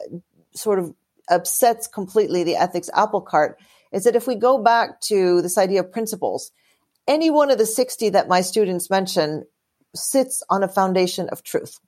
sort 0.54 0.78
of 0.78 0.94
upsets 1.28 1.86
completely 1.86 2.44
the 2.44 2.56
ethics 2.56 2.90
apple 2.94 3.20
cart 3.20 3.58
is 3.92 4.04
that 4.04 4.16
if 4.16 4.26
we 4.26 4.34
go 4.34 4.58
back 4.58 5.00
to 5.00 5.40
this 5.40 5.56
idea 5.56 5.80
of 5.80 5.92
principles, 5.92 6.50
any 7.06 7.30
one 7.30 7.50
of 7.50 7.58
the 7.58 7.66
60 7.66 8.10
that 8.10 8.28
my 8.28 8.40
students 8.40 8.90
mention 8.90 9.44
sits 9.94 10.42
on 10.50 10.62
a 10.62 10.68
foundation 10.68 11.28
of 11.28 11.42
truth. 11.42 11.78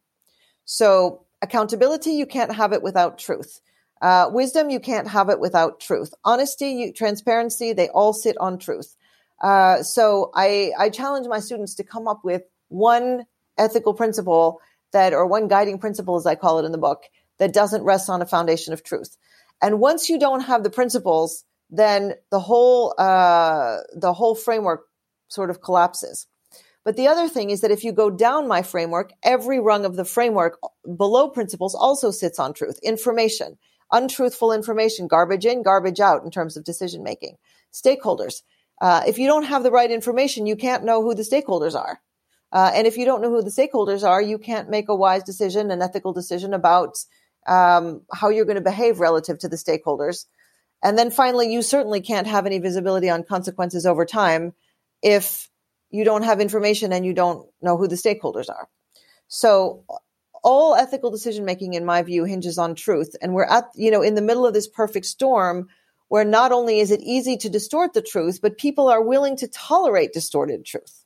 So 0.64 1.24
accountability, 1.42 2.12
you 2.12 2.26
can't 2.26 2.54
have 2.54 2.72
it 2.72 2.82
without 2.82 3.18
truth. 3.18 3.60
Uh, 4.00 4.28
wisdom, 4.30 4.70
you 4.70 4.78
can't 4.78 5.08
have 5.08 5.28
it 5.30 5.40
without 5.40 5.80
truth. 5.80 6.12
Honesty, 6.24 6.70
you, 6.70 6.92
transparency, 6.92 7.72
they 7.72 7.88
all 7.88 8.12
sit 8.12 8.36
on 8.38 8.58
truth. 8.58 8.94
Uh, 9.42 9.82
so 9.82 10.30
I, 10.34 10.72
I 10.78 10.90
challenge 10.90 11.26
my 11.26 11.40
students 11.40 11.74
to 11.76 11.84
come 11.84 12.06
up 12.06 12.24
with 12.24 12.42
one 12.68 13.24
ethical 13.58 13.94
principle 13.94 14.60
that, 14.92 15.12
or 15.12 15.26
one 15.26 15.48
guiding 15.48 15.78
principle, 15.78 16.16
as 16.16 16.26
I 16.26 16.34
call 16.34 16.58
it 16.58 16.64
in 16.64 16.72
the 16.72 16.78
book, 16.78 17.04
that 17.38 17.52
doesn't 17.52 17.84
rest 17.84 18.08
on 18.08 18.22
a 18.22 18.26
foundation 18.26 18.72
of 18.72 18.82
truth. 18.82 19.16
And 19.62 19.80
once 19.80 20.08
you 20.08 20.18
don't 20.18 20.42
have 20.42 20.62
the 20.62 20.70
principles, 20.70 21.44
then 21.70 22.14
the 22.30 22.40
whole 22.40 22.94
uh, 22.98 23.78
the 23.94 24.12
whole 24.12 24.34
framework 24.34 24.86
sort 25.28 25.50
of 25.50 25.60
collapses. 25.60 26.26
But 26.84 26.96
the 26.96 27.08
other 27.08 27.28
thing 27.28 27.50
is 27.50 27.62
that 27.62 27.72
if 27.72 27.82
you 27.82 27.92
go 27.92 28.10
down 28.10 28.46
my 28.46 28.62
framework, 28.62 29.12
every 29.24 29.58
rung 29.58 29.84
of 29.84 29.96
the 29.96 30.04
framework 30.04 30.58
below 30.96 31.28
principles 31.28 31.74
also 31.74 32.12
sits 32.12 32.38
on 32.38 32.54
truth, 32.54 32.78
information, 32.80 33.58
untruthful 33.90 34.52
information, 34.52 35.08
garbage 35.08 35.44
in, 35.44 35.64
garbage 35.64 35.98
out 35.98 36.22
in 36.22 36.30
terms 36.30 36.56
of 36.56 36.62
decision 36.62 37.02
making. 37.02 37.36
Stakeholders. 37.72 38.42
Uh, 38.80 39.02
if 39.06 39.18
you 39.18 39.26
don't 39.26 39.44
have 39.44 39.64
the 39.64 39.70
right 39.70 39.90
information, 39.90 40.46
you 40.46 40.54
can't 40.54 40.84
know 40.84 41.02
who 41.02 41.14
the 41.14 41.22
stakeholders 41.22 41.74
are. 41.74 42.00
Uh, 42.52 42.70
and 42.74 42.86
if 42.86 42.96
you 42.96 43.04
don't 43.04 43.22
know 43.22 43.30
who 43.30 43.42
the 43.42 43.50
stakeholders 43.50 44.06
are, 44.06 44.22
you 44.22 44.38
can't 44.38 44.70
make 44.70 44.88
a 44.88 44.94
wise 44.94 45.22
decision, 45.22 45.70
an 45.70 45.82
ethical 45.82 46.12
decision 46.12 46.54
about 46.54 46.96
um, 47.46 48.02
how 48.12 48.28
you're 48.28 48.44
going 48.44 48.56
to 48.56 48.60
behave 48.60 49.00
relative 49.00 49.38
to 49.38 49.48
the 49.48 49.56
stakeholders. 49.56 50.26
And 50.82 50.98
then 50.98 51.10
finally, 51.10 51.52
you 51.52 51.62
certainly 51.62 52.00
can't 52.00 52.26
have 52.26 52.46
any 52.46 52.58
visibility 52.58 53.10
on 53.10 53.24
consequences 53.24 53.86
over 53.86 54.04
time 54.04 54.52
if 55.02 55.50
you 55.90 56.04
don't 56.04 56.22
have 56.22 56.40
information 56.40 56.92
and 56.92 57.04
you 57.04 57.12
don't 57.12 57.48
know 57.62 57.76
who 57.76 57.88
the 57.88 57.96
stakeholders 57.96 58.48
are. 58.48 58.68
So 59.28 59.84
all 60.42 60.76
ethical 60.76 61.10
decision 61.10 61.44
making, 61.44 61.74
in 61.74 61.84
my 61.84 62.02
view, 62.02 62.24
hinges 62.24 62.58
on 62.58 62.74
truth. 62.74 63.16
And 63.20 63.34
we're 63.34 63.44
at, 63.44 63.64
you 63.74 63.90
know, 63.90 64.02
in 64.02 64.14
the 64.14 64.22
middle 64.22 64.46
of 64.46 64.54
this 64.54 64.68
perfect 64.68 65.06
storm 65.06 65.68
where 66.08 66.24
not 66.24 66.52
only 66.52 66.78
is 66.78 66.92
it 66.92 67.00
easy 67.00 67.36
to 67.38 67.48
distort 67.48 67.92
the 67.92 68.02
truth, 68.02 68.40
but 68.40 68.58
people 68.58 68.88
are 68.88 69.02
willing 69.02 69.36
to 69.38 69.48
tolerate 69.48 70.12
distorted 70.12 70.64
truth. 70.64 71.04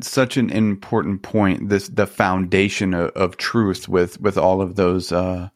Such 0.00 0.36
an 0.36 0.50
important 0.50 1.22
point. 1.22 1.68
This 1.68 1.88
the 1.88 2.06
foundation 2.06 2.94
of, 2.94 3.10
of 3.10 3.36
truth 3.36 3.88
with 3.88 4.20
with 4.20 4.38
all 4.38 4.62
of 4.62 4.76
those 4.76 5.12
uh, 5.12 5.50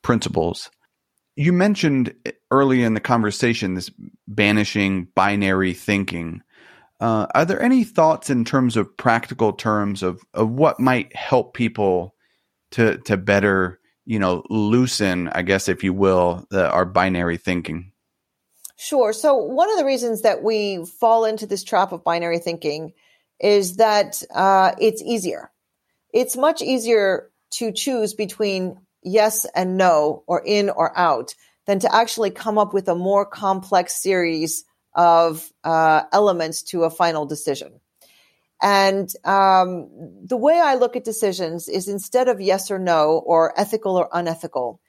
principles. 0.00 0.70
You 1.36 1.52
mentioned 1.52 2.14
early 2.50 2.82
in 2.82 2.94
the 2.94 3.00
conversation 3.00 3.74
this 3.74 3.90
banishing 4.26 5.08
binary 5.14 5.74
thinking. 5.74 6.42
Uh, 7.00 7.26
are 7.34 7.44
there 7.44 7.60
any 7.60 7.84
thoughts 7.84 8.30
in 8.30 8.44
terms 8.44 8.76
of 8.76 8.96
practical 8.96 9.52
terms 9.52 10.02
of, 10.02 10.22
of 10.34 10.50
what 10.50 10.78
might 10.78 11.14
help 11.16 11.52
people 11.52 12.14
to 12.70 12.98
to 12.98 13.16
better, 13.16 13.78
you 14.06 14.18
know, 14.18 14.42
loosen, 14.48 15.28
I 15.28 15.42
guess, 15.42 15.68
if 15.68 15.84
you 15.84 15.92
will, 15.92 16.46
the, 16.50 16.70
our 16.70 16.84
binary 16.84 17.36
thinking? 17.36 17.92
Sure. 18.76 19.12
So 19.12 19.36
one 19.36 19.70
of 19.70 19.78
the 19.78 19.84
reasons 19.84 20.22
that 20.22 20.42
we 20.42 20.84
fall 20.98 21.24
into 21.24 21.46
this 21.46 21.62
trap 21.62 21.92
of 21.92 22.04
binary 22.04 22.38
thinking 22.38 22.92
is 23.42 23.76
that 23.76 24.22
uh, 24.34 24.72
it's 24.78 25.02
easier. 25.02 25.50
It's 26.14 26.36
much 26.36 26.62
easier 26.62 27.30
to 27.52 27.72
choose 27.72 28.14
between 28.14 28.78
yes 29.02 29.44
and 29.54 29.76
no, 29.76 30.22
or 30.26 30.42
in 30.46 30.70
or 30.70 30.96
out, 30.96 31.34
than 31.66 31.80
to 31.80 31.94
actually 31.94 32.30
come 32.30 32.56
up 32.56 32.72
with 32.72 32.88
a 32.88 32.94
more 32.94 33.26
complex 33.26 34.00
series 34.00 34.64
of 34.94 35.50
uh, 35.64 36.02
elements 36.12 36.62
to 36.62 36.84
a 36.84 36.90
final 36.90 37.26
decision. 37.26 37.80
And 38.62 39.12
um, 39.24 39.88
the 40.24 40.36
way 40.36 40.60
I 40.60 40.76
look 40.76 40.94
at 40.94 41.04
decisions 41.04 41.68
is 41.68 41.88
instead 41.88 42.28
of 42.28 42.40
yes 42.40 42.70
or 42.70 42.78
no, 42.78 43.18
or 43.26 43.58
ethical 43.58 43.96
or 43.96 44.08
unethical, 44.12 44.80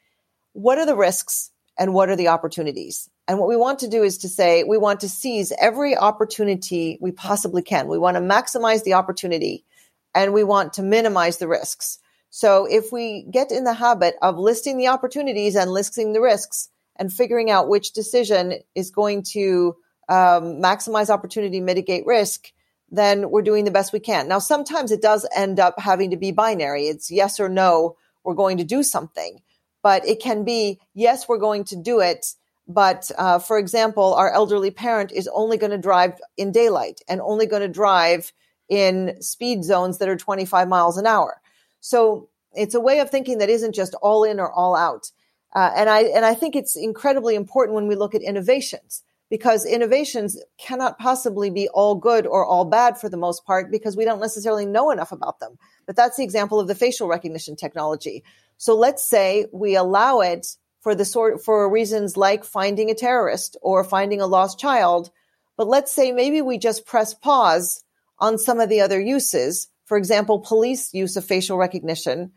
what 0.52 0.78
are 0.78 0.86
the 0.86 0.96
risks 0.96 1.50
and 1.78 1.94
what 1.94 2.10
are 2.10 2.16
the 2.16 2.28
opportunities? 2.30 3.10
And 3.28 3.40
what 3.40 3.50
we 3.50 3.56
want 3.56 3.80
to 3.80 3.88
do 3.88 4.04
is 4.04 4.20
to 4.20 4.30
say 4.30 4.64
we 4.64 4.78
want 4.78 5.00
to 5.02 5.10
seize 5.10 5.52
every 5.60 5.96
opportunity 5.98 6.98
we 7.02 7.12
possibly 7.12 7.62
can. 7.62 7.88
We 7.88 7.98
want 7.98 8.18
to 8.18 8.22
maximize 8.22 8.84
the 8.84 8.94
opportunity 8.94 9.66
and 10.14 10.34
we 10.34 10.44
want 10.44 10.74
to 10.74 10.84
minimize 10.84 11.38
the 11.38 11.48
risks. 11.48 12.00
So 12.30 12.66
if 12.66 12.92
we 12.92 13.28
get 13.30 13.52
in 13.52 13.64
the 13.64 13.74
habit 13.74 14.16
of 14.22 14.38
listing 14.38 14.78
the 14.78 14.88
opportunities 14.88 15.56
and 15.56 15.72
listing 15.72 16.14
the 16.14 16.22
risks 16.22 16.70
and 16.96 17.12
figuring 17.12 17.50
out 17.50 17.70
which 17.70 17.94
decision 17.94 18.56
is 18.76 18.92
going 18.92 19.24
to 19.34 19.76
um, 20.10 20.62
maximize 20.62 21.10
opportunity, 21.10 21.62
mitigate 21.62 22.06
risk, 22.06 22.52
then 22.90 23.30
we're 23.30 23.42
doing 23.42 23.66
the 23.66 23.72
best 23.72 23.94
we 23.94 24.00
can. 24.00 24.28
Now, 24.28 24.40
sometimes 24.40 24.92
it 24.92 25.02
does 25.02 25.28
end 25.36 25.60
up 25.60 25.80
having 25.80 26.12
to 26.12 26.18
be 26.18 26.32
binary. 26.32 26.84
It's 26.84 27.10
yes 27.10 27.40
or 27.40 27.50
no, 27.50 27.98
we're 28.24 28.36
going 28.36 28.58
to 28.58 28.64
do 28.64 28.84
something. 28.84 29.40
But 29.84 30.08
it 30.08 30.20
can 30.22 30.44
be, 30.44 30.80
yes, 30.96 31.28
we're 31.28 31.38
going 31.38 31.66
to 31.66 31.76
do 31.76 32.00
it. 32.00 32.26
But 32.68 33.12
uh, 33.18 33.40
for 33.40 33.60
example, 33.60 34.16
our 34.16 34.32
elderly 34.32 34.72
parent 34.72 35.12
is 35.12 35.30
only 35.34 35.58
going 35.58 35.72
to 35.72 35.78
drive 35.78 36.20
in 36.38 36.52
daylight 36.52 37.02
and 37.08 37.22
only 37.22 37.46
going 37.46 37.62
to 37.62 37.68
drive 37.68 38.32
in 38.70 39.22
speed 39.22 39.64
zones 39.64 40.00
that 40.00 40.10
are 40.10 40.16
25 40.16 40.68
miles 40.68 40.98
an 40.98 41.06
hour. 41.06 41.42
So 41.82 42.30
it's 42.54 42.76
a 42.76 42.80
way 42.80 43.00
of 43.00 43.10
thinking 43.10 43.40
that 43.40 43.50
isn't 43.50 43.76
just 43.76 43.94
all 43.96 44.24
in 44.24 44.40
or 44.40 44.52
all 44.52 44.76
out. 44.76 45.12
Uh, 45.54 45.72
and 45.76 45.90
I 45.90 46.04
and 46.04 46.26
I 46.26 46.34
think 46.34 46.56
it's 46.56 46.76
incredibly 46.76 47.36
important 47.36 47.76
when 47.76 47.88
we 47.88 47.96
look 47.96 48.16
at 48.16 48.22
innovations 48.22 49.04
because 49.30 49.66
innovations 49.66 50.40
cannot 50.58 51.00
possibly 51.00 51.50
be 51.50 51.68
all 51.70 51.96
good 51.96 52.26
or 52.26 52.46
all 52.46 52.66
bad 52.66 53.00
for 53.00 53.10
the 53.10 53.18
most 53.18 53.46
part 53.46 53.72
because 53.72 53.98
we 53.98 54.06
don't 54.06 54.20
necessarily 54.20 54.66
know 54.66 54.92
enough 54.92 55.12
about 55.12 55.40
them. 55.40 55.58
But 55.86 55.96
that's 55.96 56.18
the 56.18 56.24
example 56.24 56.60
of 56.60 56.68
the 56.68 56.76
facial 56.76 57.08
recognition 57.08 57.56
technology. 57.56 58.24
So 58.58 58.76
let's 58.76 59.08
say 59.08 59.48
we 59.52 59.76
allow 59.76 60.22
it 60.22 60.48
for 60.82 60.96
the 60.96 61.06
sort 61.06 61.44
for 61.44 61.70
reasons 61.70 62.18
like 62.18 62.44
finding 62.44 62.90
a 62.90 62.96
terrorist 62.96 63.58
or 63.62 63.84
finding 63.84 64.22
a 64.22 64.28
lost 64.28 64.60
child. 64.60 65.12
But 65.58 65.68
let's 65.68 65.92
say 65.92 66.12
maybe 66.12 66.42
we 66.42 66.58
just 66.58 66.86
press 66.86 67.14
pause 67.14 67.84
on 68.20 68.38
some 68.38 68.60
of 68.60 68.70
the 68.70 68.82
other 68.82 69.00
uses. 69.00 69.68
For 69.86 69.98
example, 69.98 70.40
police 70.40 70.94
use 70.94 71.16
of 71.16 71.26
facial 71.26 71.58
recognition 71.58 72.32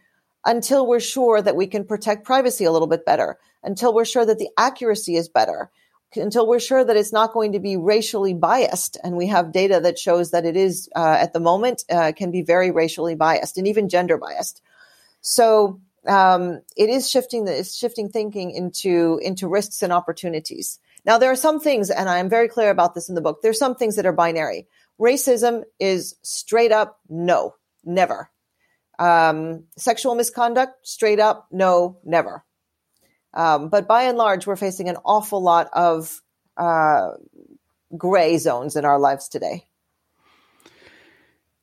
until 0.45 0.87
we're 0.87 1.01
sure 1.01 1.43
that 1.43 1.57
we 1.57 1.67
can 1.67 1.85
protect 1.85 2.25
privacy 2.25 2.65
a 2.65 2.73
little 2.73 2.87
bit 2.87 3.05
better, 3.05 3.37
until 3.65 3.93
we're 3.93 4.05
sure 4.05 4.25
that 4.25 4.39
the 4.39 4.51
accuracy 4.57 5.17
is 5.17 5.29
better, 5.29 5.71
until 6.15 6.47
we're 6.47 6.61
sure 6.61 6.85
that 6.85 6.97
it's 6.97 7.13
not 7.13 7.33
going 7.33 7.53
to 7.53 7.59
be 7.59 7.77
racially 7.77 8.33
biased. 8.33 8.97
And 9.03 9.17
we 9.17 9.27
have 9.27 9.53
data 9.53 9.81
that 9.81 9.99
shows 9.99 10.31
that 10.31 10.45
it 10.45 10.57
is, 10.57 10.89
uh, 10.95 11.17
at 11.19 11.33
the 11.33 11.41
moment, 11.41 11.85
uh, 11.91 12.13
can 12.17 12.31
be 12.31 12.43
very 12.43 12.71
racially 12.71 13.17
biased 13.17 13.59
and 13.59 13.67
even 13.67 13.89
gender 13.89 14.19
biased. 14.19 14.63
So 15.21 15.81
um, 16.07 16.63
it 16.77 16.89
is 16.89 17.09
shifting 17.11 17.45
the, 17.45 17.59
it's 17.59 17.77
shifting 17.77 18.09
thinking 18.09 18.51
into 18.51 19.19
into 19.23 19.49
risks 19.49 19.83
and 19.83 19.93
opportunities. 19.93 20.79
Now 21.05 21.19
there 21.19 21.31
are 21.31 21.37
some 21.37 21.61
things, 21.61 21.91
and 21.91 22.09
I 22.09 22.19
am 22.19 22.29
very 22.29 22.49
clear 22.49 22.71
about 22.71 22.95
this 22.95 23.09
in 23.09 23.15
the 23.15 23.21
book. 23.21 23.41
There's 23.43 23.59
some 23.59 23.75
things 23.75 23.97
that 23.97 24.07
are 24.07 24.13
binary. 24.13 24.67
Racism 25.01 25.65
is 25.79 26.17
straight 26.23 26.73
up 26.73 26.99
no, 27.09 27.55
never. 27.85 28.31
Um, 28.99 29.65
sexual 29.77 30.15
misconduct, 30.15 30.87
straight 30.87 31.21
up, 31.21 31.49
no, 31.53 31.99
never. 32.05 32.45
Um, 33.35 33.69
but 33.69 33.87
by 33.87 34.05
and 34.05 34.17
large, 34.17 34.47
we're 34.47 34.57
facing 34.57 34.89
an 34.89 34.97
awful 35.05 35.43
lot 35.43 35.69
of 35.75 36.23
uh, 36.57 37.11
gray 37.97 38.39
zones 38.39 38.77
in 38.77 38.85
our 38.85 38.99
lives 38.99 39.29
today. 39.29 39.67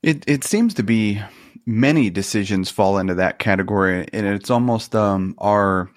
It 0.04 0.24
it 0.28 0.44
seems 0.44 0.76
to 0.76 0.84
be 0.84 1.22
many 1.66 2.09
decisions 2.09 2.70
fall 2.70 2.97
into 2.97 3.16
that 3.16 3.39
category, 3.39 4.07
and 4.11 4.26
it's 4.26 4.49
almost 4.49 4.95
um, 4.95 5.36
our 5.38 5.89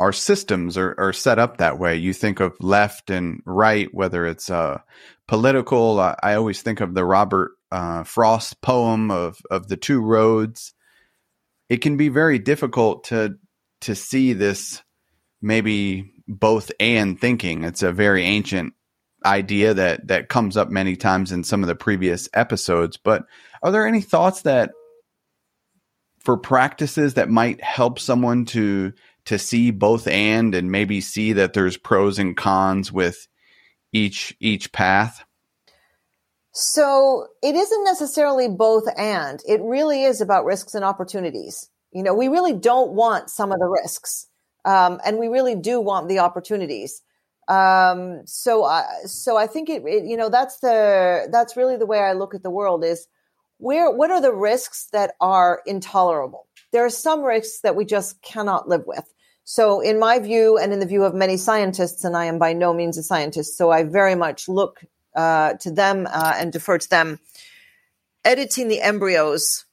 our 0.00 0.12
systems 0.12 0.76
are, 0.76 0.94
are 0.98 1.12
set 1.12 1.38
up 1.38 1.58
that 1.58 1.78
way. 1.78 1.96
You 1.96 2.12
think 2.12 2.40
of 2.40 2.56
left 2.60 3.10
and 3.10 3.40
right, 3.46 3.88
whether 3.94 4.26
it's 4.26 4.50
uh, 4.50 4.80
political. 5.28 6.00
I, 6.00 6.16
I, 6.20 6.34
always 6.34 6.62
think 6.62 6.80
of 6.80 6.94
the 6.94 7.04
Robert 7.04 7.52
uh, 7.70 8.02
Frost 8.02 8.60
poem 8.60 9.10
of 9.10 9.38
of 9.50 9.68
the 9.68 9.76
two 9.76 10.00
roads 10.00 10.74
it 11.68 11.78
can 11.78 11.96
be 11.96 12.08
very 12.08 12.38
difficult 12.38 13.04
to 13.04 13.36
to 13.82 13.94
see 13.94 14.32
this 14.32 14.82
maybe 15.42 16.12
both 16.26 16.70
and 16.80 17.20
thinking. 17.20 17.64
It's 17.64 17.82
a 17.82 17.92
very 17.92 18.24
ancient 18.24 18.74
idea 19.24 19.74
that 19.74 20.08
that 20.08 20.28
comes 20.28 20.56
up 20.56 20.68
many 20.70 20.96
times 20.96 21.32
in 21.32 21.44
some 21.44 21.62
of 21.62 21.68
the 21.68 21.74
previous 21.74 22.28
episodes. 22.34 22.96
But 22.96 23.24
are 23.62 23.72
there 23.72 23.86
any 23.86 24.00
thoughts 24.00 24.42
that 24.42 24.70
for 26.24 26.36
practices 26.36 27.14
that 27.14 27.28
might 27.28 27.62
help 27.62 27.98
someone 27.98 28.44
to 28.46 28.92
to 29.26 29.38
see 29.38 29.70
both 29.70 30.06
and 30.06 30.54
and 30.54 30.70
maybe 30.70 31.00
see 31.00 31.32
that 31.34 31.52
there's 31.52 31.76
pros 31.76 32.18
and 32.18 32.36
cons 32.36 32.90
with 32.92 33.28
each 33.92 34.36
each 34.40 34.72
path? 34.72 35.24
So 36.52 37.26
it 37.42 37.54
isn't 37.54 37.84
necessarily 37.84 38.48
both 38.48 38.84
and. 38.96 39.40
It 39.46 39.60
really 39.60 40.04
is 40.04 40.20
about 40.20 40.44
risks 40.44 40.74
and 40.74 40.84
opportunities. 40.84 41.68
You 41.92 42.02
know, 42.02 42.14
we 42.14 42.28
really 42.28 42.52
don't 42.52 42.92
want 42.92 43.28
some 43.28 43.52
of 43.52 43.58
the 43.58 43.66
risks, 43.66 44.28
um, 44.64 45.00
and 45.04 45.18
we 45.18 45.28
really 45.28 45.56
do 45.56 45.80
want 45.80 46.08
the 46.08 46.20
opportunities. 46.20 47.02
Um, 47.48 48.22
so, 48.24 48.64
I, 48.64 48.84
so 49.04 49.36
I 49.36 49.46
think 49.46 49.68
it, 49.68 49.82
it, 49.84 50.04
you 50.04 50.16
know, 50.16 50.28
that's 50.28 50.58
the 50.60 51.28
that's 51.30 51.56
really 51.56 51.76
the 51.76 51.86
way 51.86 51.98
I 51.98 52.12
look 52.12 52.34
at 52.34 52.42
the 52.42 52.50
world 52.50 52.84
is 52.84 53.06
where 53.58 53.90
what 53.90 54.10
are 54.10 54.20
the 54.20 54.34
risks 54.34 54.88
that 54.92 55.14
are 55.20 55.62
intolerable? 55.66 56.46
There 56.72 56.84
are 56.84 56.90
some 56.90 57.22
risks 57.22 57.60
that 57.60 57.76
we 57.76 57.84
just 57.84 58.20
cannot 58.22 58.68
live 58.68 58.84
with. 58.86 59.04
So, 59.44 59.80
in 59.80 59.98
my 59.98 60.18
view, 60.18 60.56
and 60.56 60.72
in 60.72 60.80
the 60.80 60.86
view 60.86 61.04
of 61.04 61.14
many 61.14 61.36
scientists, 61.36 62.02
and 62.02 62.16
I 62.16 62.24
am 62.24 62.38
by 62.38 62.54
no 62.54 62.72
means 62.72 62.96
a 62.96 63.02
scientist, 63.02 63.58
so 63.58 63.70
I 63.70 63.84
very 63.84 64.14
much 64.14 64.48
look 64.48 64.82
uh, 65.14 65.54
to 65.60 65.70
them 65.70 66.08
uh, 66.10 66.34
and 66.36 66.52
defer 66.52 66.78
to 66.78 66.88
them. 66.88 67.20
Editing 68.24 68.68
the 68.68 68.80
embryos, 68.80 69.66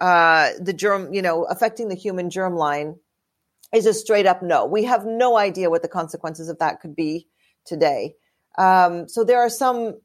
uh, 0.00 0.50
the 0.60 0.74
germ, 0.74 1.14
you 1.14 1.22
know, 1.22 1.44
affecting 1.44 1.88
the 1.88 1.94
human 1.94 2.28
germline 2.28 2.98
is 3.74 3.86
a 3.86 3.94
straight 3.94 4.26
up 4.26 4.42
no. 4.42 4.66
We 4.66 4.84
have 4.84 5.06
no 5.06 5.38
idea 5.38 5.70
what 5.70 5.82
the 5.82 5.88
consequences 5.88 6.48
of 6.50 6.58
that 6.58 6.80
could 6.80 6.94
be 6.94 7.26
today. 7.64 8.14
Um, 8.58 9.08
so 9.08 9.24
there 9.24 9.40
are 9.40 9.50
some, 9.50 9.98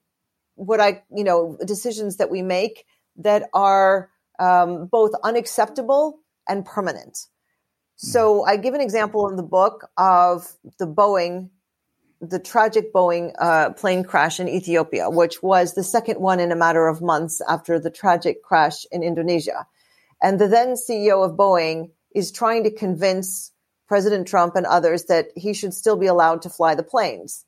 what 0.55 0.79
I, 0.79 1.03
you 1.15 1.23
know, 1.23 1.57
decisions 1.65 2.17
that 2.17 2.31
we 2.31 2.41
make 2.41 2.85
that 3.23 3.49
are 3.53 4.09
um, 4.39 4.87
both 4.87 5.11
unacceptable 5.23 6.19
and 6.47 6.65
permanent. 6.65 7.17
So 7.95 8.43
I 8.43 8.57
give 8.57 8.73
an 8.73 8.81
example 8.81 9.29
in 9.29 9.35
the 9.35 9.43
book 9.43 9.87
of 9.95 10.51
the 10.79 10.87
Boeing, 10.87 11.51
the 12.19 12.39
tragic 12.39 12.91
Boeing 12.91 13.33
uh, 13.37 13.71
plane 13.73 14.03
crash 14.03 14.39
in 14.39 14.47
Ethiopia, 14.47 15.09
which 15.09 15.43
was 15.43 15.73
the 15.73 15.83
second 15.83 16.19
one 16.19 16.39
in 16.39 16.51
a 16.51 16.55
matter 16.55 16.87
of 16.87 17.01
months 17.01 17.41
after 17.47 17.79
the 17.79 17.91
tragic 17.91 18.41
crash 18.43 18.85
in 18.91 19.03
Indonesia. 19.03 19.67
And 20.21 20.39
the 20.39 20.47
then 20.47 20.73
CEO 20.73 21.23
of 21.23 21.37
Boeing 21.37 21.91
is 22.15 22.31
trying 22.31 22.63
to 22.63 22.71
convince 22.71 23.51
President 23.87 24.27
Trump 24.27 24.55
and 24.55 24.65
others 24.65 25.05
that 25.05 25.27
he 25.35 25.53
should 25.53 25.73
still 25.73 25.97
be 25.97 26.07
allowed 26.07 26.41
to 26.41 26.49
fly 26.49 26.73
the 26.75 26.83
planes. 26.83 27.45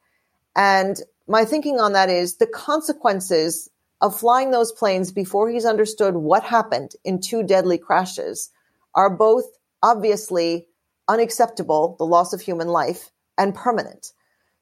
And 0.56 1.02
my 1.28 1.46
thinking 1.46 1.80
on 1.80 1.94
that 1.94 2.10
is 2.10 2.38
the 2.38 2.48
consequences 2.48 3.70
of 4.04 4.20
flying 4.20 4.52
those 4.52 4.74
planes 4.74 5.14
before 5.14 5.50
he's 5.50 5.66
understood 5.66 6.16
what 6.16 6.44
happened 6.44 6.92
in 7.06 7.22
two 7.22 7.42
deadly 7.42 7.78
crashes 7.78 8.52
are 8.94 9.10
both 9.10 9.46
obviously 9.82 10.68
unacceptable, 11.08 11.96
the 11.98 12.06
loss 12.06 12.34
of 12.34 12.42
human 12.42 12.68
life, 12.68 13.12
and 13.38 13.56
permanent. 13.56 14.12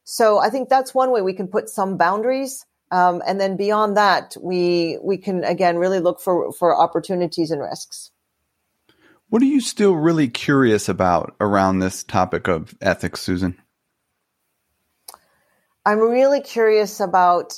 So 0.03 0.37
I 0.37 0.49
think 0.51 0.69
that's 0.69 0.93
one 0.93 1.11
way 1.11 1.23
we 1.23 1.33
can 1.33 1.47
put 1.47 1.69
some 1.69 1.97
boundaries. 1.97 2.67
Um, 2.91 3.23
and 3.25 3.41
then 3.41 3.57
beyond 3.57 3.97
that, 3.97 4.37
we 4.39 4.99
we 5.01 5.17
can 5.17 5.43
again 5.43 5.77
really 5.77 5.99
look 5.99 6.21
for 6.21 6.53
for 6.53 6.79
opportunities 6.79 7.49
and 7.49 7.61
risks. 7.61 8.11
What 9.29 9.41
are 9.41 9.45
you 9.45 9.61
still 9.61 9.93
really 9.95 10.27
curious 10.27 10.87
about 10.87 11.35
around 11.39 11.79
this 11.79 12.03
topic 12.03 12.47
of 12.47 12.75
ethics, 12.79 13.21
Susan? 13.21 13.59
I'm 15.83 15.99
really 15.99 16.41
curious 16.41 16.99
about 16.99 17.53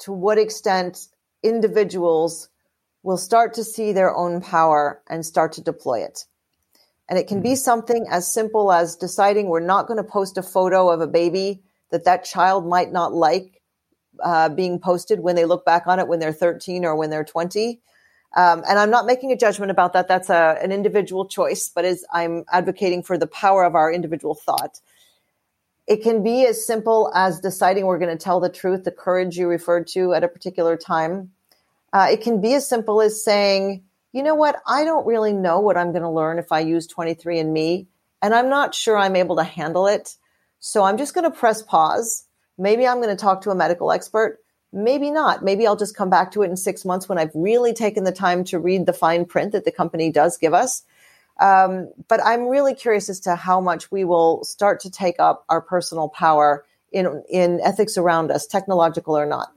to 0.00 0.12
what 0.12 0.38
extent 0.38 1.06
individuals 1.42 2.48
will 3.02 3.16
start 3.16 3.54
to 3.54 3.64
see 3.64 3.92
their 3.92 4.14
own 4.14 4.40
power 4.40 5.00
and 5.08 5.24
start 5.24 5.52
to 5.52 5.62
deploy 5.62 6.00
it. 6.00 6.24
And 7.08 7.18
it 7.18 7.26
can 7.26 7.40
be 7.40 7.50
hmm. 7.50 7.56
something 7.56 8.06
as 8.10 8.32
simple 8.32 8.72
as 8.72 8.96
deciding 8.96 9.48
we're 9.48 9.60
not 9.60 9.86
going 9.86 9.96
to 9.96 10.04
post 10.04 10.36
a 10.36 10.42
photo 10.42 10.90
of 10.90 11.00
a 11.00 11.06
baby 11.06 11.62
that 11.90 12.04
that 12.04 12.24
child 12.24 12.66
might 12.66 12.92
not 12.92 13.14
like 13.14 13.62
uh, 14.22 14.48
being 14.48 14.78
posted 14.78 15.20
when 15.20 15.36
they 15.36 15.44
look 15.44 15.64
back 15.64 15.86
on 15.86 15.98
it 15.98 16.08
when 16.08 16.18
they're 16.18 16.32
13 16.32 16.84
or 16.84 16.96
when 16.96 17.10
they're 17.10 17.24
20. 17.24 17.80
Um, 18.36 18.62
and 18.68 18.78
I'm 18.78 18.90
not 18.90 19.06
making 19.06 19.32
a 19.32 19.36
judgment 19.36 19.70
about 19.70 19.94
that. 19.94 20.06
That's 20.06 20.28
a, 20.28 20.58
an 20.62 20.70
individual 20.70 21.26
choice, 21.26 21.70
but 21.74 21.84
as 21.84 22.04
I'm 22.12 22.44
advocating 22.52 23.02
for 23.02 23.16
the 23.16 23.26
power 23.26 23.64
of 23.64 23.74
our 23.74 23.90
individual 23.90 24.34
thought. 24.34 24.80
It 25.88 26.02
can 26.02 26.22
be 26.22 26.44
as 26.44 26.66
simple 26.66 27.10
as 27.14 27.40
deciding 27.40 27.86
we're 27.86 27.98
going 27.98 28.16
to 28.16 28.22
tell 28.22 28.40
the 28.40 28.50
truth, 28.50 28.84
the 28.84 28.92
courage 28.92 29.38
you 29.38 29.48
referred 29.48 29.86
to 29.88 30.12
at 30.12 30.22
a 30.22 30.28
particular 30.28 30.76
time. 30.76 31.30
Uh, 31.94 32.08
it 32.10 32.20
can 32.20 32.42
be 32.42 32.52
as 32.52 32.68
simple 32.68 33.00
as 33.00 33.24
saying, 33.24 33.82
you 34.12 34.22
know 34.22 34.34
what? 34.34 34.60
I 34.66 34.84
don't 34.84 35.06
really 35.06 35.32
know 35.32 35.60
what 35.60 35.78
I'm 35.78 35.92
going 35.92 36.02
to 36.02 36.10
learn 36.10 36.38
if 36.38 36.52
I 36.52 36.60
use 36.60 36.86
23andMe, 36.86 37.86
and 38.20 38.34
I'm 38.34 38.50
not 38.50 38.74
sure 38.74 38.98
I'm 38.98 39.16
able 39.16 39.36
to 39.36 39.44
handle 39.44 39.86
it. 39.86 40.16
So 40.60 40.84
I'm 40.84 40.98
just 40.98 41.14
going 41.14 41.24
to 41.24 41.34
press 41.34 41.62
pause. 41.62 42.26
Maybe 42.58 42.86
I'm 42.86 43.00
going 43.00 43.16
to 43.16 43.16
talk 43.16 43.40
to 43.42 43.50
a 43.50 43.54
medical 43.54 43.90
expert. 43.90 44.40
Maybe 44.74 45.10
not. 45.10 45.42
Maybe 45.42 45.66
I'll 45.66 45.74
just 45.74 45.96
come 45.96 46.10
back 46.10 46.32
to 46.32 46.42
it 46.42 46.50
in 46.50 46.58
six 46.58 46.84
months 46.84 47.08
when 47.08 47.16
I've 47.16 47.34
really 47.34 47.72
taken 47.72 48.04
the 48.04 48.12
time 48.12 48.44
to 48.44 48.58
read 48.58 48.84
the 48.84 48.92
fine 48.92 49.24
print 49.24 49.52
that 49.52 49.64
the 49.64 49.72
company 49.72 50.12
does 50.12 50.36
give 50.36 50.52
us. 50.52 50.82
Um, 51.38 51.92
but 52.08 52.20
I'm 52.24 52.48
really 52.48 52.74
curious 52.74 53.08
as 53.08 53.20
to 53.20 53.36
how 53.36 53.60
much 53.60 53.90
we 53.90 54.04
will 54.04 54.44
start 54.44 54.80
to 54.80 54.90
take 54.90 55.16
up 55.18 55.44
our 55.48 55.60
personal 55.60 56.08
power 56.08 56.64
in 56.90 57.22
in 57.28 57.60
ethics 57.62 57.96
around 57.96 58.30
us, 58.30 58.46
technological 58.46 59.16
or 59.16 59.26
not. 59.26 59.52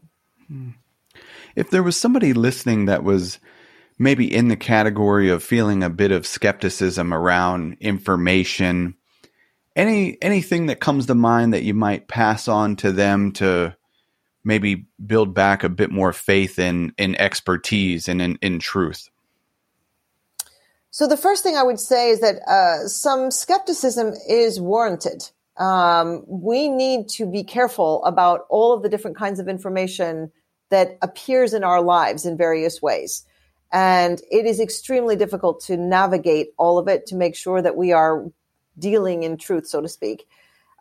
If 1.56 1.70
there 1.70 1.84
was 1.84 1.98
somebody 1.98 2.34
listening 2.34 2.86
that 2.86 3.04
was 3.04 3.40
maybe 3.98 4.34
in 4.34 4.48
the 4.48 4.56
category 4.56 5.30
of 5.30 5.44
feeling 5.44 5.84
a 5.84 5.90
bit 5.90 6.12
of 6.12 6.26
skepticism 6.26 7.14
around 7.14 7.78
information 7.80 8.96
any 9.76 10.18
anything 10.22 10.66
that 10.68 10.80
comes 10.80 11.06
to 11.06 11.16
mind 11.16 11.54
that 11.54 11.64
you 11.64 11.74
might 11.74 12.08
pass 12.08 12.48
on 12.48 12.76
to 12.76 12.92
them 12.92 13.32
to 13.32 13.76
maybe 14.44 14.88
build 15.06 15.34
back 15.34 15.64
a 15.64 15.70
bit 15.70 15.92
more 15.92 16.14
faith 16.14 16.60
in 16.60 16.94
in 16.98 17.16
expertise 17.16 18.08
and 18.08 18.22
in, 18.22 18.38
in 18.42 18.60
truth 18.60 19.10
so 20.92 21.08
the 21.08 21.18
first 21.18 21.44
thing 21.44 21.56
i 21.56 21.64
would 21.64 21.80
say 21.80 22.10
is 22.10 22.20
that 22.22 22.36
uh, 22.48 22.88
some 22.88 23.32
skepticism 23.32 24.14
is 24.28 24.60
warranted 24.60 25.30
um, 25.58 26.24
we 26.28 26.70
need 26.70 27.10
to 27.10 27.26
be 27.26 27.44
careful 27.44 28.04
about 28.06 28.46
all 28.50 28.74
of 28.74 28.84
the 28.84 28.90
different 28.90 29.18
kinds 29.18 29.40
of 29.40 29.48
information 29.48 30.32
that 30.70 30.98
appears 31.02 31.54
in 31.54 31.64
our 31.64 31.82
lives 31.82 32.26
in 32.26 32.38
various 32.38 32.82
ways 32.82 33.26
and 33.72 34.22
it 34.30 34.46
is 34.46 34.60
extremely 34.60 35.16
difficult 35.16 35.62
to 35.62 35.78
navigate 35.78 36.50
all 36.58 36.78
of 36.78 36.88
it 36.88 37.06
to 37.08 37.16
make 37.16 37.36
sure 37.36 37.62
that 37.62 37.78
we 37.78 37.92
are 37.92 38.26
dealing 38.78 39.24
in 39.24 39.38
truth, 39.38 39.68
so 39.68 39.82
to 39.82 39.88
speak. 39.88 40.28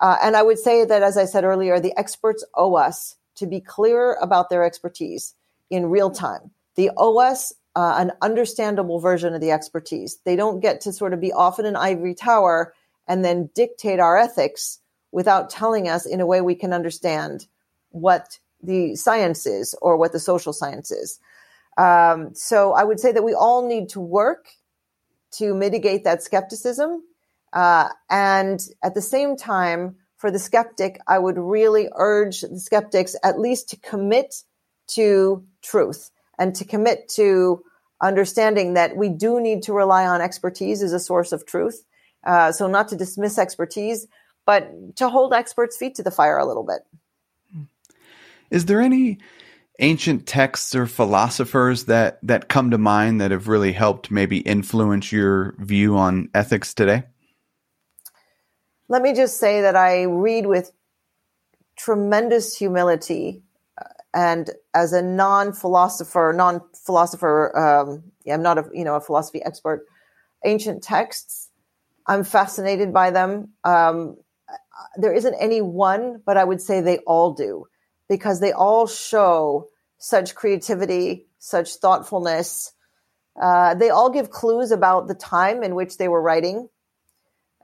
Uh, 0.01 0.17
and 0.23 0.37
I 0.37 0.43
would 0.43 0.59
say 0.59 0.85
that, 0.85 1.03
as 1.03 1.17
I 1.17 1.27
said 1.27 1.45
earlier, 1.45 1.79
the 1.79 1.97
experts 1.99 2.45
owe 2.55 2.75
us 2.75 3.17
to 3.37 3.47
be 3.47 3.61
clearer 3.61 4.17
about 4.21 4.51
their 4.51 4.65
expertise 4.65 5.35
in 5.69 5.87
real 5.87 6.11
time. 6.11 6.51
They 6.75 6.91
owe 6.97 7.19
us 7.19 7.53
uh, 7.77 7.95
an 7.99 8.13
understandable 8.21 8.99
version 8.99 9.35
of 9.35 9.41
the 9.41 9.51
expertise. 9.51 10.19
They 10.25 10.37
don't 10.37 10.61
get 10.61 10.81
to 10.83 10.93
sort 10.93 11.13
of 11.13 11.21
be 11.21 11.33
off 11.33 11.59
in 11.59 11.67
an 11.67 11.77
ivory 11.77 12.15
tower 12.15 12.75
and 13.07 13.25
then 13.25 13.51
dictate 13.55 14.01
our 14.01 14.17
ethics 14.17 14.81
without 15.13 15.51
telling 15.51 15.89
us 15.89 16.07
in 16.07 16.21
a 16.21 16.27
way 16.27 16.41
we 16.41 16.55
can 16.55 16.73
understand 16.73 17.47
what 17.91 18.39
the 18.63 18.95
science 18.95 19.47
is 19.47 19.75
or 19.83 19.97
what 19.97 20.13
the 20.13 20.21
social 20.21 20.53
science 20.53 20.91
is. 20.91 21.19
Um, 21.77 22.35
so 22.35 22.73
I 22.73 22.85
would 22.85 23.01
say 23.01 23.13
that 23.13 23.25
we 23.25 23.35
all 23.35 23.67
need 23.67 23.89
to 23.91 24.01
work 24.01 24.49
to 25.33 25.55
mitigate 25.55 26.05
that 26.05 26.23
skepticism. 26.23 27.03
Uh, 27.53 27.89
and 28.09 28.61
at 28.83 28.95
the 28.95 29.01
same 29.01 29.37
time, 29.37 29.97
for 30.17 30.31
the 30.31 30.39
skeptic, 30.39 31.01
I 31.07 31.19
would 31.19 31.39
really 31.39 31.89
urge 31.95 32.43
the 32.43 32.61
skeptics 32.61 33.17
at 33.25 33.41
least 33.41 33.71
to 33.71 33.79
commit 33.79 34.43
to 34.89 35.45
truth 35.63 36.11
and 36.41 36.55
to 36.57 36.65
commit 36.65 37.09
to 37.11 37.63
understanding 38.03 38.75
that 38.75 38.97
we 38.97 39.11
do 39.11 39.41
need 39.41 39.63
to 39.65 39.75
rely 39.75 40.07
on 40.07 40.23
expertise 40.23 40.83
as 40.83 40.95
a 40.95 40.99
source 40.99 41.33
of 41.33 41.47
truth. 41.47 41.85
Uh, 42.27 42.51
so 42.51 42.67
not 42.67 42.89
to 42.89 42.97
dismiss 42.97 43.39
expertise, 43.39 44.07
but 44.47 44.97
to 44.97 45.09
hold 45.09 45.35
experts' 45.35 45.77
feet 45.77 45.95
to 45.95 46.03
the 46.03 46.11
fire 46.11 46.39
a 46.39 46.47
little 46.47 46.65
bit. 46.65 46.81
Is 48.51 48.65
there 48.65 48.81
any 48.81 49.19
ancient 49.79 50.27
texts 50.27 50.75
or 50.75 50.87
philosophers 50.87 51.85
that 51.85 52.19
that 52.23 52.49
come 52.49 52.71
to 52.71 52.79
mind 52.79 53.21
that 53.21 53.31
have 53.31 53.49
really 53.49 53.73
helped 53.73 54.11
maybe 54.11 54.39
influence 54.39 55.13
your 55.13 55.55
view 55.59 55.97
on 55.97 56.31
ethics 56.35 56.75
today? 56.75 57.05
Let 58.89 59.03
me 59.03 59.15
just 59.15 59.39
say 59.39 59.61
that 59.61 59.77
I 59.77 60.03
read 60.03 60.47
with 60.47 60.73
tremendous 61.77 62.57
humility 62.57 63.43
and 64.13 64.51
as 64.75 64.93
a 64.93 65.03
non-philosopher, 65.03 66.33
non-philosopher, 66.35 67.57
um, 67.57 68.05
I'm 68.31 68.43
not 68.43 68.59
a 68.59 68.65
you 68.73 68.85
know 68.85 68.97
a 68.97 69.01
philosophy 69.01 69.43
expert. 69.43 69.87
Ancient 70.45 70.83
texts, 70.83 71.51
I'm 72.07 72.25
fascinated 72.25 72.93
by 72.93 73.11
them. 73.11 73.51
Um, 73.63 74.17
there 74.97 75.13
isn't 75.13 75.35
any 75.35 75.61
one, 75.61 76.23
but 76.25 76.37
I 76.37 76.45
would 76.45 76.61
say 76.61 76.81
they 76.81 76.99
all 76.99 77.35
do 77.35 77.67
because 78.09 78.41
they 78.41 78.53
all 78.53 78.87
show 78.87 79.69
such 79.99 80.35
creativity, 80.35 81.27
such 81.39 81.75
thoughtfulness. 81.75 82.73
Uh, 83.41 83.75
they 83.75 83.91
all 83.91 84.11
give 84.11 84.31
clues 84.31 84.73
about 84.73 85.07
the 85.07 85.15
time 85.15 85.63
in 85.63 85.75
which 85.75 85.99
they 85.99 86.09
were 86.09 86.21
writing. 86.21 86.69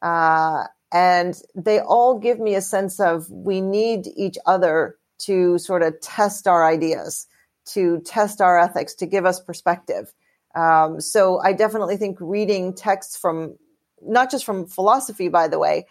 Uh, 0.00 0.64
and 0.92 1.40
they 1.54 1.80
all 1.80 2.18
give 2.18 2.38
me 2.38 2.54
a 2.54 2.60
sense 2.60 3.00
of 3.00 3.28
we 3.30 3.60
need 3.60 4.06
each 4.14 4.36
other 4.46 4.96
to 5.18 5.58
sort 5.58 5.82
of 5.82 6.00
test 6.00 6.46
our 6.46 6.66
ideas, 6.66 7.26
to 7.66 8.00
test 8.00 8.40
our 8.40 8.58
ethics, 8.58 8.94
to 8.96 9.06
give 9.06 9.26
us 9.26 9.40
perspective. 9.40 10.12
Um, 10.54 11.00
so 11.00 11.38
I 11.38 11.52
definitely 11.52 11.96
think 11.96 12.18
reading 12.20 12.74
texts 12.74 13.16
from 13.16 13.56
not 14.00 14.30
just 14.30 14.44
from 14.44 14.66
philosophy, 14.66 15.28
by 15.28 15.48
the 15.48 15.58
way, 15.58 15.86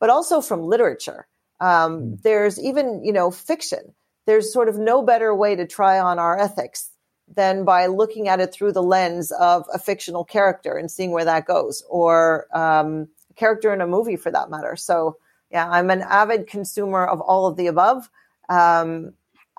but 0.00 0.10
also 0.10 0.40
from 0.40 0.62
literature. 0.62 1.26
Um, 1.60 2.00
hmm. 2.00 2.14
there's 2.22 2.60
even, 2.60 3.04
you 3.04 3.12
know, 3.12 3.30
fiction. 3.30 3.94
There's 4.26 4.52
sort 4.52 4.68
of 4.68 4.78
no 4.78 5.02
better 5.02 5.34
way 5.34 5.56
to 5.56 5.66
try 5.66 5.98
on 5.98 6.18
our 6.18 6.38
ethics 6.38 6.90
than 7.34 7.64
by 7.64 7.86
looking 7.86 8.28
at 8.28 8.40
it 8.40 8.52
through 8.52 8.72
the 8.72 8.82
lens 8.82 9.32
of 9.32 9.64
a 9.72 9.78
fictional 9.78 10.24
character 10.24 10.76
and 10.76 10.90
seeing 10.90 11.10
where 11.10 11.24
that 11.24 11.46
goes, 11.46 11.82
or 11.88 12.46
um, 12.54 13.08
a 13.30 13.34
character 13.34 13.72
in 13.72 13.80
a 13.80 13.86
movie 13.86 14.16
for 14.16 14.30
that 14.30 14.50
matter. 14.50 14.76
So, 14.76 15.16
yeah, 15.50 15.68
I'm 15.68 15.90
an 15.90 16.02
avid 16.02 16.46
consumer 16.46 17.06
of 17.06 17.20
all 17.20 17.46
of 17.46 17.56
the 17.56 17.66
above. 17.66 18.08
Um, 18.48 19.12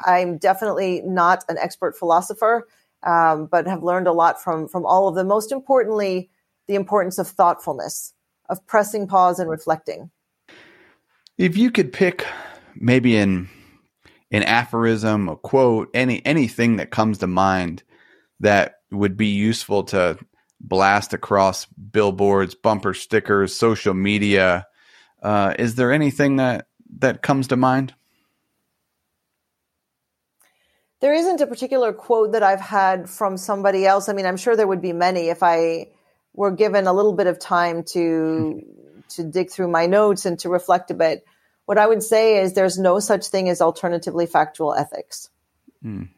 I'm 0.06 0.38
definitely 0.38 1.02
not 1.06 1.44
an 1.50 1.58
expert 1.58 1.98
philosopher, 1.98 2.68
um, 3.04 3.48
but 3.48 3.68
have 3.68 3.84
learned 3.84 4.08
a 4.08 4.14
lot 4.14 4.42
from 4.42 4.68
from 4.68 4.86
all 4.86 5.08
of 5.08 5.16
them. 5.16 5.28
Most 5.28 5.52
importantly, 5.52 6.30
the 6.68 6.76
importance 6.76 7.18
of 7.18 7.28
thoughtfulness, 7.28 8.14
of 8.50 8.66
pressing 8.68 9.08
pause 9.08 9.40
and 9.40 9.50
reflecting. 9.50 10.10
If 11.38 11.58
you 11.58 11.72
could 11.72 11.92
pick 11.92 12.26
maybe 12.76 13.18
an 13.18 13.50
an 14.32 14.44
aphorism, 14.44 15.28
a 15.28 15.36
quote, 15.36 15.90
any 15.94 16.26
anything 16.26 16.78
that 16.78 16.92
comes 16.92 17.18
to 17.20 17.28
mind 17.28 17.84
that 18.40 18.76
would 18.92 19.18
be 19.18 19.28
useful 19.28 19.84
to 19.84 20.18
blast 20.62 21.14
across 21.14 21.66
billboards, 21.66 22.56
bumper 22.56 22.94
stickers, 22.94 23.56
social 23.56 23.94
media, 23.94 24.66
uh, 25.24 25.54
is 25.58 25.76
there 25.76 25.92
anything 25.92 26.38
that 26.38 26.68
that 27.00 27.22
comes 27.22 27.48
to 27.48 27.56
mind? 27.56 27.94
There 31.02 31.14
isn't 31.14 31.42
a 31.42 31.48
particular 31.48 31.94
quote 31.94 32.34
that 32.34 32.44
I've 32.44 32.60
had 32.60 33.10
from 33.10 33.38
somebody 33.38 33.86
else. 33.86 34.10
I 34.10 34.14
mean, 34.14 34.26
I'm 34.26 34.38
sure 34.38 34.56
there 34.56 34.68
would 34.68 34.82
be 34.82 34.94
many 34.94 35.30
if 35.30 35.44
I 35.44 35.88
were 36.34 36.52
given 36.52 36.88
a 36.88 36.94
little 36.94 37.14
bit 37.14 37.28
of 37.28 37.40
time 37.40 37.84
to 37.94 38.62
to 39.10 39.24
dig 39.24 39.50
through 39.50 39.70
my 39.70 39.86
notes 39.86 40.26
and 40.26 40.38
to 40.40 40.50
reflect 40.50 40.92
a 40.92 40.94
bit. 40.94 41.26
What 41.66 41.78
I 41.78 41.88
would 41.88 42.04
say 42.04 42.40
is 42.42 42.54
there's 42.54 42.78
no 42.78 43.00
such 43.00 43.28
thing 43.28 43.50
as 43.50 43.62
alternatively 43.62 44.26
factual 44.26 44.74
ethics. 44.74 45.30
Mm. 45.84 46.10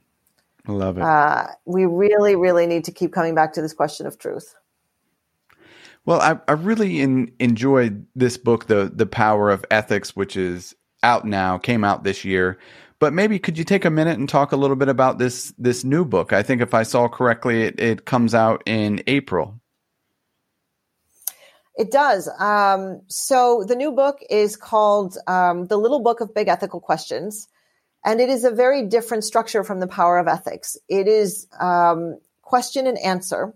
Love 0.67 0.97
it. 0.97 1.03
Uh, 1.03 1.47
we 1.65 1.85
really, 1.85 2.35
really 2.35 2.67
need 2.67 2.85
to 2.85 2.91
keep 2.91 3.11
coming 3.11 3.35
back 3.35 3.53
to 3.53 3.61
this 3.61 3.73
question 3.73 4.05
of 4.05 4.17
truth. 4.17 4.55
Well, 6.05 6.21
I, 6.21 6.39
I 6.47 6.53
really 6.53 7.01
in, 7.01 7.31
enjoyed 7.39 8.05
this 8.15 8.37
book, 8.37 8.65
the 8.67 8.91
the 8.93 9.05
Power 9.05 9.51
of 9.51 9.65
Ethics, 9.69 10.15
which 10.15 10.35
is 10.35 10.75
out 11.03 11.25
now, 11.25 11.57
came 11.57 11.83
out 11.83 12.03
this 12.03 12.25
year. 12.25 12.57
But 13.01 13.13
maybe 13.13 13.39
could 13.39 13.57
you 13.57 13.63
take 13.63 13.83
a 13.83 13.89
minute 13.89 14.19
and 14.19 14.29
talk 14.29 14.51
a 14.51 14.55
little 14.55 14.75
bit 14.75 14.87
about 14.87 15.17
this 15.17 15.51
this 15.57 15.83
new 15.83 16.05
book? 16.05 16.33
I 16.33 16.43
think 16.43 16.61
if 16.61 16.75
I 16.75 16.83
saw 16.83 17.09
correctly, 17.09 17.63
it, 17.63 17.79
it 17.79 18.05
comes 18.05 18.35
out 18.35 18.61
in 18.67 19.01
April. 19.07 19.59
It 21.75 21.89
does. 21.89 22.29
Um, 22.39 23.01
so 23.07 23.65
the 23.67 23.75
new 23.75 23.91
book 23.91 24.19
is 24.29 24.55
called 24.55 25.17
um, 25.25 25.65
The 25.65 25.77
Little 25.77 26.01
Book 26.01 26.21
of 26.21 26.35
Big 26.35 26.47
Ethical 26.47 26.79
Questions. 26.79 27.47
And 28.05 28.21
it 28.21 28.29
is 28.29 28.43
a 28.43 28.51
very 28.51 28.85
different 28.85 29.23
structure 29.23 29.63
from 29.63 29.79
the 29.79 29.87
power 29.87 30.19
of 30.19 30.27
ethics. 30.27 30.77
It 30.87 31.07
is 31.07 31.47
um, 31.59 32.19
question 32.43 32.85
and 32.85 32.99
answer. 32.99 33.55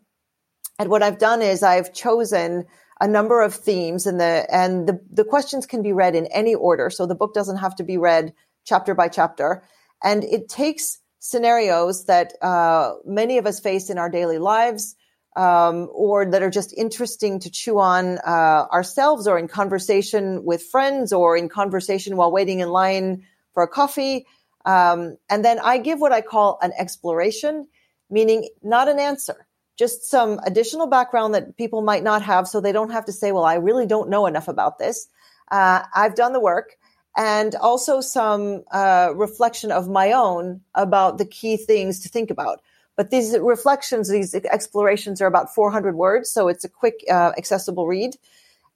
And 0.79 0.89
what 0.89 1.03
I've 1.03 1.19
done 1.19 1.43
is 1.43 1.61
I've 1.61 1.93
chosen 1.93 2.65
a 2.99 3.07
number 3.07 3.43
of 3.43 3.53
themes 3.53 4.07
and 4.07 4.19
the 4.19 4.47
and 4.49 4.87
the, 4.87 4.99
the 5.11 5.23
questions 5.23 5.67
can 5.67 5.83
be 5.83 5.93
read 5.93 6.15
in 6.15 6.25
any 6.27 6.55
order. 6.55 6.89
So 6.89 7.05
the 7.05 7.13
book 7.13 7.35
doesn't 7.35 7.57
have 7.57 7.75
to 7.75 7.83
be 7.83 7.99
read 7.99 8.33
chapter 8.65 8.93
by 8.93 9.07
chapter. 9.07 9.63
And 10.03 10.23
it 10.23 10.49
takes 10.49 10.99
scenarios 11.19 12.05
that 12.05 12.33
uh, 12.41 12.93
many 13.05 13.37
of 13.37 13.45
us 13.45 13.59
face 13.59 13.89
in 13.89 13.97
our 13.97 14.09
daily 14.09 14.37
lives 14.37 14.95
um, 15.35 15.89
or 15.91 16.25
that 16.25 16.43
are 16.43 16.49
just 16.49 16.73
interesting 16.77 17.39
to 17.39 17.49
chew 17.49 17.79
on 17.79 18.19
uh, 18.19 18.65
ourselves 18.71 19.27
or 19.27 19.37
in 19.37 19.47
conversation 19.47 20.45
with 20.45 20.63
friends 20.63 21.11
or 21.11 21.35
in 21.35 21.49
conversation 21.49 22.15
while 22.15 22.31
waiting 22.31 22.59
in 22.59 22.69
line 22.69 23.23
for 23.53 23.63
a 23.63 23.67
coffee. 23.67 24.25
Um, 24.65 25.17
and 25.29 25.43
then 25.43 25.59
I 25.59 25.77
give 25.77 25.99
what 25.99 26.11
I 26.11 26.21
call 26.21 26.57
an 26.61 26.71
exploration, 26.77 27.67
meaning 28.09 28.49
not 28.63 28.87
an 28.87 28.99
answer, 28.99 29.47
just 29.77 30.09
some 30.09 30.39
additional 30.45 30.87
background 30.87 31.33
that 31.33 31.57
people 31.57 31.81
might 31.81 32.03
not 32.03 32.21
have 32.21 32.47
so 32.47 32.61
they 32.61 32.71
don't 32.71 32.91
have 32.91 33.05
to 33.05 33.11
say, 33.11 33.31
well, 33.31 33.45
I 33.45 33.55
really 33.55 33.85
don't 33.85 34.09
know 34.09 34.25
enough 34.25 34.47
about 34.47 34.79
this. 34.79 35.07
Uh, 35.51 35.83
I've 35.93 36.15
done 36.15 36.33
the 36.33 36.39
work 36.39 36.77
and 37.15 37.55
also 37.55 38.01
some 38.01 38.63
uh, 38.71 39.11
reflection 39.15 39.71
of 39.71 39.89
my 39.89 40.11
own 40.11 40.61
about 40.73 41.17
the 41.17 41.25
key 41.25 41.57
things 41.57 41.99
to 42.01 42.09
think 42.09 42.29
about. 42.29 42.61
But 42.95 43.09
these 43.09 43.37
reflections, 43.39 44.09
these 44.09 44.33
explorations 44.35 45.21
are 45.21 45.27
about 45.27 45.53
400 45.53 45.95
words, 45.95 46.29
so 46.29 46.47
it's 46.47 46.63
a 46.63 46.69
quick, 46.69 47.03
uh, 47.09 47.33
accessible 47.37 47.87
read. 47.87 48.15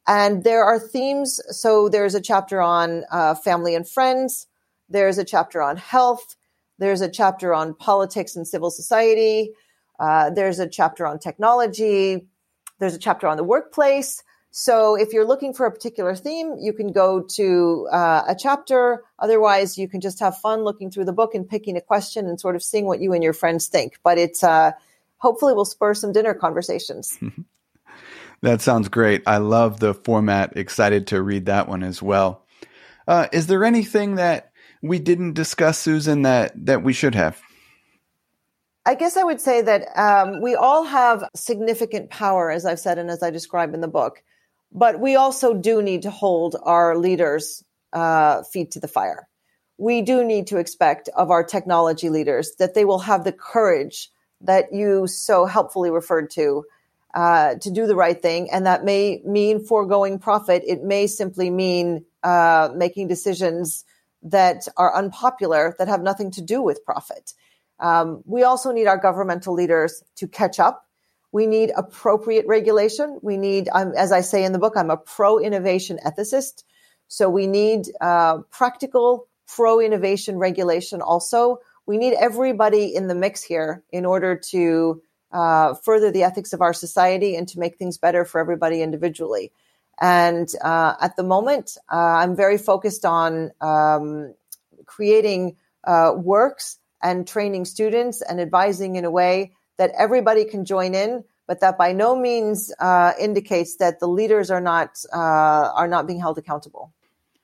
And 0.08 0.44
there 0.44 0.64
are 0.64 0.80
themes. 0.80 1.40
So 1.50 1.88
there's 1.88 2.16
a 2.16 2.22
chapter 2.22 2.62
on 2.62 3.04
uh, 3.12 3.36
family 3.36 3.76
and 3.76 3.88
friends. 3.88 4.48
There's 4.90 5.18
a 5.18 5.24
chapter 5.24 5.62
on 5.62 5.78
health. 5.78 6.36
There's 6.80 7.02
a 7.02 7.10
chapter 7.10 7.54
on 7.54 7.76
politics 7.76 8.36
and 8.36 8.48
civil 8.48 8.72
society. 8.72 9.52
Uh, 10.00 10.30
there's 10.32 10.60
a 10.60 10.68
chapter 10.68 11.06
on 11.06 11.20
technology. 11.20 12.26
There's 12.80 12.96
a 12.96 13.00
chapter 13.00 13.28
on 13.28 13.38
the 13.38 13.44
workplace. 13.44 14.24
So 14.52 14.96
if 14.96 15.14
you're 15.14 15.26
looking 15.26 15.54
for 15.54 15.66
a 15.66 15.72
particular 15.72 16.16
theme, 16.16 16.56
you 16.60 16.74
can 16.74 16.92
go 16.92 17.22
to 17.22 17.88
uh, 17.92 18.24
a 18.28 18.36
chapter. 18.36 19.04
Otherwise, 19.20 19.78
you 19.78 19.88
can 19.88 20.02
just 20.02 20.20
have 20.20 20.38
fun 20.38 20.64
looking 20.64 20.90
through 20.90 21.06
the 21.06 21.14
book 21.14 21.36
and 21.36 21.48
picking 21.48 21.78
a 21.78 21.82
question 21.82 22.28
and 22.28 22.40
sort 22.40 22.56
of 22.56 22.64
seeing 22.64 22.86
what 22.86 23.00
you 23.00 23.14
and 23.14 23.24
your 23.24 23.34
friends 23.34 23.68
think. 23.68 24.00
But 24.04 24.18
it's 24.18 24.44
uh, 24.44 24.72
hopefully 25.18 25.54
will 25.54 25.66
spur 25.66 25.94
some 25.94 26.12
dinner 26.12 26.34
conversations. 26.34 27.18
that 28.42 28.62
sounds 28.62 28.90
great. 28.90 29.22
I 29.28 29.38
love 29.38 29.80
the 29.80 29.94
format. 29.94 30.58
Excited 30.58 31.06
to 31.08 31.22
read 31.22 31.46
that 31.46 31.68
one 31.68 31.84
as 31.84 32.02
well. 32.02 32.44
Uh, 33.08 33.28
is 33.32 33.48
there 33.48 33.64
anything 33.64 34.16
that 34.16 34.52
we 34.82 34.98
didn't 34.98 35.34
discuss, 35.34 35.78
Susan, 35.78 36.24
that 36.24 36.54
that 36.66 36.84
we 36.84 36.94
should 36.94 37.16
have? 37.16 37.40
I 38.86 38.96
guess 38.96 39.18
I 39.18 39.24
would 39.24 39.42
say 39.42 39.62
that 39.62 39.88
um, 39.96 40.42
we 40.42 40.56
all 40.56 40.84
have 40.84 41.24
significant 41.36 42.10
power, 42.10 42.50
as 42.50 42.66
I've 42.66 42.80
said 42.80 42.98
and 42.98 43.12
as 43.12 43.22
I 43.22 43.30
describe 43.30 43.76
in 43.76 43.82
the 43.82 43.88
book. 43.88 44.24
But 44.72 45.00
we 45.00 45.16
also 45.16 45.54
do 45.54 45.82
need 45.82 46.04
to 46.04 46.12
hold 46.12 46.56
our 46.62 46.98
leaders' 46.98 47.64
uh, 47.94 48.44
feet 48.44 48.72
to 48.72 48.80
the 48.80 48.88
fire. 48.88 49.28
We 49.78 50.02
do 50.02 50.24
need 50.24 50.48
to 50.48 50.58
expect 50.58 51.10
of 51.16 51.32
our 51.32 51.44
technology 51.44 52.10
leaders 52.10 52.56
that 52.60 52.74
they 52.74 52.86
will 52.86 53.00
have 53.00 53.24
the 53.24 53.32
courage 53.32 54.12
that 54.42 54.74
you 54.74 55.08
so 55.08 55.46
helpfully 55.46 55.90
referred 55.90 56.30
to 56.32 56.66
uh, 57.14 57.56
to 57.56 57.72
do 57.72 57.88
the 57.88 57.96
right 57.96 58.22
thing. 58.22 58.52
And 58.52 58.66
that 58.66 58.84
may 58.84 59.22
mean 59.26 59.66
foregoing 59.66 60.20
profit. 60.20 60.64
It 60.66 60.84
may 60.84 61.08
simply 61.08 61.50
mean 61.50 62.06
uh, 62.24 62.70
making 62.76 63.08
decisions 63.08 63.86
that 64.24 64.68
are 64.78 64.96
unpopular 64.96 65.76
that 65.80 65.88
have 65.88 66.02
nothing 66.02 66.32
to 66.32 66.42
do 66.42 66.62
with 66.62 66.86
profit. 66.86 67.34
Um, 67.80 68.22
we 68.26 68.44
also 68.44 68.72
need 68.72 68.88
our 68.88 68.98
governmental 68.98 69.54
leaders 69.54 70.04
to 70.18 70.28
catch 70.28 70.60
up 70.60 70.86
we 71.32 71.46
need 71.46 71.72
appropriate 71.76 72.48
regulation. 72.48 73.20
We 73.22 73.38
need, 73.38 73.70
um, 73.72 73.94
as 73.96 74.12
I 74.12 74.22
say 74.22 74.44
in 74.44 74.52
the 74.52 74.60
book, 74.60 74.74
I'm 74.76 74.90
a 74.90 74.98
pro 74.98 75.40
innovation 75.40 76.00
ethicist. 76.06 76.64
So 77.08 77.30
we 77.30 77.48
need 77.48 77.88
uh, 78.02 78.40
practical 78.52 79.28
pro 79.48 79.80
innovation 79.80 80.38
regulation 80.38 81.02
also. 81.02 81.60
We 81.86 81.98
need 81.98 82.14
everybody 82.14 82.96
in 82.96 83.08
the 83.08 83.16
mix 83.16 83.44
here 83.44 83.84
in 83.92 84.06
order 84.06 84.36
to 84.52 85.02
uh, 85.32 85.76
further 85.76 86.12
the 86.12 86.24
ethics 86.24 86.54
of 86.54 86.62
our 86.62 86.74
society 86.74 87.36
and 87.36 87.48
to 87.50 87.60
make 87.60 87.78
things 87.78 87.98
better 87.98 88.26
for 88.26 88.40
everybody 88.40 88.82
individually. 88.82 89.52
And 90.02 90.48
uh, 90.62 90.96
at 91.02 91.16
the 91.16 91.24
moment, 91.24 91.78
uh, 91.92 91.96
I'm 91.96 92.36
very 92.36 92.58
focused 92.58 93.06
on 93.06 93.52
um, 93.60 94.34
creating 94.86 95.58
uh, 95.84 96.14
works 96.16 96.78
and 97.02 97.28
training 97.28 97.66
students 97.66 98.22
and 98.22 98.40
advising 98.40 98.96
in 98.96 99.06
a 99.06 99.12
way 99.12 99.54
that 99.80 99.92
everybody 99.98 100.46
can 100.46 100.66
join 100.66 100.94
in, 100.94 101.24
but 101.48 101.62
that 101.62 101.78
by 101.78 101.94
no 101.94 102.16
means 102.16 102.72
uh, 102.80 103.14
indicates 103.20 103.78
that 103.78 104.00
the 104.00 104.08
leaders 104.08 104.52
are 104.52 104.62
not 104.62 105.04
uh, 105.12 105.18
are 105.18 105.88
not 105.88 106.06
being 106.06 106.20
held 106.20 106.38
accountable. 106.38 106.94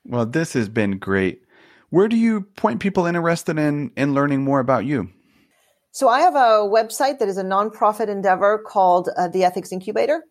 Well, 0.04 0.26
this 0.26 0.52
has 0.52 0.68
been 0.68 0.98
great. 0.98 1.42
Where 1.90 2.06
do 2.06 2.16
you 2.16 2.42
point 2.42 2.80
people 2.80 3.06
interested 3.06 3.58
in 3.58 3.90
in 3.96 4.14
learning 4.14 4.44
more 4.44 4.60
about 4.60 4.84
you? 4.84 5.10
So 5.90 6.08
I 6.08 6.20
have 6.20 6.34
a 6.34 6.68
website 6.68 7.18
that 7.20 7.28
is 7.28 7.38
a 7.38 7.42
nonprofit 7.42 8.08
endeavor 8.08 8.58
called 8.58 9.08
uh, 9.08 9.28
the 9.28 9.44
Ethics 9.44 9.72
Incubator, 9.72 10.22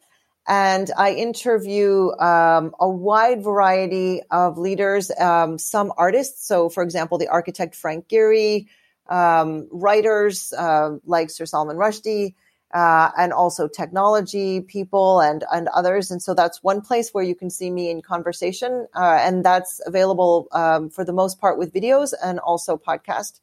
and 0.47 0.91
I 0.95 1.13
interview 1.13 2.11
um, 2.19 2.75
a 2.79 2.87
wide 2.87 3.43
variety 3.43 4.21
of 4.29 4.59
leaders, 4.59 5.09
um, 5.19 5.57
some 5.57 5.91
artists. 5.97 6.47
So, 6.47 6.69
for 6.69 6.83
example, 6.83 7.17
the 7.17 7.29
architect 7.29 7.73
Frank 7.73 8.07
Gehry, 8.07 8.67
um, 9.07 9.67
writers 9.71 10.53
uh, 10.53 10.97
like 11.05 11.29
Sir 11.29 11.45
Salman 11.45 11.77
Rushdie, 11.77 12.35
uh, 12.73 13.11
and 13.17 13.31
also 13.31 13.67
technology 13.67 14.61
people 14.61 15.21
and 15.21 15.43
and 15.51 15.67
others. 15.69 16.11
And 16.11 16.21
so 16.21 16.33
that's 16.33 16.63
one 16.63 16.81
place 16.81 17.11
where 17.13 17.23
you 17.23 17.35
can 17.35 17.49
see 17.49 17.69
me 17.71 17.89
in 17.89 18.01
conversation, 18.01 18.87
uh, 18.95 19.17
and 19.21 19.45
that's 19.45 19.81
available 19.85 20.47
um, 20.51 20.89
for 20.89 21.05
the 21.05 21.13
most 21.13 21.39
part 21.39 21.57
with 21.57 21.73
videos 21.73 22.13
and 22.21 22.39
also 22.39 22.77
podcast. 22.77 23.39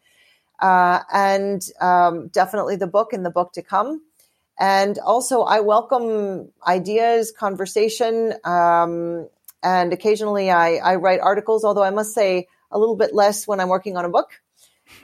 uh, 0.63 1.01
and 1.13 1.69
um, 1.81 2.29
definitely 2.29 2.77
the 2.77 2.87
book 2.87 3.13
and 3.13 3.27
the 3.27 3.31
book 3.31 3.53
to 3.55 3.63
come. 3.63 4.01
And 4.59 4.99
also, 4.99 5.43
I 5.43 5.61
welcome 5.61 6.53
ideas, 6.67 7.33
conversation, 7.37 8.35
um, 8.45 9.29
and 9.63 9.93
occasionally 9.93 10.51
I, 10.51 10.77
I, 10.77 10.97
write 10.97 11.21
articles, 11.21 11.65
although 11.65 11.83
I 11.83 11.91
must 11.91 12.15
say 12.15 12.47
a 12.71 12.79
little 12.79 12.97
bit 12.97 13.15
less 13.15 13.47
when 13.47 13.59
I'm 13.61 13.69
working 13.69 13.97
on 13.97 14.05
a 14.05 14.09
book. 14.09 14.41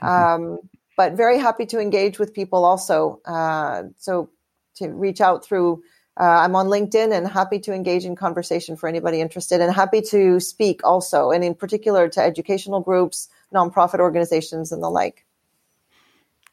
Um, 0.01 0.59
but 0.97 1.13
very 1.13 1.37
happy 1.37 1.65
to 1.67 1.79
engage 1.79 2.19
with 2.19 2.33
people 2.33 2.65
also. 2.65 3.21
Uh, 3.25 3.83
so 3.97 4.29
to 4.75 4.89
reach 4.89 5.21
out 5.21 5.45
through, 5.45 5.81
uh, 6.19 6.23
I'm 6.23 6.55
on 6.55 6.67
LinkedIn 6.67 7.15
and 7.15 7.27
happy 7.27 7.59
to 7.59 7.73
engage 7.73 8.03
in 8.03 8.15
conversation 8.15 8.75
for 8.75 8.89
anybody 8.89 9.21
interested 9.21 9.61
and 9.61 9.73
happy 9.73 10.01
to 10.01 10.39
speak 10.41 10.81
also, 10.83 11.31
and 11.31 11.43
in 11.43 11.55
particular 11.55 12.09
to 12.09 12.21
educational 12.21 12.81
groups, 12.81 13.29
nonprofit 13.53 13.99
organizations, 13.99 14.71
and 14.71 14.83
the 14.83 14.89
like. 14.89 15.25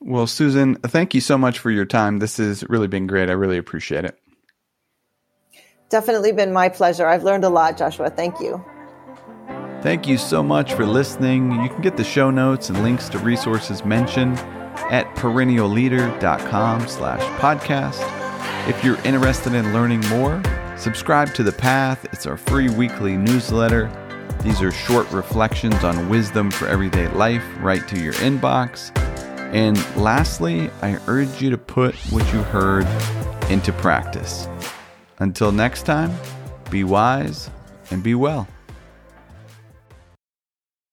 Well, 0.01 0.26
Susan, 0.26 0.76
thank 0.76 1.14
you 1.14 1.20
so 1.20 1.36
much 1.36 1.59
for 1.59 1.70
your 1.70 1.86
time. 1.86 2.20
This 2.20 2.36
has 2.36 2.62
really 2.68 2.86
been 2.86 3.07
great. 3.07 3.28
I 3.28 3.32
really 3.32 3.59
appreciate 3.59 4.05
it. 4.05 4.16
Definitely 5.88 6.32
been 6.32 6.53
my 6.53 6.68
pleasure. 6.68 7.07
I've 7.07 7.24
learned 7.24 7.44
a 7.44 7.49
lot, 7.49 7.76
Joshua. 7.78 8.11
Thank 8.11 8.40
you. 8.40 8.64
Thank 9.82 10.08
you 10.08 10.18
so 10.18 10.42
much 10.42 10.74
for 10.74 10.84
listening. 10.84 11.52
You 11.62 11.68
can 11.68 11.80
get 11.80 11.96
the 11.96 12.04
show 12.04 12.30
notes 12.30 12.70
and 12.70 12.82
links 12.82 13.08
to 13.10 13.18
resources 13.18 13.84
mentioned 13.84 14.38
at 14.90 15.06
perennialleader.com 15.16 16.88
slash 16.88 17.20
podcast. 17.40 18.68
If 18.68 18.82
you're 18.82 19.00
interested 19.04 19.54
in 19.54 19.72
learning 19.72 20.00
more, 20.08 20.42
subscribe 20.76 21.34
to 21.34 21.42
The 21.42 21.52
Path. 21.52 22.04
It's 22.12 22.26
our 22.26 22.36
free 22.36 22.68
weekly 22.68 23.16
newsletter. 23.16 23.90
These 24.42 24.60
are 24.60 24.72
short 24.72 25.10
reflections 25.12 25.84
on 25.84 26.08
wisdom 26.08 26.50
for 26.50 26.66
everyday 26.66 27.08
life 27.08 27.44
right 27.60 27.86
to 27.88 28.00
your 28.00 28.14
inbox. 28.14 28.96
And 29.54 29.76
lastly, 29.96 30.70
I 30.82 30.98
urge 31.06 31.40
you 31.40 31.50
to 31.50 31.58
put 31.58 31.94
what 32.10 32.24
you 32.32 32.42
heard 32.42 32.86
into 33.50 33.72
practice. 33.72 34.48
Until 35.18 35.52
next 35.52 35.84
time, 35.84 36.12
be 36.70 36.82
wise 36.82 37.50
and 37.90 38.02
be 38.02 38.14
well. 38.14 38.48